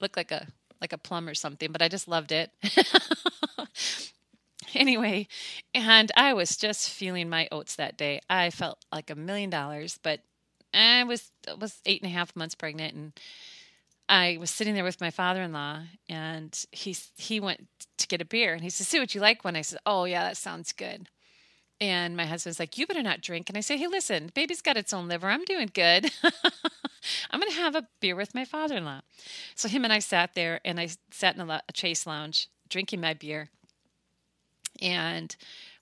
looked 0.00 0.16
like 0.16 0.32
a 0.32 0.46
like 0.80 0.92
a 0.92 0.98
plum 0.98 1.28
or 1.28 1.34
something, 1.34 1.70
but 1.70 1.80
I 1.80 1.88
just 1.88 2.08
loved 2.08 2.32
it. 2.32 2.50
anyway, 4.74 5.28
and 5.72 6.10
I 6.16 6.34
was 6.34 6.56
just 6.56 6.90
feeling 6.90 7.28
my 7.28 7.46
oats 7.52 7.76
that 7.76 7.96
day. 7.96 8.20
I 8.28 8.50
felt 8.50 8.84
like 8.90 9.08
a 9.08 9.14
million 9.14 9.48
dollars, 9.48 10.00
but 10.02 10.20
I 10.74 11.04
was 11.04 11.30
was 11.58 11.80
eight 11.86 12.02
and 12.02 12.10
a 12.10 12.14
half 12.14 12.34
months 12.34 12.54
pregnant 12.54 12.94
and 12.94 13.12
I 14.12 14.36
was 14.38 14.50
sitting 14.50 14.74
there 14.74 14.84
with 14.84 15.00
my 15.00 15.10
father-in-law, 15.10 15.84
and 16.06 16.64
he 16.70 16.94
he 17.16 17.40
went 17.40 17.66
to 17.96 18.06
get 18.06 18.20
a 18.20 18.26
beer, 18.26 18.52
and 18.52 18.62
he 18.62 18.68
said, 18.68 18.86
"See, 18.86 19.00
what 19.00 19.14
you 19.14 19.22
like 19.22 19.42
one?" 19.42 19.56
I 19.56 19.62
said, 19.62 19.78
"Oh 19.86 20.04
yeah, 20.04 20.24
that 20.24 20.36
sounds 20.36 20.72
good." 20.72 21.08
And 21.80 22.14
my 22.14 22.26
husband's 22.26 22.60
like, 22.60 22.76
"You 22.76 22.86
better 22.86 23.02
not 23.02 23.22
drink." 23.22 23.48
And 23.48 23.56
I 23.56 23.62
say, 23.62 23.78
"Hey, 23.78 23.86
listen, 23.86 24.30
baby's 24.34 24.60
got 24.60 24.76
its 24.76 24.92
own 24.92 25.08
liver. 25.08 25.28
I'm 25.30 25.46
doing 25.46 25.70
good. 25.72 26.12
I'm 27.30 27.40
to 27.40 27.50
have 27.52 27.74
a 27.74 27.88
beer 28.00 28.14
with 28.14 28.34
my 28.34 28.44
father-in-law." 28.44 29.00
So 29.54 29.68
him 29.68 29.82
and 29.82 29.92
I 29.92 29.98
sat 30.00 30.34
there, 30.34 30.60
and 30.62 30.78
I 30.78 30.88
sat 31.10 31.36
in 31.36 31.48
a, 31.48 31.62
a 31.66 31.72
chase 31.72 32.06
lounge 32.06 32.48
drinking 32.68 33.00
my 33.00 33.14
beer, 33.14 33.48
and 34.82 35.34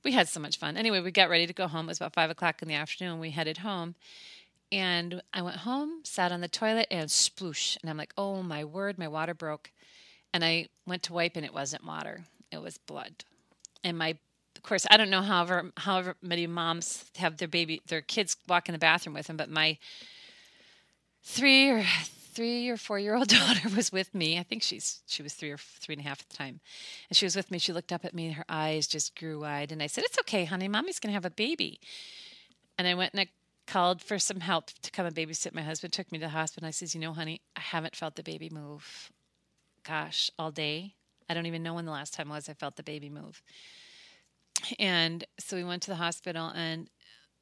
we 0.05 0.13
had 0.13 0.29
so 0.29 0.39
much 0.39 0.57
fun. 0.57 0.77
Anyway, 0.77 1.01
we 1.01 1.11
got 1.11 1.31
ready 1.31 1.49
to 1.49 1.53
go 1.53 1.67
home. 1.67 1.87
It 1.87 1.89
was 1.89 1.99
about 1.99 2.15
five 2.15 2.31
o'clock 2.31 2.63
in 2.63 2.69
the 2.69 2.75
afternoon. 2.75 3.19
We 3.19 3.31
headed 3.31 3.59
home, 3.59 3.97
and 4.73 5.23
I 5.33 5.43
went 5.43 5.59
home, 5.59 6.01
sat 6.05 6.33
on 6.33 6.41
the 6.41 6.49
toilet, 6.49 6.87
and 6.91 7.09
sploosh. 7.09 7.77
And 7.81 7.91
I'm 7.91 7.97
like, 7.97 8.13
oh 8.17 8.43
my 8.43 8.65
word, 8.65 8.99
my 8.99 9.09
water 9.09 9.35
broke. 9.35 9.71
And 10.33 10.45
I 10.45 10.69
went 10.87 11.03
to 11.05 11.13
wipe, 11.13 11.37
and 11.37 11.45
it 11.45 11.55
wasn't 11.55 11.85
water, 11.85 12.25
it 12.53 12.63
was 12.63 12.79
blood. 12.79 13.25
And 13.83 13.99
my, 13.99 14.17
of 14.57 14.63
course, 14.63 14.87
I 14.91 14.97
don't 14.97 15.11
know 15.11 15.23
however 15.23 15.73
however 15.77 16.17
many 16.23 16.47
moms 16.47 17.05
have 17.17 17.39
their 17.39 17.49
baby, 17.49 17.83
their 17.89 18.03
kids 18.03 18.37
walk 18.49 18.69
in 18.69 18.73
the 18.73 18.79
bathroom 18.79 19.15
with 19.15 19.27
them, 19.27 19.37
but 19.37 19.51
my 19.51 19.79
three 21.23 21.69
or 21.69 21.85
three 22.33 22.69
or 22.69 22.77
four 22.77 22.99
year 22.99 23.17
old 23.17 23.29
daughter 23.29 23.69
was 23.75 23.91
with 23.91 24.15
me. 24.15 24.39
I 24.39 24.43
think 24.45 24.63
she's 24.63 25.01
she 25.07 25.23
was 25.23 25.35
three 25.35 25.51
or 25.51 25.59
three 25.59 25.95
and 25.95 26.05
a 26.05 26.09
half 26.09 26.21
at 26.21 26.29
the 26.29 26.37
time, 26.37 26.61
and 27.09 27.17
she 27.17 27.27
was 27.27 27.35
with 27.35 27.51
me. 27.51 27.59
She 27.59 27.73
looked 27.73 27.93
up 27.93 28.05
at 28.05 28.15
me, 28.15 28.27
and 28.27 28.37
her 28.37 28.45
eyes 28.49 28.87
just 28.87 29.19
grew 29.19 29.41
wide. 29.41 29.73
And 29.73 29.83
I 29.83 29.89
said, 29.89 30.05
"It's 30.05 30.19
okay, 30.21 30.45
honey. 30.45 30.69
Mommy's 30.69 31.01
gonna 31.01 31.15
have 31.15 31.25
a 31.25 31.31
baby." 31.31 31.81
And 32.79 32.87
I 32.87 32.95
went 32.95 33.13
and 33.13 33.21
I 33.21 33.27
called 33.71 34.03
for 34.03 34.19
some 34.19 34.41
help 34.41 34.71
to 34.83 34.91
come 34.91 35.07
and 35.07 35.15
babysit 35.15 35.55
my 35.55 35.63
husband 35.63 35.93
took 35.93 36.11
me 36.11 36.19
to 36.19 36.25
the 36.25 36.31
hospital 36.31 36.67
i 36.67 36.71
says 36.71 36.95
you 36.95 37.01
know 37.01 37.13
honey 37.13 37.41
i 37.57 37.61
haven't 37.61 37.97
felt 37.97 38.17
the 38.17 38.23
baby 38.23 38.51
move 38.51 39.11
gosh, 39.85 40.31
all 40.39 40.51
day. 40.51 40.95
I 41.29 41.35
don't 41.35 41.47
even 41.47 41.63
know 41.63 41.75
when 41.75 41.85
the 41.85 41.93
last 41.93 42.15
time 42.15 42.29
was 42.29 42.49
I 42.49 42.55
felt 42.55 42.77
the 42.77 42.83
baby 42.83 43.09
move. 43.09 43.43
And 44.79 45.25
so 45.39 45.57
we 45.57 45.65
went 45.65 45.83
to 45.83 45.91
the 45.91 45.97
hospital 45.97 46.53
and 46.55 46.89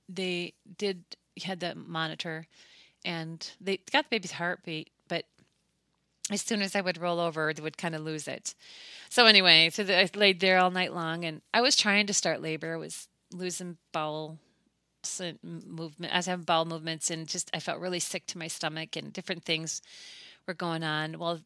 they 0.08 0.54
did 0.76 1.04
had 1.42 1.60
the 1.60 1.74
monitor 1.74 2.46
and 3.04 3.50
they 3.60 3.78
got 3.92 4.04
the 4.04 4.16
baby's 4.16 4.32
heartbeat, 4.32 4.90
but 5.08 5.24
as 6.30 6.42
soon 6.42 6.62
as 6.62 6.74
I 6.74 6.80
would 6.80 7.00
roll 7.00 7.20
over, 7.20 7.52
they 7.52 7.62
would 7.62 7.78
kind 7.78 7.94
of 7.94 8.02
lose 8.02 8.28
it. 8.28 8.54
So 9.08 9.26
anyway, 9.26 9.70
so 9.70 9.84
I 9.84 10.08
laid 10.14 10.40
there 10.40 10.58
all 10.58 10.70
night 10.70 10.92
long, 10.92 11.24
and 11.24 11.40
I 11.54 11.60
was 11.60 11.76
trying 11.76 12.06
to 12.08 12.14
start 12.14 12.42
labor. 12.42 12.74
I 12.74 12.76
was 12.76 13.08
losing 13.32 13.78
bowel 13.92 14.38
movement. 15.42 16.12
I 16.12 16.16
was 16.16 16.26
having 16.26 16.44
bowel 16.44 16.64
movements, 16.64 17.10
and 17.10 17.26
just 17.26 17.50
I 17.54 17.60
felt 17.60 17.80
really 17.80 18.00
sick 18.00 18.26
to 18.28 18.38
my 18.38 18.48
stomach, 18.48 18.96
and 18.96 19.12
different 19.12 19.44
things 19.44 19.82
were 20.46 20.54
going 20.54 20.82
on. 20.82 21.18
Well, 21.18 21.40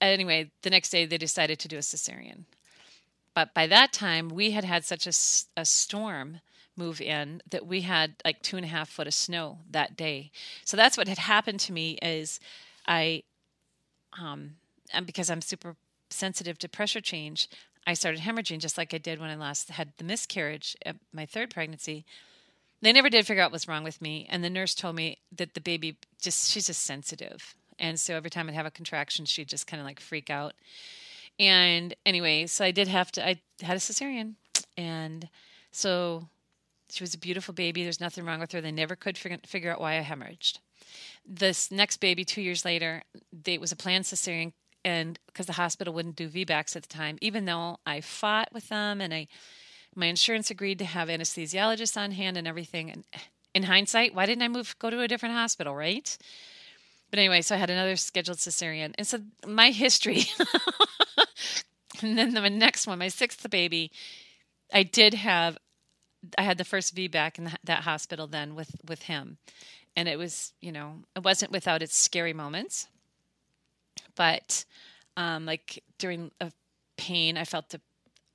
anyway, 0.00 0.50
the 0.62 0.70
next 0.70 0.90
day 0.90 1.06
they 1.06 1.18
decided 1.18 1.58
to 1.60 1.68
do 1.68 1.76
a 1.76 1.80
cesarean, 1.80 2.44
but 3.34 3.54
by 3.54 3.66
that 3.66 3.92
time 3.92 4.28
we 4.28 4.52
had 4.52 4.64
had 4.64 4.84
such 4.84 5.06
a, 5.06 5.12
a 5.60 5.64
storm 5.64 6.40
move 6.78 7.00
in 7.00 7.42
that 7.50 7.66
we 7.66 7.82
had 7.82 8.14
like 8.24 8.40
two 8.40 8.56
and 8.56 8.64
a 8.64 8.68
half 8.68 8.88
foot 8.88 9.08
of 9.08 9.14
snow 9.14 9.58
that 9.70 9.96
day. 9.96 10.30
So 10.64 10.76
that's 10.76 10.96
what 10.96 11.08
had 11.08 11.18
happened 11.18 11.60
to 11.60 11.72
me 11.72 11.98
is 12.00 12.40
I, 12.86 13.24
um, 14.18 14.52
and 14.92 15.04
because 15.04 15.28
I'm 15.28 15.42
super 15.42 15.76
sensitive 16.08 16.58
to 16.60 16.68
pressure 16.68 17.00
change, 17.00 17.48
I 17.86 17.94
started 17.94 18.20
hemorrhaging 18.20 18.58
just 18.58 18.78
like 18.78 18.94
I 18.94 18.98
did 18.98 19.18
when 19.18 19.30
I 19.30 19.34
last 19.34 19.70
had 19.70 19.92
the 19.98 20.04
miscarriage 20.04 20.76
at 20.86 20.96
my 21.12 21.26
third 21.26 21.50
pregnancy. 21.50 22.04
They 22.80 22.92
never 22.92 23.10
did 23.10 23.26
figure 23.26 23.42
out 23.42 23.50
what's 23.50 23.68
wrong 23.68 23.84
with 23.84 24.00
me, 24.00 24.26
and 24.30 24.44
the 24.44 24.50
nurse 24.50 24.74
told 24.74 24.96
me 24.96 25.18
that 25.36 25.54
the 25.54 25.60
baby 25.60 25.96
just 26.20 26.50
she's 26.50 26.66
just 26.66 26.82
sensitive, 26.82 27.54
and 27.78 27.98
so 27.98 28.14
every 28.14 28.30
time 28.30 28.48
I'd 28.48 28.54
have 28.54 28.66
a 28.66 28.70
contraction, 28.70 29.24
she'd 29.24 29.48
just 29.48 29.66
kind 29.66 29.80
of 29.80 29.86
like 29.86 30.00
freak 30.00 30.30
out. 30.30 30.54
And 31.38 31.94
anyway, 32.04 32.46
so 32.46 32.64
I 32.64 32.70
did 32.70 32.88
have 32.88 33.10
to. 33.12 33.26
I 33.26 33.40
had 33.62 33.76
a 33.76 33.80
cesarean, 33.80 34.34
and 34.76 35.28
so 35.72 36.28
she 36.90 37.02
was 37.02 37.14
a 37.14 37.18
beautiful 37.18 37.54
baby. 37.54 37.82
There's 37.82 38.00
nothing 38.00 38.24
wrong 38.24 38.40
with 38.40 38.52
her. 38.52 38.60
They 38.60 38.72
never 38.72 38.96
could 38.96 39.18
figure 39.18 39.72
out 39.72 39.80
why 39.80 39.98
I 39.98 40.02
hemorrhaged. 40.02 40.58
This 41.26 41.70
next 41.70 41.98
baby, 41.98 42.24
two 42.24 42.40
years 42.40 42.64
later, 42.64 43.02
they, 43.32 43.54
it 43.54 43.60
was 43.60 43.72
a 43.72 43.76
planned 43.76 44.04
cesarean, 44.04 44.52
and 44.84 45.18
because 45.26 45.46
the 45.46 45.52
hospital 45.54 45.92
wouldn't 45.92 46.16
do 46.16 46.28
VBACs 46.28 46.76
at 46.76 46.82
the 46.82 46.88
time, 46.88 47.18
even 47.20 47.44
though 47.44 47.78
I 47.84 48.00
fought 48.00 48.48
with 48.52 48.68
them 48.68 49.00
and 49.00 49.12
I, 49.12 49.28
my 49.98 50.06
insurance 50.06 50.50
agreed 50.50 50.78
to 50.78 50.84
have 50.84 51.08
anesthesiologists 51.08 51.96
on 51.96 52.12
hand 52.12 52.36
and 52.36 52.46
everything. 52.46 52.90
And 52.90 53.04
in 53.54 53.64
hindsight, 53.64 54.14
why 54.14 54.26
didn't 54.26 54.42
I 54.42 54.48
move, 54.48 54.76
go 54.78 54.90
to 54.90 55.00
a 55.00 55.08
different 55.08 55.34
hospital, 55.34 55.74
right? 55.74 56.16
But 57.10 57.18
anyway, 57.18 57.42
so 57.42 57.54
I 57.54 57.58
had 57.58 57.70
another 57.70 57.96
scheduled 57.96 58.38
cesarean, 58.38 58.94
and 58.96 59.06
so 59.06 59.18
my 59.46 59.70
history. 59.70 60.24
and 62.02 62.18
then 62.18 62.34
the 62.34 62.48
next 62.50 62.86
one, 62.86 62.98
my 62.98 63.08
sixth 63.08 63.48
baby, 63.50 63.90
I 64.72 64.82
did 64.82 65.14
have 65.14 65.58
I 66.36 66.42
had 66.42 66.58
the 66.58 66.64
first 66.64 66.94
VBAC 66.94 67.38
in 67.38 67.44
the, 67.44 67.56
that 67.64 67.84
hospital 67.84 68.26
then 68.26 68.54
with 68.54 68.76
with 68.86 69.02
him, 69.04 69.38
and 69.96 70.06
it 70.06 70.18
was 70.18 70.52
you 70.60 70.70
know 70.70 70.96
it 71.16 71.24
wasn't 71.24 71.50
without 71.50 71.82
its 71.82 71.96
scary 71.96 72.34
moments, 72.34 72.88
but 74.14 74.66
um, 75.16 75.46
like 75.46 75.82
during 75.96 76.30
a 76.42 76.52
pain, 76.98 77.38
I 77.38 77.44
felt 77.44 77.70
the, 77.70 77.80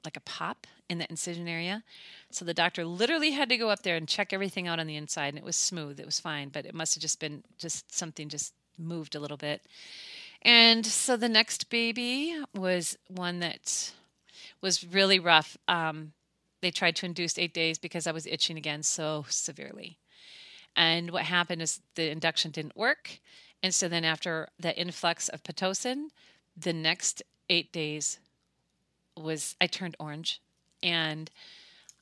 like 0.04 0.18
a 0.18 0.22
pop 0.22 0.66
in 0.90 0.98
the 0.98 1.10
incision 1.10 1.48
area. 1.48 1.84
So 2.32 2.46
the 2.46 2.54
doctor 2.54 2.86
literally 2.86 3.32
had 3.32 3.50
to 3.50 3.58
go 3.58 3.70
up 3.70 3.84
there 3.84 3.96
and 3.96 4.08
check 4.08 4.34
everything 4.34 4.68
out 4.68 4.80
on 4.80 4.88
the 4.88 4.96
inside, 4.96 5.30
and 5.30 5.38
it 5.38 5.44
was 5.44 5.56
smooth. 5.56 6.00
It 6.00 6.06
was 6.06 6.20
fine, 6.20 6.50
but 6.50 6.66
it 6.66 6.76
must 6.76 6.96
have 6.96 7.02
just 7.02 7.20
been 7.20 7.44
just 7.58 7.94
something 7.94 8.30
just 8.30 8.54
moved 8.78 9.16
a 9.16 9.20
little 9.20 9.38
bit. 9.38 9.62
And 10.42 10.86
so 10.86 11.16
the 11.16 11.30
next 11.30 11.70
baby 11.70 12.36
was 12.54 12.98
one 13.08 13.40
that 13.40 13.94
was 14.62 14.84
really 14.84 15.20
rough. 15.20 15.58
Um, 15.68 16.14
they 16.62 16.72
tried 16.72 16.96
to 16.98 17.06
induce 17.06 17.38
eight 17.38 17.54
days 17.54 17.78
because 17.78 18.08
I 18.08 18.12
was 18.12 18.28
itching 18.28 18.58
again 18.58 18.84
so 18.84 19.26
severely. 19.30 19.98
And 20.76 21.12
what 21.12 21.24
happened 21.24 21.62
is 21.62 21.82
the 21.96 22.10
induction 22.10 22.52
didn't 22.52 22.76
work. 22.76 23.20
And 23.62 23.74
so 23.74 23.88
then 23.88 24.04
after 24.04 24.50
the 24.60 24.78
influx 24.78 25.30
of 25.30 25.44
Pitocin, 25.44 26.08
the 26.58 26.74
next 26.74 27.24
eight 27.50 27.72
days 27.72 28.20
was 29.16 29.56
I 29.62 29.68
turned 29.68 29.96
orange 30.00 30.42
and 30.84 31.32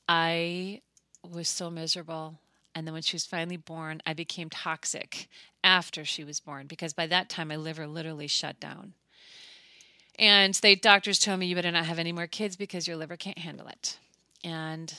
I 0.10 0.82
was 1.30 1.48
so 1.48 1.70
miserable. 1.70 2.36
And 2.74 2.88
then 2.88 2.94
when 2.94 3.04
she 3.04 3.16
was 3.16 3.26
finally 3.26 3.58
born, 3.58 4.02
I 4.06 4.14
became 4.14 4.50
toxic 4.50 5.30
after 5.64 6.04
she 6.04 6.24
was 6.24 6.40
born 6.40 6.68
because 6.68 6.94
by 6.94 7.08
that 7.08 7.30
time 7.30 7.50
my 7.50 7.56
liver 7.56 7.86
literally 7.86 8.28
shut 8.28 8.60
down. 8.60 8.94
And 10.18 10.54
the 10.56 10.76
doctors 10.76 11.20
told 11.20 11.40
me 11.40 11.46
you 11.46 11.56
better 11.56 11.72
not 11.72 11.86
have 11.86 12.00
any 12.00 12.12
more 12.12 12.28
kids 12.28 12.56
because 12.56 12.88
your 12.88 12.98
liver 12.98 13.18
can't 13.18 13.38
handle 13.38 13.68
it. 13.68 13.98
And 14.44 14.94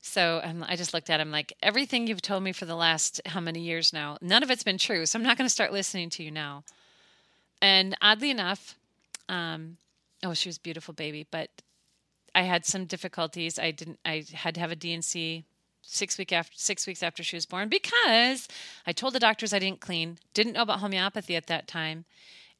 so 0.00 0.40
um, 0.42 0.64
I 0.68 0.76
just 0.76 0.92
looked 0.92 1.10
at 1.10 1.20
him 1.20 1.30
like, 1.30 1.54
everything 1.62 2.06
you've 2.06 2.22
told 2.22 2.42
me 2.42 2.52
for 2.52 2.66
the 2.66 2.74
last 2.74 3.20
how 3.26 3.40
many 3.40 3.60
years 3.60 3.92
now, 3.92 4.18
none 4.20 4.42
of 4.42 4.50
it's 4.50 4.62
been 4.62 4.78
true. 4.78 5.06
So 5.06 5.18
I'm 5.18 5.22
not 5.22 5.38
going 5.38 5.46
to 5.46 5.52
start 5.52 5.72
listening 5.72 6.10
to 6.10 6.22
you 6.22 6.30
now. 6.30 6.64
And 7.62 7.96
oddly 8.02 8.30
enough, 8.30 8.76
um, 9.28 9.78
oh, 10.22 10.34
she 10.34 10.48
was 10.48 10.58
a 10.58 10.60
beautiful 10.60 10.94
baby, 10.94 11.26
but 11.30 11.48
I 12.34 12.42
had 12.42 12.66
some 12.66 12.84
difficulties. 12.84 13.58
I 13.58 13.70
didn't. 13.70 13.98
I 14.04 14.24
had 14.32 14.54
to 14.54 14.60
have 14.60 14.72
a 14.72 14.76
D&C 14.76 15.44
six 15.82 16.18
week 16.18 16.32
after 16.32 16.56
six 16.56 16.86
weeks 16.86 17.02
after 17.02 17.22
she 17.22 17.36
was 17.36 17.46
born 17.46 17.68
because 17.68 18.48
I 18.86 18.92
told 18.92 19.14
the 19.14 19.20
doctors 19.20 19.52
I 19.52 19.58
didn't 19.58 19.80
clean. 19.80 20.18
Didn't 20.32 20.54
know 20.54 20.62
about 20.62 20.80
homeopathy 20.80 21.36
at 21.36 21.46
that 21.46 21.68
time, 21.68 22.04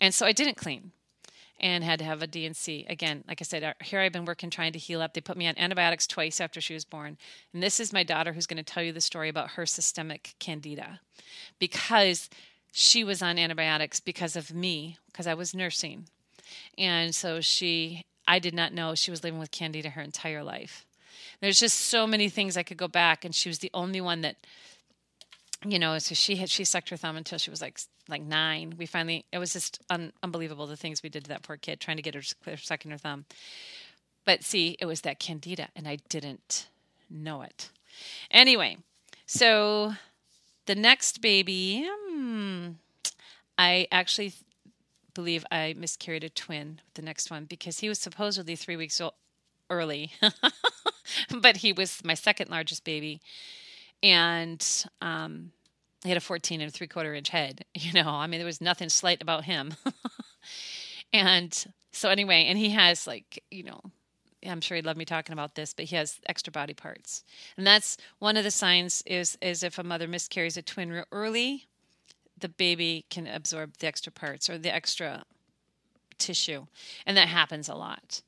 and 0.00 0.14
so 0.14 0.26
I 0.26 0.32
didn't 0.32 0.56
clean 0.56 0.92
and 1.60 1.84
had 1.84 1.98
to 2.00 2.04
have 2.04 2.20
a 2.20 2.26
D&C. 2.26 2.84
Again, 2.88 3.24
like 3.28 3.40
I 3.40 3.44
said, 3.44 3.62
uh, 3.62 3.74
here 3.82 4.00
I've 4.00 4.12
been 4.12 4.24
working 4.24 4.50
trying 4.50 4.72
to 4.72 4.78
heal 4.78 5.00
up. 5.00 5.14
They 5.14 5.20
put 5.20 5.36
me 5.36 5.46
on 5.46 5.54
antibiotics 5.56 6.06
twice 6.06 6.40
after 6.40 6.60
she 6.60 6.74
was 6.74 6.84
born. 6.84 7.16
And 7.52 7.62
this 7.62 7.78
is 7.78 7.92
my 7.92 8.02
daughter 8.02 8.32
who's 8.32 8.46
going 8.46 8.62
to 8.62 8.62
tell 8.62 8.82
you 8.82 8.92
the 8.92 9.00
story 9.00 9.28
about 9.28 9.52
her 9.52 9.64
systemic 9.64 10.34
candida 10.38 11.00
because 11.58 12.28
she 12.72 13.04
was 13.04 13.22
on 13.22 13.38
antibiotics 13.38 14.00
because 14.00 14.34
of 14.34 14.52
me, 14.52 14.98
because 15.06 15.26
I 15.26 15.34
was 15.34 15.54
nursing. 15.54 16.08
And 16.76 17.14
so 17.14 17.40
she, 17.40 18.04
I 18.26 18.38
did 18.38 18.54
not 18.54 18.72
know 18.72 18.94
she 18.94 19.10
was 19.10 19.22
living 19.22 19.38
with 19.38 19.50
candida 19.50 19.90
her 19.90 20.02
entire 20.02 20.42
life. 20.42 20.86
There's 21.40 21.60
just 21.60 21.78
so 21.78 22.06
many 22.06 22.28
things 22.28 22.56
I 22.56 22.62
could 22.62 22.76
go 22.76 22.88
back, 22.88 23.24
and 23.24 23.34
she 23.34 23.48
was 23.48 23.58
the 23.58 23.70
only 23.74 24.00
one 24.00 24.22
that 24.22 24.36
you 25.66 25.78
know, 25.78 25.98
so 25.98 26.14
she 26.14 26.36
had 26.36 26.50
she 26.50 26.64
sucked 26.64 26.90
her 26.90 26.96
thumb 26.96 27.16
until 27.16 27.38
she 27.38 27.50
was 27.50 27.62
like 27.62 27.80
like 28.08 28.22
nine. 28.22 28.74
We 28.76 28.86
finally 28.86 29.24
it 29.32 29.38
was 29.38 29.52
just 29.52 29.80
un, 29.90 30.12
unbelievable 30.22 30.66
the 30.66 30.76
things 30.76 31.02
we 31.02 31.08
did 31.08 31.24
to 31.24 31.28
that 31.30 31.42
poor 31.42 31.56
kid 31.56 31.80
trying 31.80 31.96
to 31.96 32.02
get 32.02 32.14
her 32.14 32.56
sucking 32.56 32.90
her 32.90 32.98
thumb. 32.98 33.24
But 34.24 34.42
see, 34.42 34.76
it 34.80 34.86
was 34.86 35.02
that 35.02 35.18
candida, 35.18 35.68
and 35.76 35.86
I 35.86 35.98
didn't 36.08 36.68
know 37.10 37.42
it. 37.42 37.70
Anyway, 38.30 38.78
so 39.26 39.94
the 40.66 40.74
next 40.74 41.20
baby, 41.20 41.86
hmm, 41.88 42.68
I 43.58 43.86
actually 43.92 44.32
believe 45.14 45.44
I 45.50 45.74
miscarried 45.76 46.24
a 46.24 46.28
twin 46.28 46.80
with 46.84 46.94
the 46.94 47.02
next 47.02 47.30
one 47.30 47.44
because 47.44 47.78
he 47.78 47.88
was 47.88 47.98
supposedly 47.98 48.56
three 48.56 48.76
weeks 48.76 49.00
old 49.00 49.14
early, 49.70 50.12
but 51.40 51.58
he 51.58 51.72
was 51.72 52.04
my 52.04 52.14
second 52.14 52.50
largest 52.50 52.84
baby 52.84 53.20
and 54.04 54.84
um, 55.00 55.50
he 56.02 56.10
had 56.10 56.18
a 56.18 56.20
14 56.20 56.60
and 56.60 56.68
a 56.68 56.72
three 56.72 56.86
quarter 56.86 57.14
inch 57.14 57.30
head. 57.30 57.64
You 57.74 57.92
know, 57.92 58.08
I 58.08 58.26
mean, 58.26 58.38
there 58.38 58.46
was 58.46 58.60
nothing 58.60 58.88
slight 58.88 59.20
about 59.22 59.44
him. 59.44 59.74
and 61.12 61.66
so, 61.90 62.08
anyway, 62.08 62.44
and 62.44 62.58
he 62.58 62.70
has 62.70 63.06
like, 63.06 63.42
you 63.50 63.62
know, 63.62 63.80
I'm 64.46 64.60
sure 64.60 64.76
he'd 64.76 64.86
love 64.86 64.96
me 64.96 65.04
talking 65.04 65.32
about 65.32 65.54
this, 65.54 65.72
but 65.72 65.86
he 65.86 65.96
has 65.96 66.20
extra 66.26 66.52
body 66.52 66.74
parts, 66.74 67.24
and 67.56 67.66
that's 67.66 67.96
one 68.18 68.36
of 68.36 68.44
the 68.44 68.50
signs. 68.50 69.02
Is 69.06 69.38
is 69.40 69.62
if 69.62 69.78
a 69.78 69.82
mother 69.82 70.06
miscarries 70.06 70.58
a 70.58 70.62
twin 70.62 70.90
real 70.90 71.04
early, 71.12 71.66
the 72.44 72.48
baby 72.50 73.06
can 73.08 73.26
absorb 73.26 73.78
the 73.78 73.86
extra 73.86 74.12
parts 74.12 74.50
or 74.50 74.58
the 74.58 74.72
extra 74.72 75.24
tissue, 76.18 76.66
and 77.06 77.16
that 77.16 77.28
happens 77.28 77.70
a 77.70 77.74
lot. 77.74 78.20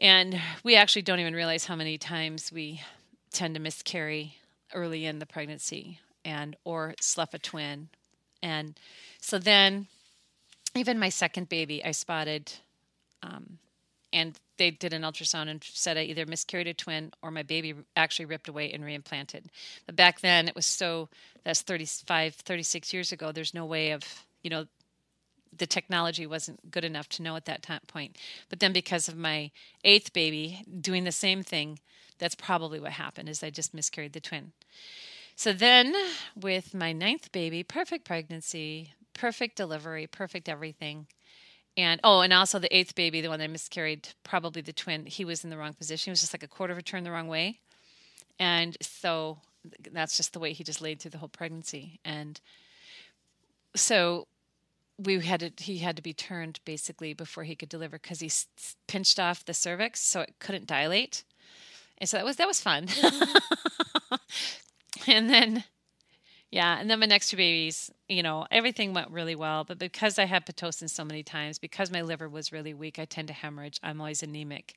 And 0.00 0.40
we 0.64 0.74
actually 0.74 1.02
don't 1.02 1.20
even 1.20 1.32
realize 1.32 1.66
how 1.66 1.76
many 1.76 1.96
times 1.96 2.50
we 2.50 2.80
tend 3.30 3.54
to 3.54 3.60
miscarry 3.60 4.34
early 4.74 5.06
in 5.06 5.20
the 5.20 5.26
pregnancy 5.26 6.00
and 6.24 6.56
or 6.64 6.96
slough 7.00 7.34
a 7.34 7.38
twin 7.38 7.88
and 8.42 8.78
so 9.20 9.38
then 9.38 9.86
even 10.74 10.98
my 10.98 11.08
second 11.08 11.48
baby 11.48 11.84
i 11.84 11.90
spotted 11.90 12.52
um, 13.22 13.58
and 14.12 14.38
they 14.60 14.70
did 14.70 14.92
an 14.92 15.02
ultrasound 15.02 15.48
and 15.48 15.64
said 15.64 15.96
i 15.96 16.02
either 16.02 16.24
miscarried 16.26 16.68
a 16.68 16.74
twin 16.74 17.10
or 17.22 17.30
my 17.30 17.42
baby 17.42 17.74
actually 17.96 18.24
ripped 18.24 18.48
away 18.48 18.70
and 18.72 18.84
reimplanted 18.84 19.46
but 19.86 19.96
back 19.96 20.20
then 20.20 20.46
it 20.46 20.54
was 20.54 20.66
so 20.66 21.08
that's 21.42 21.62
35 21.62 22.34
36 22.34 22.92
years 22.92 23.10
ago 23.10 23.32
there's 23.32 23.54
no 23.54 23.64
way 23.64 23.90
of 23.90 24.02
you 24.42 24.50
know 24.50 24.66
the 25.56 25.66
technology 25.66 26.26
wasn't 26.26 26.70
good 26.70 26.84
enough 26.84 27.08
to 27.08 27.22
know 27.22 27.34
at 27.34 27.46
that 27.46 27.62
time 27.62 27.80
point 27.88 28.16
but 28.48 28.60
then 28.60 28.72
because 28.72 29.08
of 29.08 29.16
my 29.16 29.50
eighth 29.82 30.12
baby 30.12 30.62
doing 30.80 31.04
the 31.04 31.12
same 31.12 31.42
thing 31.42 31.78
that's 32.20 32.34
probably 32.34 32.78
what 32.78 32.92
happened 32.92 33.28
is 33.28 33.42
I 33.42 33.50
just 33.50 33.74
miscarried 33.74 34.12
the 34.12 34.20
twin. 34.20 34.52
So 35.34 35.52
then 35.52 35.94
with 36.36 36.74
my 36.74 36.92
ninth 36.92 37.32
baby, 37.32 37.62
perfect 37.64 38.04
pregnancy, 38.04 38.92
perfect 39.14 39.56
delivery, 39.56 40.06
perfect 40.06 40.48
everything. 40.48 41.06
And 41.76 42.00
oh, 42.04 42.20
and 42.20 42.32
also 42.32 42.58
the 42.58 42.74
eighth 42.76 42.94
baby, 42.94 43.20
the 43.20 43.28
one 43.28 43.38
that 43.38 43.50
miscarried, 43.50 44.08
probably 44.24 44.62
the 44.62 44.72
twin, 44.72 45.06
he 45.06 45.24
was 45.24 45.44
in 45.44 45.50
the 45.50 45.56
wrong 45.56 45.72
position. 45.72 46.10
He 46.10 46.12
was 46.12 46.20
just 46.20 46.34
like 46.34 46.42
a 46.42 46.48
quarter 46.48 46.72
of 46.72 46.78
a 46.78 46.82
turn 46.82 47.04
the 47.04 47.10
wrong 47.10 47.28
way. 47.28 47.60
And 48.38 48.76
so 48.80 49.38
that's 49.92 50.16
just 50.16 50.32
the 50.32 50.38
way 50.38 50.52
he 50.52 50.64
just 50.64 50.80
laid 50.80 51.00
through 51.00 51.12
the 51.12 51.18
whole 51.18 51.28
pregnancy. 51.28 52.00
And 52.04 52.40
so 53.76 54.26
we 54.98 55.20
had 55.20 55.40
to, 55.40 55.52
he 55.62 55.78
had 55.78 55.96
to 55.96 56.02
be 56.02 56.12
turned 56.12 56.60
basically 56.64 57.14
before 57.14 57.44
he 57.44 57.54
could 57.54 57.68
deliver 57.68 57.98
because 57.98 58.20
he 58.20 58.30
pinched 58.86 59.20
off 59.20 59.44
the 59.44 59.54
cervix 59.54 60.00
so 60.00 60.20
it 60.20 60.34
couldn't 60.38 60.66
dilate. 60.66 61.24
And 61.98 62.08
so 62.08 62.16
that 62.16 62.24
was 62.24 62.36
that 62.36 62.48
was 62.48 62.60
fun. 62.60 62.88
and 65.06 65.28
then 65.28 65.64
yeah, 66.50 66.78
and 66.80 66.90
then 66.90 66.98
my 66.98 67.06
next 67.06 67.30
two 67.30 67.36
babies, 67.36 67.92
you 68.08 68.24
know, 68.24 68.46
everything 68.50 68.92
went 68.92 69.10
really 69.10 69.36
well. 69.36 69.62
But 69.62 69.78
because 69.78 70.18
I 70.18 70.24
had 70.24 70.44
Pitocin 70.44 70.90
so 70.90 71.04
many 71.04 71.22
times, 71.22 71.58
because 71.60 71.92
my 71.92 72.02
liver 72.02 72.28
was 72.28 72.50
really 72.50 72.74
weak, 72.74 72.98
I 72.98 73.04
tend 73.04 73.28
to 73.28 73.34
hemorrhage. 73.34 73.78
I'm 73.84 74.00
always 74.00 74.22
anemic. 74.22 74.76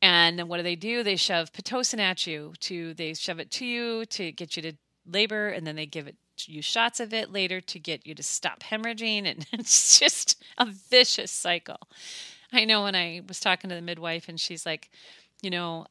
And 0.00 0.38
then 0.38 0.46
what 0.46 0.58
do 0.58 0.62
they 0.62 0.76
do? 0.76 1.02
They 1.02 1.16
shove 1.16 1.52
Pitocin 1.52 1.98
at 1.98 2.26
you 2.26 2.52
to 2.60 2.94
they 2.94 3.14
shove 3.14 3.40
it 3.40 3.50
to 3.52 3.66
you 3.66 4.06
to 4.06 4.30
get 4.30 4.56
you 4.56 4.62
to 4.62 4.72
labor, 5.10 5.48
and 5.48 5.66
then 5.66 5.74
they 5.74 5.86
give 5.86 6.06
it 6.06 6.16
you 6.46 6.62
shots 6.62 7.00
of 7.00 7.14
it 7.14 7.32
later 7.32 7.60
to 7.62 7.78
get 7.78 8.06
you 8.06 8.14
to 8.14 8.22
stop 8.22 8.60
hemorrhaging, 8.60 9.26
and 9.26 9.46
it's 9.52 9.98
just 9.98 10.42
a 10.58 10.66
vicious 10.66 11.32
cycle. 11.32 11.80
I 12.52 12.64
know 12.64 12.84
when 12.84 12.94
I 12.94 13.22
was 13.26 13.40
talking 13.40 13.70
to 13.70 13.76
the 13.76 13.82
midwife, 13.82 14.28
and 14.28 14.38
she's 14.38 14.64
like, 14.64 14.90
you 15.42 15.50
know, 15.50 15.86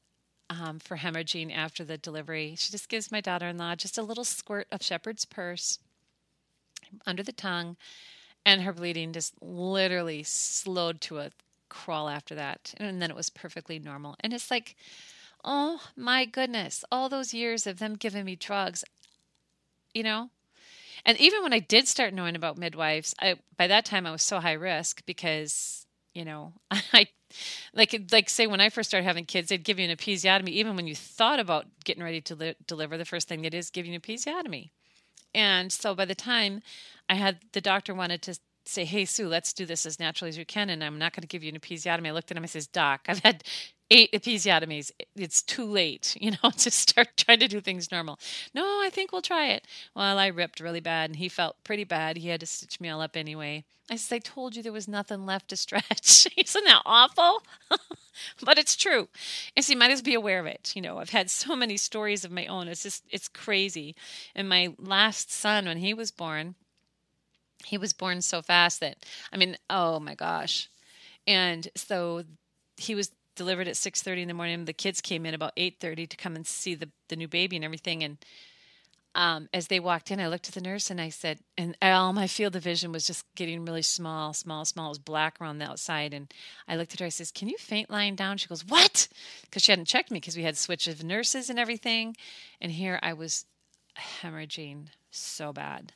um, 0.50 0.80
for 0.80 0.98
hemorrhaging 0.98 1.56
after 1.56 1.84
the 1.84 1.98
delivery. 1.98 2.56
She 2.58 2.72
just 2.72 2.90
gives 2.90 3.12
my 3.12 3.22
daughter 3.22 3.48
in 3.48 3.58
law 3.58 3.76
just 3.76 3.98
a 3.98 4.04
little 4.04 4.24
squirt 4.24 4.68
of 4.72 4.84
shepherd's 4.84 5.26
purse 5.26 5.80
under 7.06 7.24
the 7.24 7.32
tongue, 7.32 7.78
and 8.46 8.62
her 8.62 8.74
bleeding 8.74 9.14
just 9.14 9.34
literally 9.42 10.24
slowed 10.24 11.02
to 11.02 11.20
a 11.20 11.32
crawl 11.70 12.10
after 12.10 12.36
that. 12.36 12.74
And 12.78 13.02
then 13.02 13.10
it 13.10 13.16
was 13.16 13.30
perfectly 13.30 13.80
normal. 13.80 14.16
And 14.20 14.34
it's 14.34 14.52
like, 14.52 14.76
oh 15.44 15.82
my 15.96 16.26
goodness, 16.26 16.84
all 16.92 17.10
those 17.10 17.34
years 17.34 17.68
of 17.68 17.80
them 17.80 17.96
giving 17.96 18.26
me 18.26 18.36
drugs, 18.36 18.84
you 19.94 20.04
know? 20.04 20.30
And 21.06 21.20
even 21.20 21.44
when 21.44 21.54
I 21.54 21.60
did 21.60 21.88
start 21.88 22.14
knowing 22.14 22.36
about 22.36 22.58
midwives, 22.58 23.14
I 23.22 23.36
by 23.58 23.68
that 23.68 23.86
time 23.86 24.06
I 24.06 24.12
was 24.12 24.24
so 24.24 24.40
high 24.40 24.54
risk 24.54 25.06
because, 25.06 25.86
you 26.14 26.26
know, 26.26 26.54
I 26.72 27.08
like 27.74 27.94
like 28.12 28.30
say 28.30 28.48
when 28.48 28.62
I 28.62 28.70
first 28.70 28.90
started 28.90 29.06
having 29.06 29.26
kids, 29.26 29.50
they'd 29.50 29.64
give 29.64 29.80
you 29.80 29.90
an 29.90 29.96
episiotomy. 29.96 30.50
Even 30.50 30.76
when 30.76 30.88
you 30.88 30.96
thought 30.96 31.40
about 31.40 31.66
getting 31.84 32.04
ready 32.04 32.22
to 32.22 32.36
li- 32.36 32.56
deliver, 32.68 32.98
the 32.98 33.06
first 33.06 33.28
thing 33.28 33.42
they 33.42 33.50
did 33.50 33.58
is 33.58 33.72
you 33.86 33.94
an 33.94 34.02
episiotomy. 34.02 34.72
And 35.34 35.72
so 35.72 35.94
by 35.96 36.06
the 36.06 36.16
time 36.16 36.62
I 37.10 37.16
had 37.16 37.40
the 37.52 37.62
doctor 37.62 37.94
wanted 37.94 38.22
to 38.24 38.40
say, 38.66 38.86
"Hey 38.86 39.06
Sue, 39.06 39.28
let's 39.28 39.54
do 39.54 39.66
this 39.66 39.86
as 39.86 40.00
naturally 40.00 40.30
as 40.30 40.38
you 40.38 40.46
can," 40.46 40.70
and 40.70 40.84
I'm 40.84 40.98
not 40.98 41.14
going 41.14 41.22
to 41.22 41.28
give 41.28 41.44
you 41.44 41.52
an 41.52 41.60
episiotomy. 41.60 42.08
I 42.08 42.12
looked 42.12 42.32
at 42.32 42.38
him. 42.38 42.44
I 42.44 42.48
says, 42.48 42.68
"Doc, 42.68 43.02
I've 43.08 43.20
had 43.20 43.44
eight 43.92 44.12
episiotomies. 44.12 44.92
It's 45.16 45.42
too 45.42 45.66
late, 45.66 46.18
you 46.22 46.32
know, 46.32 46.52
to 46.52 46.72
start 46.72 47.10
trying 47.18 47.40
to 47.40 47.48
do 47.48 47.62
things 47.62 47.92
normal. 47.92 48.20
No, 48.54 48.64
I 48.64 48.90
think 48.92 49.12
we'll 49.12 49.22
try 49.22 49.48
it. 49.48 49.66
Well, 49.96 50.18
I 50.18 50.28
ripped 50.28 50.60
really 50.60 50.80
bad 50.80 51.10
and 51.10 51.18
he 51.18 51.30
felt 51.30 51.64
pretty 51.64 51.84
bad. 51.84 52.18
He 52.18 52.30
had 52.30 52.40
to 52.40 52.46
stitch 52.46 52.80
me 52.80 52.90
all 52.90 53.02
up 53.02 53.16
anyway. 53.16 53.64
I 53.90 53.98
said, 53.98 54.16
I 54.16 54.20
told 54.20 54.56
you 54.56 54.64
there 54.64 54.72
was 54.72 54.88
nothing 54.88 55.26
left 55.26 55.50
to 55.50 55.56
stretch. 55.58 56.28
Isn't 56.38 56.66
that 56.66 56.82
awful? 56.86 57.44
but 58.44 58.58
it's 58.58 58.76
true. 58.76 59.08
And 59.56 59.64
so 59.64 59.74
you 59.74 59.80
might 59.80 59.92
as 59.92 60.00
well 60.00 60.06
be 60.06 60.14
aware 60.16 60.40
of 60.40 60.46
it. 60.48 60.74
You 60.76 60.82
know, 60.82 60.98
I've 60.98 61.12
had 61.12 61.30
so 61.30 61.56
many 61.56 61.78
stories 61.78 62.26
of 62.26 62.32
my 62.32 62.48
own. 62.48 62.68
It's 62.68 62.84
just, 62.84 63.04
it's 63.10 63.28
crazy. 63.28 63.96
And 64.34 64.50
my 64.50 64.74
last 64.80 65.32
son, 65.32 65.66
when 65.66 65.78
he 65.78 65.94
was 65.94 66.12
born, 66.12 66.56
he 67.66 67.78
was 67.78 67.94
born 67.94 68.22
so 68.22 68.42
fast 68.42 68.80
that, 68.80 68.98
I 69.32 69.38
mean, 69.38 69.58
oh 69.70 70.00
my 70.00 70.16
gosh. 70.16 70.70
And 71.28 71.68
so 71.76 72.24
he 72.78 72.94
was 72.94 73.12
delivered 73.36 73.68
at 73.68 73.76
6.30 73.76 74.24
in 74.24 74.28
the 74.28 74.34
morning. 74.34 74.66
The 74.66 74.74
kids 74.74 75.02
came 75.02 75.26
in 75.26 75.34
about 75.34 75.56
8.30 75.56 76.10
to 76.10 76.18
come 76.18 76.36
and 76.36 76.48
see 76.48 76.76
the, 76.76 76.90
the 77.10 77.16
new 77.16 77.28
baby 77.28 77.56
and 77.56 77.66
everything. 77.66 78.04
And 78.04 78.18
um, 79.16 79.48
as 79.54 79.68
they 79.68 79.80
walked 79.80 80.12
in 80.12 80.20
i 80.20 80.28
looked 80.28 80.50
at 80.50 80.56
the 80.56 80.62
nurse 80.62 80.92
and 80.92 81.00
i 81.00 81.08
said 81.08 81.40
and 81.58 81.78
all 81.82 82.12
my 82.12 82.28
field 82.28 82.54
of 82.54 82.64
vision 82.64 82.92
was 82.92 83.08
just 83.08 83.24
getting 83.36 83.64
really 83.64 83.82
small 83.82 84.34
small 84.34 84.66
small. 84.66 84.88
It 84.88 84.90
was 84.90 85.00
black 85.00 85.40
around 85.40 85.60
the 85.60 85.70
outside. 85.70 86.14
And 86.14 86.32
i 86.68 86.76
looked 86.76 86.94
at 86.94 87.00
her. 87.00 87.06
I 87.06 87.10
says 87.10 87.32
can 87.32 87.48
you 87.48 87.58
faint 87.58 87.90
lying 87.90 88.16
down? 88.16 88.38
She 88.38 88.50
goes 88.50 88.66
what? 88.66 89.08
Because 89.44 89.64
she 89.64 89.72
hadn't 89.72 89.86
checked 89.86 90.12
me 90.12 90.20
because 90.20 90.36
we 90.36 90.44
had 90.44 90.58
switch 90.58 90.88
of 90.88 91.04
nurses 91.04 91.50
and 91.50 91.58
everything. 91.58 92.18
And 92.60 92.74
here 92.74 93.00
i 93.02 93.14
was 93.14 93.46
hemorrhaging 93.98 94.88
so 95.12 95.54
bad 95.54 95.94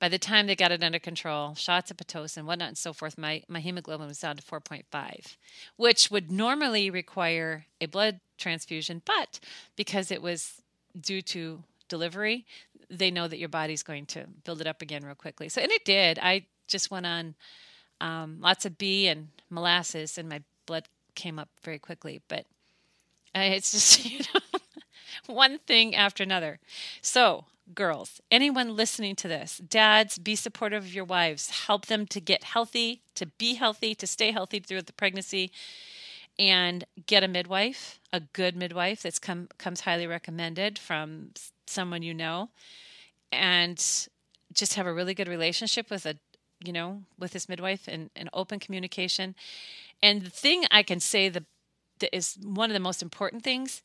by 0.00 0.08
the 0.08 0.18
time 0.18 0.46
they 0.46 0.56
got 0.56 0.72
it 0.72 0.82
under 0.82 0.98
control, 0.98 1.54
shots 1.54 1.90
of 1.90 1.98
Pitocin, 1.98 2.44
whatnot, 2.44 2.68
and 2.68 2.78
so 2.78 2.94
forth, 2.94 3.18
my, 3.18 3.42
my 3.48 3.60
hemoglobin 3.60 4.08
was 4.08 4.18
down 4.18 4.36
to 4.36 4.42
4.5, 4.42 5.36
which 5.76 6.10
would 6.10 6.32
normally 6.32 6.88
require 6.88 7.66
a 7.82 7.86
blood 7.86 8.20
transfusion. 8.38 9.02
But 9.04 9.38
because 9.76 10.10
it 10.10 10.22
was 10.22 10.62
due 10.98 11.20
to 11.22 11.62
delivery, 11.88 12.46
they 12.88 13.10
know 13.10 13.28
that 13.28 13.38
your 13.38 13.50
body's 13.50 13.82
going 13.82 14.06
to 14.06 14.24
build 14.44 14.62
it 14.62 14.66
up 14.66 14.80
again 14.80 15.04
real 15.04 15.14
quickly. 15.14 15.50
So, 15.50 15.60
and 15.60 15.70
it 15.70 15.84
did. 15.84 16.18
I 16.18 16.46
just 16.66 16.90
went 16.90 17.04
on 17.04 17.34
um, 18.00 18.38
lots 18.40 18.64
of 18.64 18.78
B 18.78 19.06
and 19.06 19.28
molasses, 19.50 20.16
and 20.16 20.30
my 20.30 20.40
blood 20.64 20.84
came 21.14 21.38
up 21.38 21.50
very 21.62 21.78
quickly. 21.78 22.22
But 22.26 22.46
uh, 23.34 23.40
it's 23.40 23.72
just, 23.72 24.04
you 24.10 24.20
know, 24.20 24.40
one 25.26 25.58
thing 25.58 25.94
after 25.94 26.22
another. 26.22 26.60
So, 27.02 27.44
girls, 27.74 28.20
anyone 28.30 28.76
listening 28.76 29.14
to 29.16 29.28
this, 29.28 29.58
dads, 29.58 30.18
be 30.18 30.34
supportive 30.34 30.84
of 30.84 30.94
your 30.94 31.04
wives. 31.04 31.50
Help 31.66 31.86
them 31.86 32.06
to 32.06 32.20
get 32.20 32.44
healthy, 32.44 33.02
to 33.14 33.26
be 33.26 33.54
healthy, 33.54 33.94
to 33.94 34.06
stay 34.06 34.32
healthy 34.32 34.60
throughout 34.60 34.86
the 34.86 34.92
pregnancy, 34.92 35.50
and 36.38 36.84
get 37.06 37.22
a 37.22 37.28
midwife, 37.28 38.00
a 38.12 38.20
good 38.20 38.56
midwife 38.56 39.02
that's 39.02 39.18
come 39.18 39.48
comes 39.58 39.82
highly 39.82 40.06
recommended 40.06 40.78
from 40.78 41.30
someone 41.66 42.02
you 42.02 42.14
know, 42.14 42.50
and 43.30 44.08
just 44.52 44.74
have 44.74 44.86
a 44.86 44.92
really 44.92 45.14
good 45.14 45.28
relationship 45.28 45.90
with 45.90 46.06
a 46.06 46.16
you 46.64 46.72
know 46.72 47.02
with 47.18 47.32
this 47.32 47.48
midwife 47.48 47.86
and, 47.86 48.10
and 48.16 48.28
open 48.32 48.58
communication. 48.58 49.34
And 50.02 50.22
the 50.22 50.30
thing 50.30 50.64
I 50.70 50.82
can 50.82 51.00
say 51.00 51.28
that 51.28 51.44
is 52.12 52.38
one 52.42 52.70
of 52.70 52.74
the 52.74 52.80
most 52.80 53.02
important 53.02 53.42
things 53.42 53.82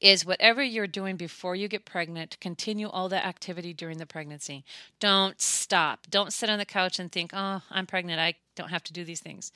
is 0.00 0.26
whatever 0.26 0.62
you're 0.62 0.86
doing 0.86 1.16
before 1.16 1.56
you 1.56 1.68
get 1.68 1.86
pregnant, 1.86 2.38
continue 2.40 2.88
all 2.88 3.08
that 3.08 3.24
activity 3.24 3.72
during 3.72 3.98
the 3.98 4.06
pregnancy. 4.06 4.64
Don't 5.00 5.40
stop. 5.40 6.06
Don't 6.10 6.32
sit 6.32 6.50
on 6.50 6.58
the 6.58 6.64
couch 6.66 6.98
and 6.98 7.10
think, 7.10 7.30
oh, 7.32 7.62
I'm 7.70 7.86
pregnant. 7.86 8.20
I 8.20 8.34
don't 8.54 8.68
have 8.70 8.84
to 8.84 8.92
do 8.92 9.04
these 9.04 9.20
things. 9.20 9.52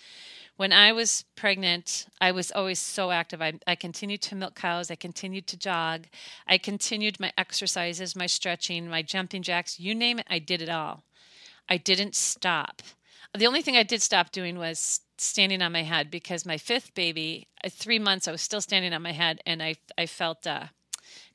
When 0.56 0.72
I 0.72 0.92
was 0.92 1.24
pregnant, 1.36 2.06
I 2.20 2.32
was 2.32 2.50
always 2.50 2.78
so 2.78 3.10
active. 3.10 3.42
I, 3.42 3.54
I 3.66 3.74
continued 3.74 4.22
to 4.22 4.34
milk 4.34 4.54
cows. 4.54 4.90
I 4.90 4.96
continued 4.96 5.46
to 5.48 5.58
jog. 5.58 6.06
I 6.46 6.58
continued 6.58 7.20
my 7.20 7.32
exercises, 7.36 8.16
my 8.16 8.26
stretching, 8.26 8.88
my 8.88 9.02
jumping 9.02 9.42
jacks, 9.42 9.80
you 9.80 9.94
name 9.94 10.18
it, 10.18 10.26
I 10.28 10.38
did 10.38 10.62
it 10.62 10.68
all. 10.68 11.02
I 11.68 11.76
didn't 11.76 12.14
stop. 12.14 12.82
The 13.36 13.46
only 13.46 13.62
thing 13.62 13.76
I 13.76 13.84
did 13.84 14.02
stop 14.02 14.32
doing 14.32 14.58
was 14.58 15.00
standing 15.20 15.62
on 15.62 15.72
my 15.72 15.82
head 15.82 16.10
because 16.10 16.46
my 16.46 16.58
fifth 16.58 16.94
baby, 16.94 17.46
uh, 17.62 17.68
three 17.68 17.98
months, 17.98 18.26
I 18.26 18.32
was 18.32 18.40
still 18.40 18.60
standing 18.60 18.92
on 18.92 19.02
my 19.02 19.12
head, 19.12 19.40
and 19.46 19.62
I 19.62 19.76
I 19.98 20.06
felt 20.06 20.46
uh, 20.46 20.66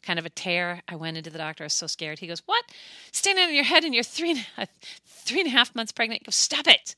kind 0.02 0.20
of 0.20 0.26
a 0.26 0.30
tear. 0.30 0.82
I 0.88 0.96
went 0.96 1.18
into 1.18 1.30
the 1.30 1.38
doctor. 1.38 1.64
I 1.64 1.68
was 1.68 1.74
so 1.74 1.88
scared. 1.88 2.20
He 2.20 2.28
goes, 2.28 2.42
"What? 2.46 2.66
Standing 3.12 3.46
on 3.46 3.54
your 3.54 3.64
head, 3.64 3.84
and 3.84 3.94
you're 3.94 4.04
three 4.04 4.32
and 4.32 4.46
a, 4.58 4.68
three 5.06 5.42
and 5.42 5.48
a 5.48 5.52
half 5.52 5.76
months 5.76 5.92
pregnant?" 5.92 6.26
Goes, 6.26 6.36
"Stop 6.36 6.68
it." 6.68 6.96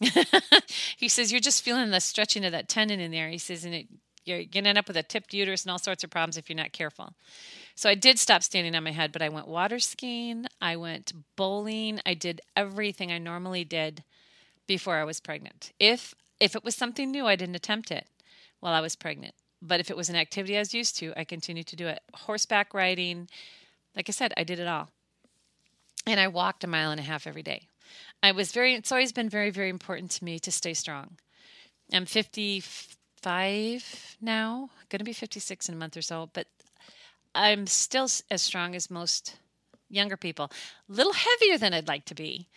he 0.96 1.08
says, 1.08 1.30
"You're 1.30 1.40
just 1.40 1.62
feeling 1.62 1.90
the 1.90 2.00
stretching 2.00 2.44
of 2.44 2.52
that 2.52 2.68
tendon 2.68 3.00
in 3.00 3.10
there." 3.10 3.28
He 3.28 3.38
says, 3.38 3.64
"And 3.64 3.74
it, 3.74 3.86
you're 4.24 4.44
to 4.44 4.58
end 4.58 4.78
up 4.78 4.88
with 4.88 4.96
a 4.96 5.02
tipped 5.02 5.34
uterus 5.34 5.64
and 5.64 5.70
all 5.70 5.78
sorts 5.78 6.04
of 6.04 6.10
problems 6.10 6.36
if 6.36 6.48
you're 6.48 6.56
not 6.56 6.72
careful." 6.72 7.14
So 7.74 7.88
I 7.88 7.94
did 7.94 8.18
stop 8.18 8.42
standing 8.42 8.74
on 8.74 8.84
my 8.84 8.92
head, 8.92 9.12
but 9.12 9.22
I 9.22 9.28
went 9.28 9.48
water 9.48 9.78
skiing. 9.78 10.46
I 10.60 10.76
went 10.76 11.12
bowling. 11.36 12.00
I 12.04 12.14
did 12.14 12.40
everything 12.56 13.10
I 13.10 13.18
normally 13.18 13.64
did 13.64 14.04
before 14.66 14.96
I 14.96 15.04
was 15.04 15.20
pregnant. 15.20 15.72
If 15.78 16.14
if 16.42 16.54
it 16.56 16.64
was 16.64 16.74
something 16.74 17.12
new, 17.12 17.28
I 17.28 17.36
didn't 17.36 17.54
attempt 17.54 17.92
it 17.92 18.08
while 18.58 18.74
I 18.74 18.80
was 18.80 18.96
pregnant. 18.96 19.36
But 19.62 19.78
if 19.78 19.90
it 19.90 19.96
was 19.96 20.08
an 20.08 20.16
activity 20.16 20.56
I 20.56 20.58
was 20.58 20.74
used 20.74 20.96
to, 20.96 21.12
I 21.16 21.22
continued 21.22 21.68
to 21.68 21.76
do 21.76 21.86
it. 21.86 22.02
Horseback 22.12 22.74
riding, 22.74 23.28
like 23.94 24.08
I 24.08 24.12
said, 24.12 24.34
I 24.36 24.42
did 24.42 24.58
it 24.58 24.66
all. 24.66 24.88
And 26.04 26.18
I 26.18 26.26
walked 26.26 26.64
a 26.64 26.66
mile 26.66 26.90
and 26.90 26.98
a 26.98 27.04
half 27.04 27.28
every 27.28 27.44
day. 27.44 27.68
I 28.24 28.32
was 28.32 28.50
very 28.50 28.74
it's 28.74 28.90
always 28.90 29.12
been 29.12 29.28
very 29.28 29.50
very 29.50 29.68
important 29.68 30.10
to 30.12 30.24
me 30.24 30.38
to 30.40 30.50
stay 30.50 30.74
strong. 30.74 31.16
I'm 31.92 32.06
55 32.06 34.16
now, 34.20 34.70
going 34.88 34.98
to 34.98 35.04
be 35.04 35.12
56 35.12 35.68
in 35.68 35.76
a 35.76 35.78
month 35.78 35.96
or 35.96 36.02
so, 36.02 36.28
but 36.32 36.48
I'm 37.36 37.68
still 37.68 38.08
as 38.30 38.42
strong 38.42 38.74
as 38.74 38.90
most 38.90 39.36
younger 39.88 40.16
people. 40.16 40.50
A 40.88 40.92
little 40.92 41.12
heavier 41.12 41.56
than 41.56 41.72
I'd 41.72 41.86
like 41.86 42.04
to 42.06 42.16
be, 42.16 42.48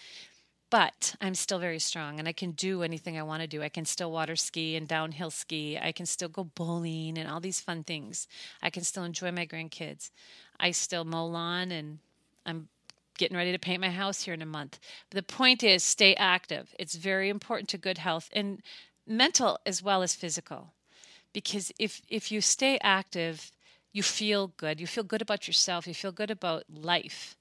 but 0.69 1.15
I'm 1.21 1.35
still 1.35 1.59
very 1.59 1.79
strong 1.79 2.19
and 2.19 2.27
I 2.27 2.33
can 2.33 2.51
do 2.51 2.83
anything 2.83 3.17
I 3.17 3.23
want 3.23 3.41
to 3.41 3.47
do. 3.47 3.61
I 3.61 3.69
can 3.69 3.85
still 3.85 4.11
water 4.11 4.35
ski 4.35 4.75
and 4.75 4.87
downhill 4.87 5.29
ski. 5.29 5.77
I 5.81 5.91
can 5.91 6.05
still 6.05 6.29
go 6.29 6.43
bowling 6.43 7.17
and 7.17 7.29
all 7.29 7.39
these 7.39 7.59
fun 7.59 7.83
things. 7.83 8.27
I 8.61 8.69
can 8.69 8.83
still 8.83 9.03
enjoy 9.03 9.31
my 9.31 9.45
grandkids. 9.45 10.09
I 10.59 10.71
still 10.71 11.05
mow 11.05 11.25
lawn 11.27 11.71
and 11.71 11.99
I'm 12.45 12.67
getting 13.17 13.37
ready 13.37 13.51
to 13.51 13.59
paint 13.59 13.81
my 13.81 13.89
house 13.89 14.23
here 14.23 14.33
in 14.33 14.41
a 14.41 14.45
month. 14.45 14.79
But 15.09 15.17
the 15.17 15.33
point 15.33 15.63
is, 15.63 15.83
stay 15.83 16.15
active. 16.15 16.73
It's 16.79 16.95
very 16.95 17.29
important 17.29 17.69
to 17.69 17.77
good 17.77 17.97
health 17.97 18.29
and 18.33 18.61
mental 19.07 19.59
as 19.65 19.81
well 19.81 20.01
as 20.01 20.15
physical. 20.15 20.73
Because 21.33 21.71
if, 21.79 22.01
if 22.09 22.31
you 22.31 22.41
stay 22.41 22.79
active, 22.81 23.51
you 23.95 24.03
feel 24.03 24.51
good. 24.57 24.81
You 24.81 24.87
feel 24.87 25.05
good 25.05 25.21
about 25.21 25.47
yourself. 25.47 25.87
You 25.87 25.93
feel 25.93 26.11
good 26.11 26.29
about 26.29 26.65
life. 26.69 27.37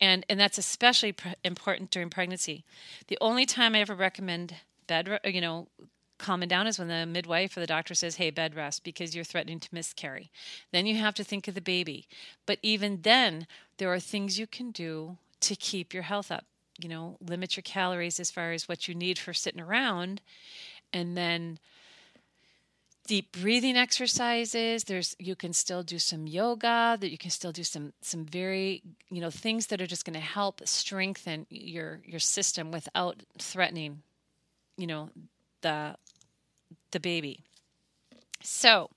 And, 0.00 0.24
and 0.30 0.40
that's 0.40 0.56
especially 0.56 1.14
important 1.44 1.90
during 1.90 2.08
pregnancy. 2.08 2.64
The 3.08 3.18
only 3.20 3.44
time 3.44 3.74
I 3.74 3.80
ever 3.80 3.94
recommend 3.94 4.54
bed, 4.86 5.20
you 5.24 5.42
know, 5.42 5.68
calming 6.16 6.48
down 6.48 6.66
is 6.66 6.78
when 6.78 6.88
the 6.88 7.04
midwife 7.04 7.54
or 7.54 7.60
the 7.60 7.66
doctor 7.66 7.92
says, 7.94 8.16
hey, 8.16 8.30
bed 8.30 8.56
rest, 8.56 8.82
because 8.82 9.14
you're 9.14 9.24
threatening 9.24 9.60
to 9.60 9.68
miscarry. 9.72 10.30
Then 10.72 10.86
you 10.86 10.96
have 10.96 11.14
to 11.16 11.24
think 11.24 11.46
of 11.48 11.54
the 11.54 11.60
baby. 11.60 12.08
But 12.46 12.60
even 12.62 13.02
then, 13.02 13.46
there 13.76 13.92
are 13.92 14.00
things 14.00 14.38
you 14.38 14.46
can 14.46 14.70
do 14.70 15.18
to 15.40 15.54
keep 15.54 15.92
your 15.92 16.04
health 16.04 16.32
up. 16.32 16.46
You 16.78 16.88
know, 16.88 17.18
limit 17.20 17.56
your 17.56 17.62
calories 17.62 18.18
as 18.18 18.30
far 18.30 18.52
as 18.52 18.66
what 18.66 18.88
you 18.88 18.94
need 18.94 19.18
for 19.18 19.34
sitting 19.34 19.60
around. 19.60 20.22
And 20.94 21.14
then 21.14 21.58
deep 23.10 23.32
breathing 23.32 23.76
exercises 23.76 24.84
there's 24.84 25.16
you 25.18 25.34
can 25.34 25.52
still 25.52 25.82
do 25.82 25.98
some 25.98 26.28
yoga 26.28 26.96
that 27.00 27.10
you 27.10 27.18
can 27.18 27.30
still 27.30 27.50
do 27.50 27.64
some 27.64 27.92
some 28.00 28.24
very 28.24 28.82
you 29.10 29.20
know 29.20 29.30
things 29.30 29.66
that 29.66 29.80
are 29.80 29.86
just 29.86 30.04
going 30.04 30.14
to 30.14 30.20
help 30.20 30.60
strengthen 30.64 31.44
your 31.50 32.00
your 32.04 32.20
system 32.20 32.70
without 32.70 33.16
threatening 33.38 34.02
you 34.76 34.86
know 34.86 35.10
the 35.62 35.96
the 36.90 37.00
baby. 37.00 37.40
So, 38.42 38.90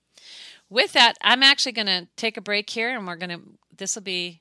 with 0.70 0.92
that, 0.92 1.14
I'm 1.20 1.42
actually 1.42 1.72
going 1.72 1.86
to 1.86 2.08
take 2.16 2.36
a 2.36 2.40
break 2.40 2.70
here 2.70 2.96
and 2.96 3.06
we're 3.06 3.16
going 3.16 3.30
to, 3.30 3.40
this 3.76 3.94
will 3.94 4.02
be 4.02 4.40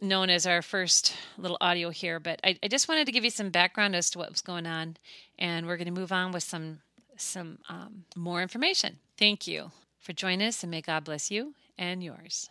known 0.00 0.30
as 0.30 0.46
our 0.46 0.62
first 0.62 1.14
little 1.38 1.56
audio 1.60 1.90
here, 1.90 2.18
but 2.18 2.40
I, 2.42 2.58
I, 2.62 2.68
just 2.68 2.88
wanted 2.88 3.06
to 3.06 3.12
give 3.12 3.22
you 3.22 3.30
some 3.30 3.50
background 3.50 3.94
as 3.94 4.10
to 4.10 4.18
what 4.18 4.30
was 4.30 4.42
going 4.42 4.66
on, 4.66 4.96
and 5.38 5.66
we're 5.66 5.76
going 5.76 5.86
to 5.86 6.00
move 6.00 6.10
on 6.10 6.32
with 6.32 6.42
some 6.42 6.80
some 7.16 7.58
um, 7.68 8.04
more 8.16 8.42
information. 8.42 8.98
Thank 9.16 9.46
you 9.46 9.70
for 9.98 10.12
joining 10.12 10.46
us, 10.46 10.62
and 10.62 10.70
may 10.70 10.80
God 10.80 11.04
bless 11.04 11.30
you 11.30 11.54
and 11.78 12.02
yours. 12.02 12.50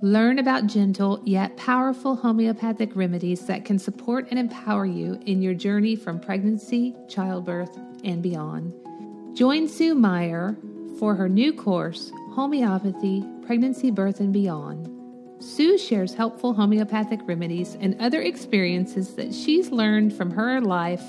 Learn 0.00 0.38
about 0.38 0.66
gentle 0.66 1.20
yet 1.24 1.56
powerful 1.56 2.14
homeopathic 2.14 2.94
remedies 2.94 3.46
that 3.46 3.64
can 3.64 3.78
support 3.78 4.28
and 4.30 4.38
empower 4.38 4.86
you 4.86 5.20
in 5.26 5.42
your 5.42 5.54
journey 5.54 5.96
from 5.96 6.20
pregnancy, 6.20 6.94
childbirth, 7.08 7.76
and 8.04 8.22
beyond. 8.22 8.72
Join 9.36 9.68
Sue 9.68 9.94
Meyer 9.94 10.56
for 10.98 11.14
her 11.16 11.28
new 11.28 11.52
course, 11.52 12.12
Homeopathy, 12.32 13.24
Pregnancy, 13.44 13.90
Birth, 13.90 14.20
and 14.20 14.32
Beyond. 14.32 14.88
Sue 15.42 15.78
shares 15.78 16.14
helpful 16.14 16.54
homeopathic 16.54 17.20
remedies 17.26 17.76
and 17.80 18.00
other 18.00 18.20
experiences 18.20 19.14
that 19.14 19.32
she's 19.34 19.70
learned 19.70 20.12
from 20.12 20.30
her 20.30 20.60
life 20.60 21.02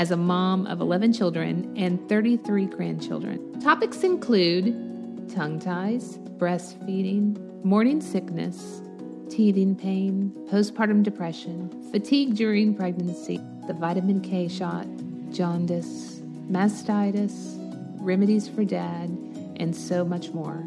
as 0.00 0.10
a 0.10 0.16
mom 0.16 0.66
of 0.66 0.80
11 0.80 1.12
children 1.12 1.70
and 1.76 2.08
33 2.08 2.64
grandchildren. 2.64 3.60
Topics 3.60 4.02
include 4.02 5.28
tongue 5.28 5.60
ties, 5.60 6.16
breastfeeding, 6.38 7.36
morning 7.64 8.00
sickness, 8.00 8.80
teething 9.28 9.76
pain, 9.76 10.32
postpartum 10.50 11.02
depression, 11.02 11.68
fatigue 11.92 12.34
during 12.34 12.74
pregnancy, 12.74 13.42
the 13.66 13.74
vitamin 13.74 14.22
K 14.22 14.48
shot, 14.48 14.86
jaundice, 15.30 16.20
mastitis, 16.50 17.58
remedies 18.00 18.48
for 18.48 18.64
dad, 18.64 19.10
and 19.56 19.76
so 19.76 20.02
much 20.02 20.30
more. 20.30 20.66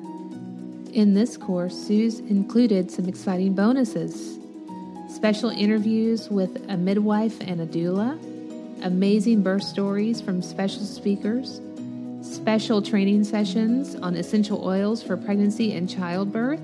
In 0.91 1.15
this 1.15 1.37
course, 1.37 1.75
Sue's 1.75 2.19
included 2.19 2.91
some 2.91 3.09
exciting 3.09 3.55
bonuses 3.55 4.37
special 5.09 5.49
interviews 5.49 6.29
with 6.29 6.63
a 6.69 6.77
midwife 6.77 7.39
and 7.41 7.61
a 7.61 7.67
doula, 7.67 8.19
amazing 8.83 9.41
birth 9.41 9.63
stories 9.63 10.21
from 10.21 10.41
special 10.41 10.83
speakers, 10.83 11.61
special 12.21 12.81
training 12.81 13.23
sessions 13.23 13.95
on 13.95 14.15
essential 14.15 14.65
oils 14.65 15.03
for 15.03 15.17
pregnancy 15.17 15.73
and 15.73 15.89
childbirth, 15.89 16.61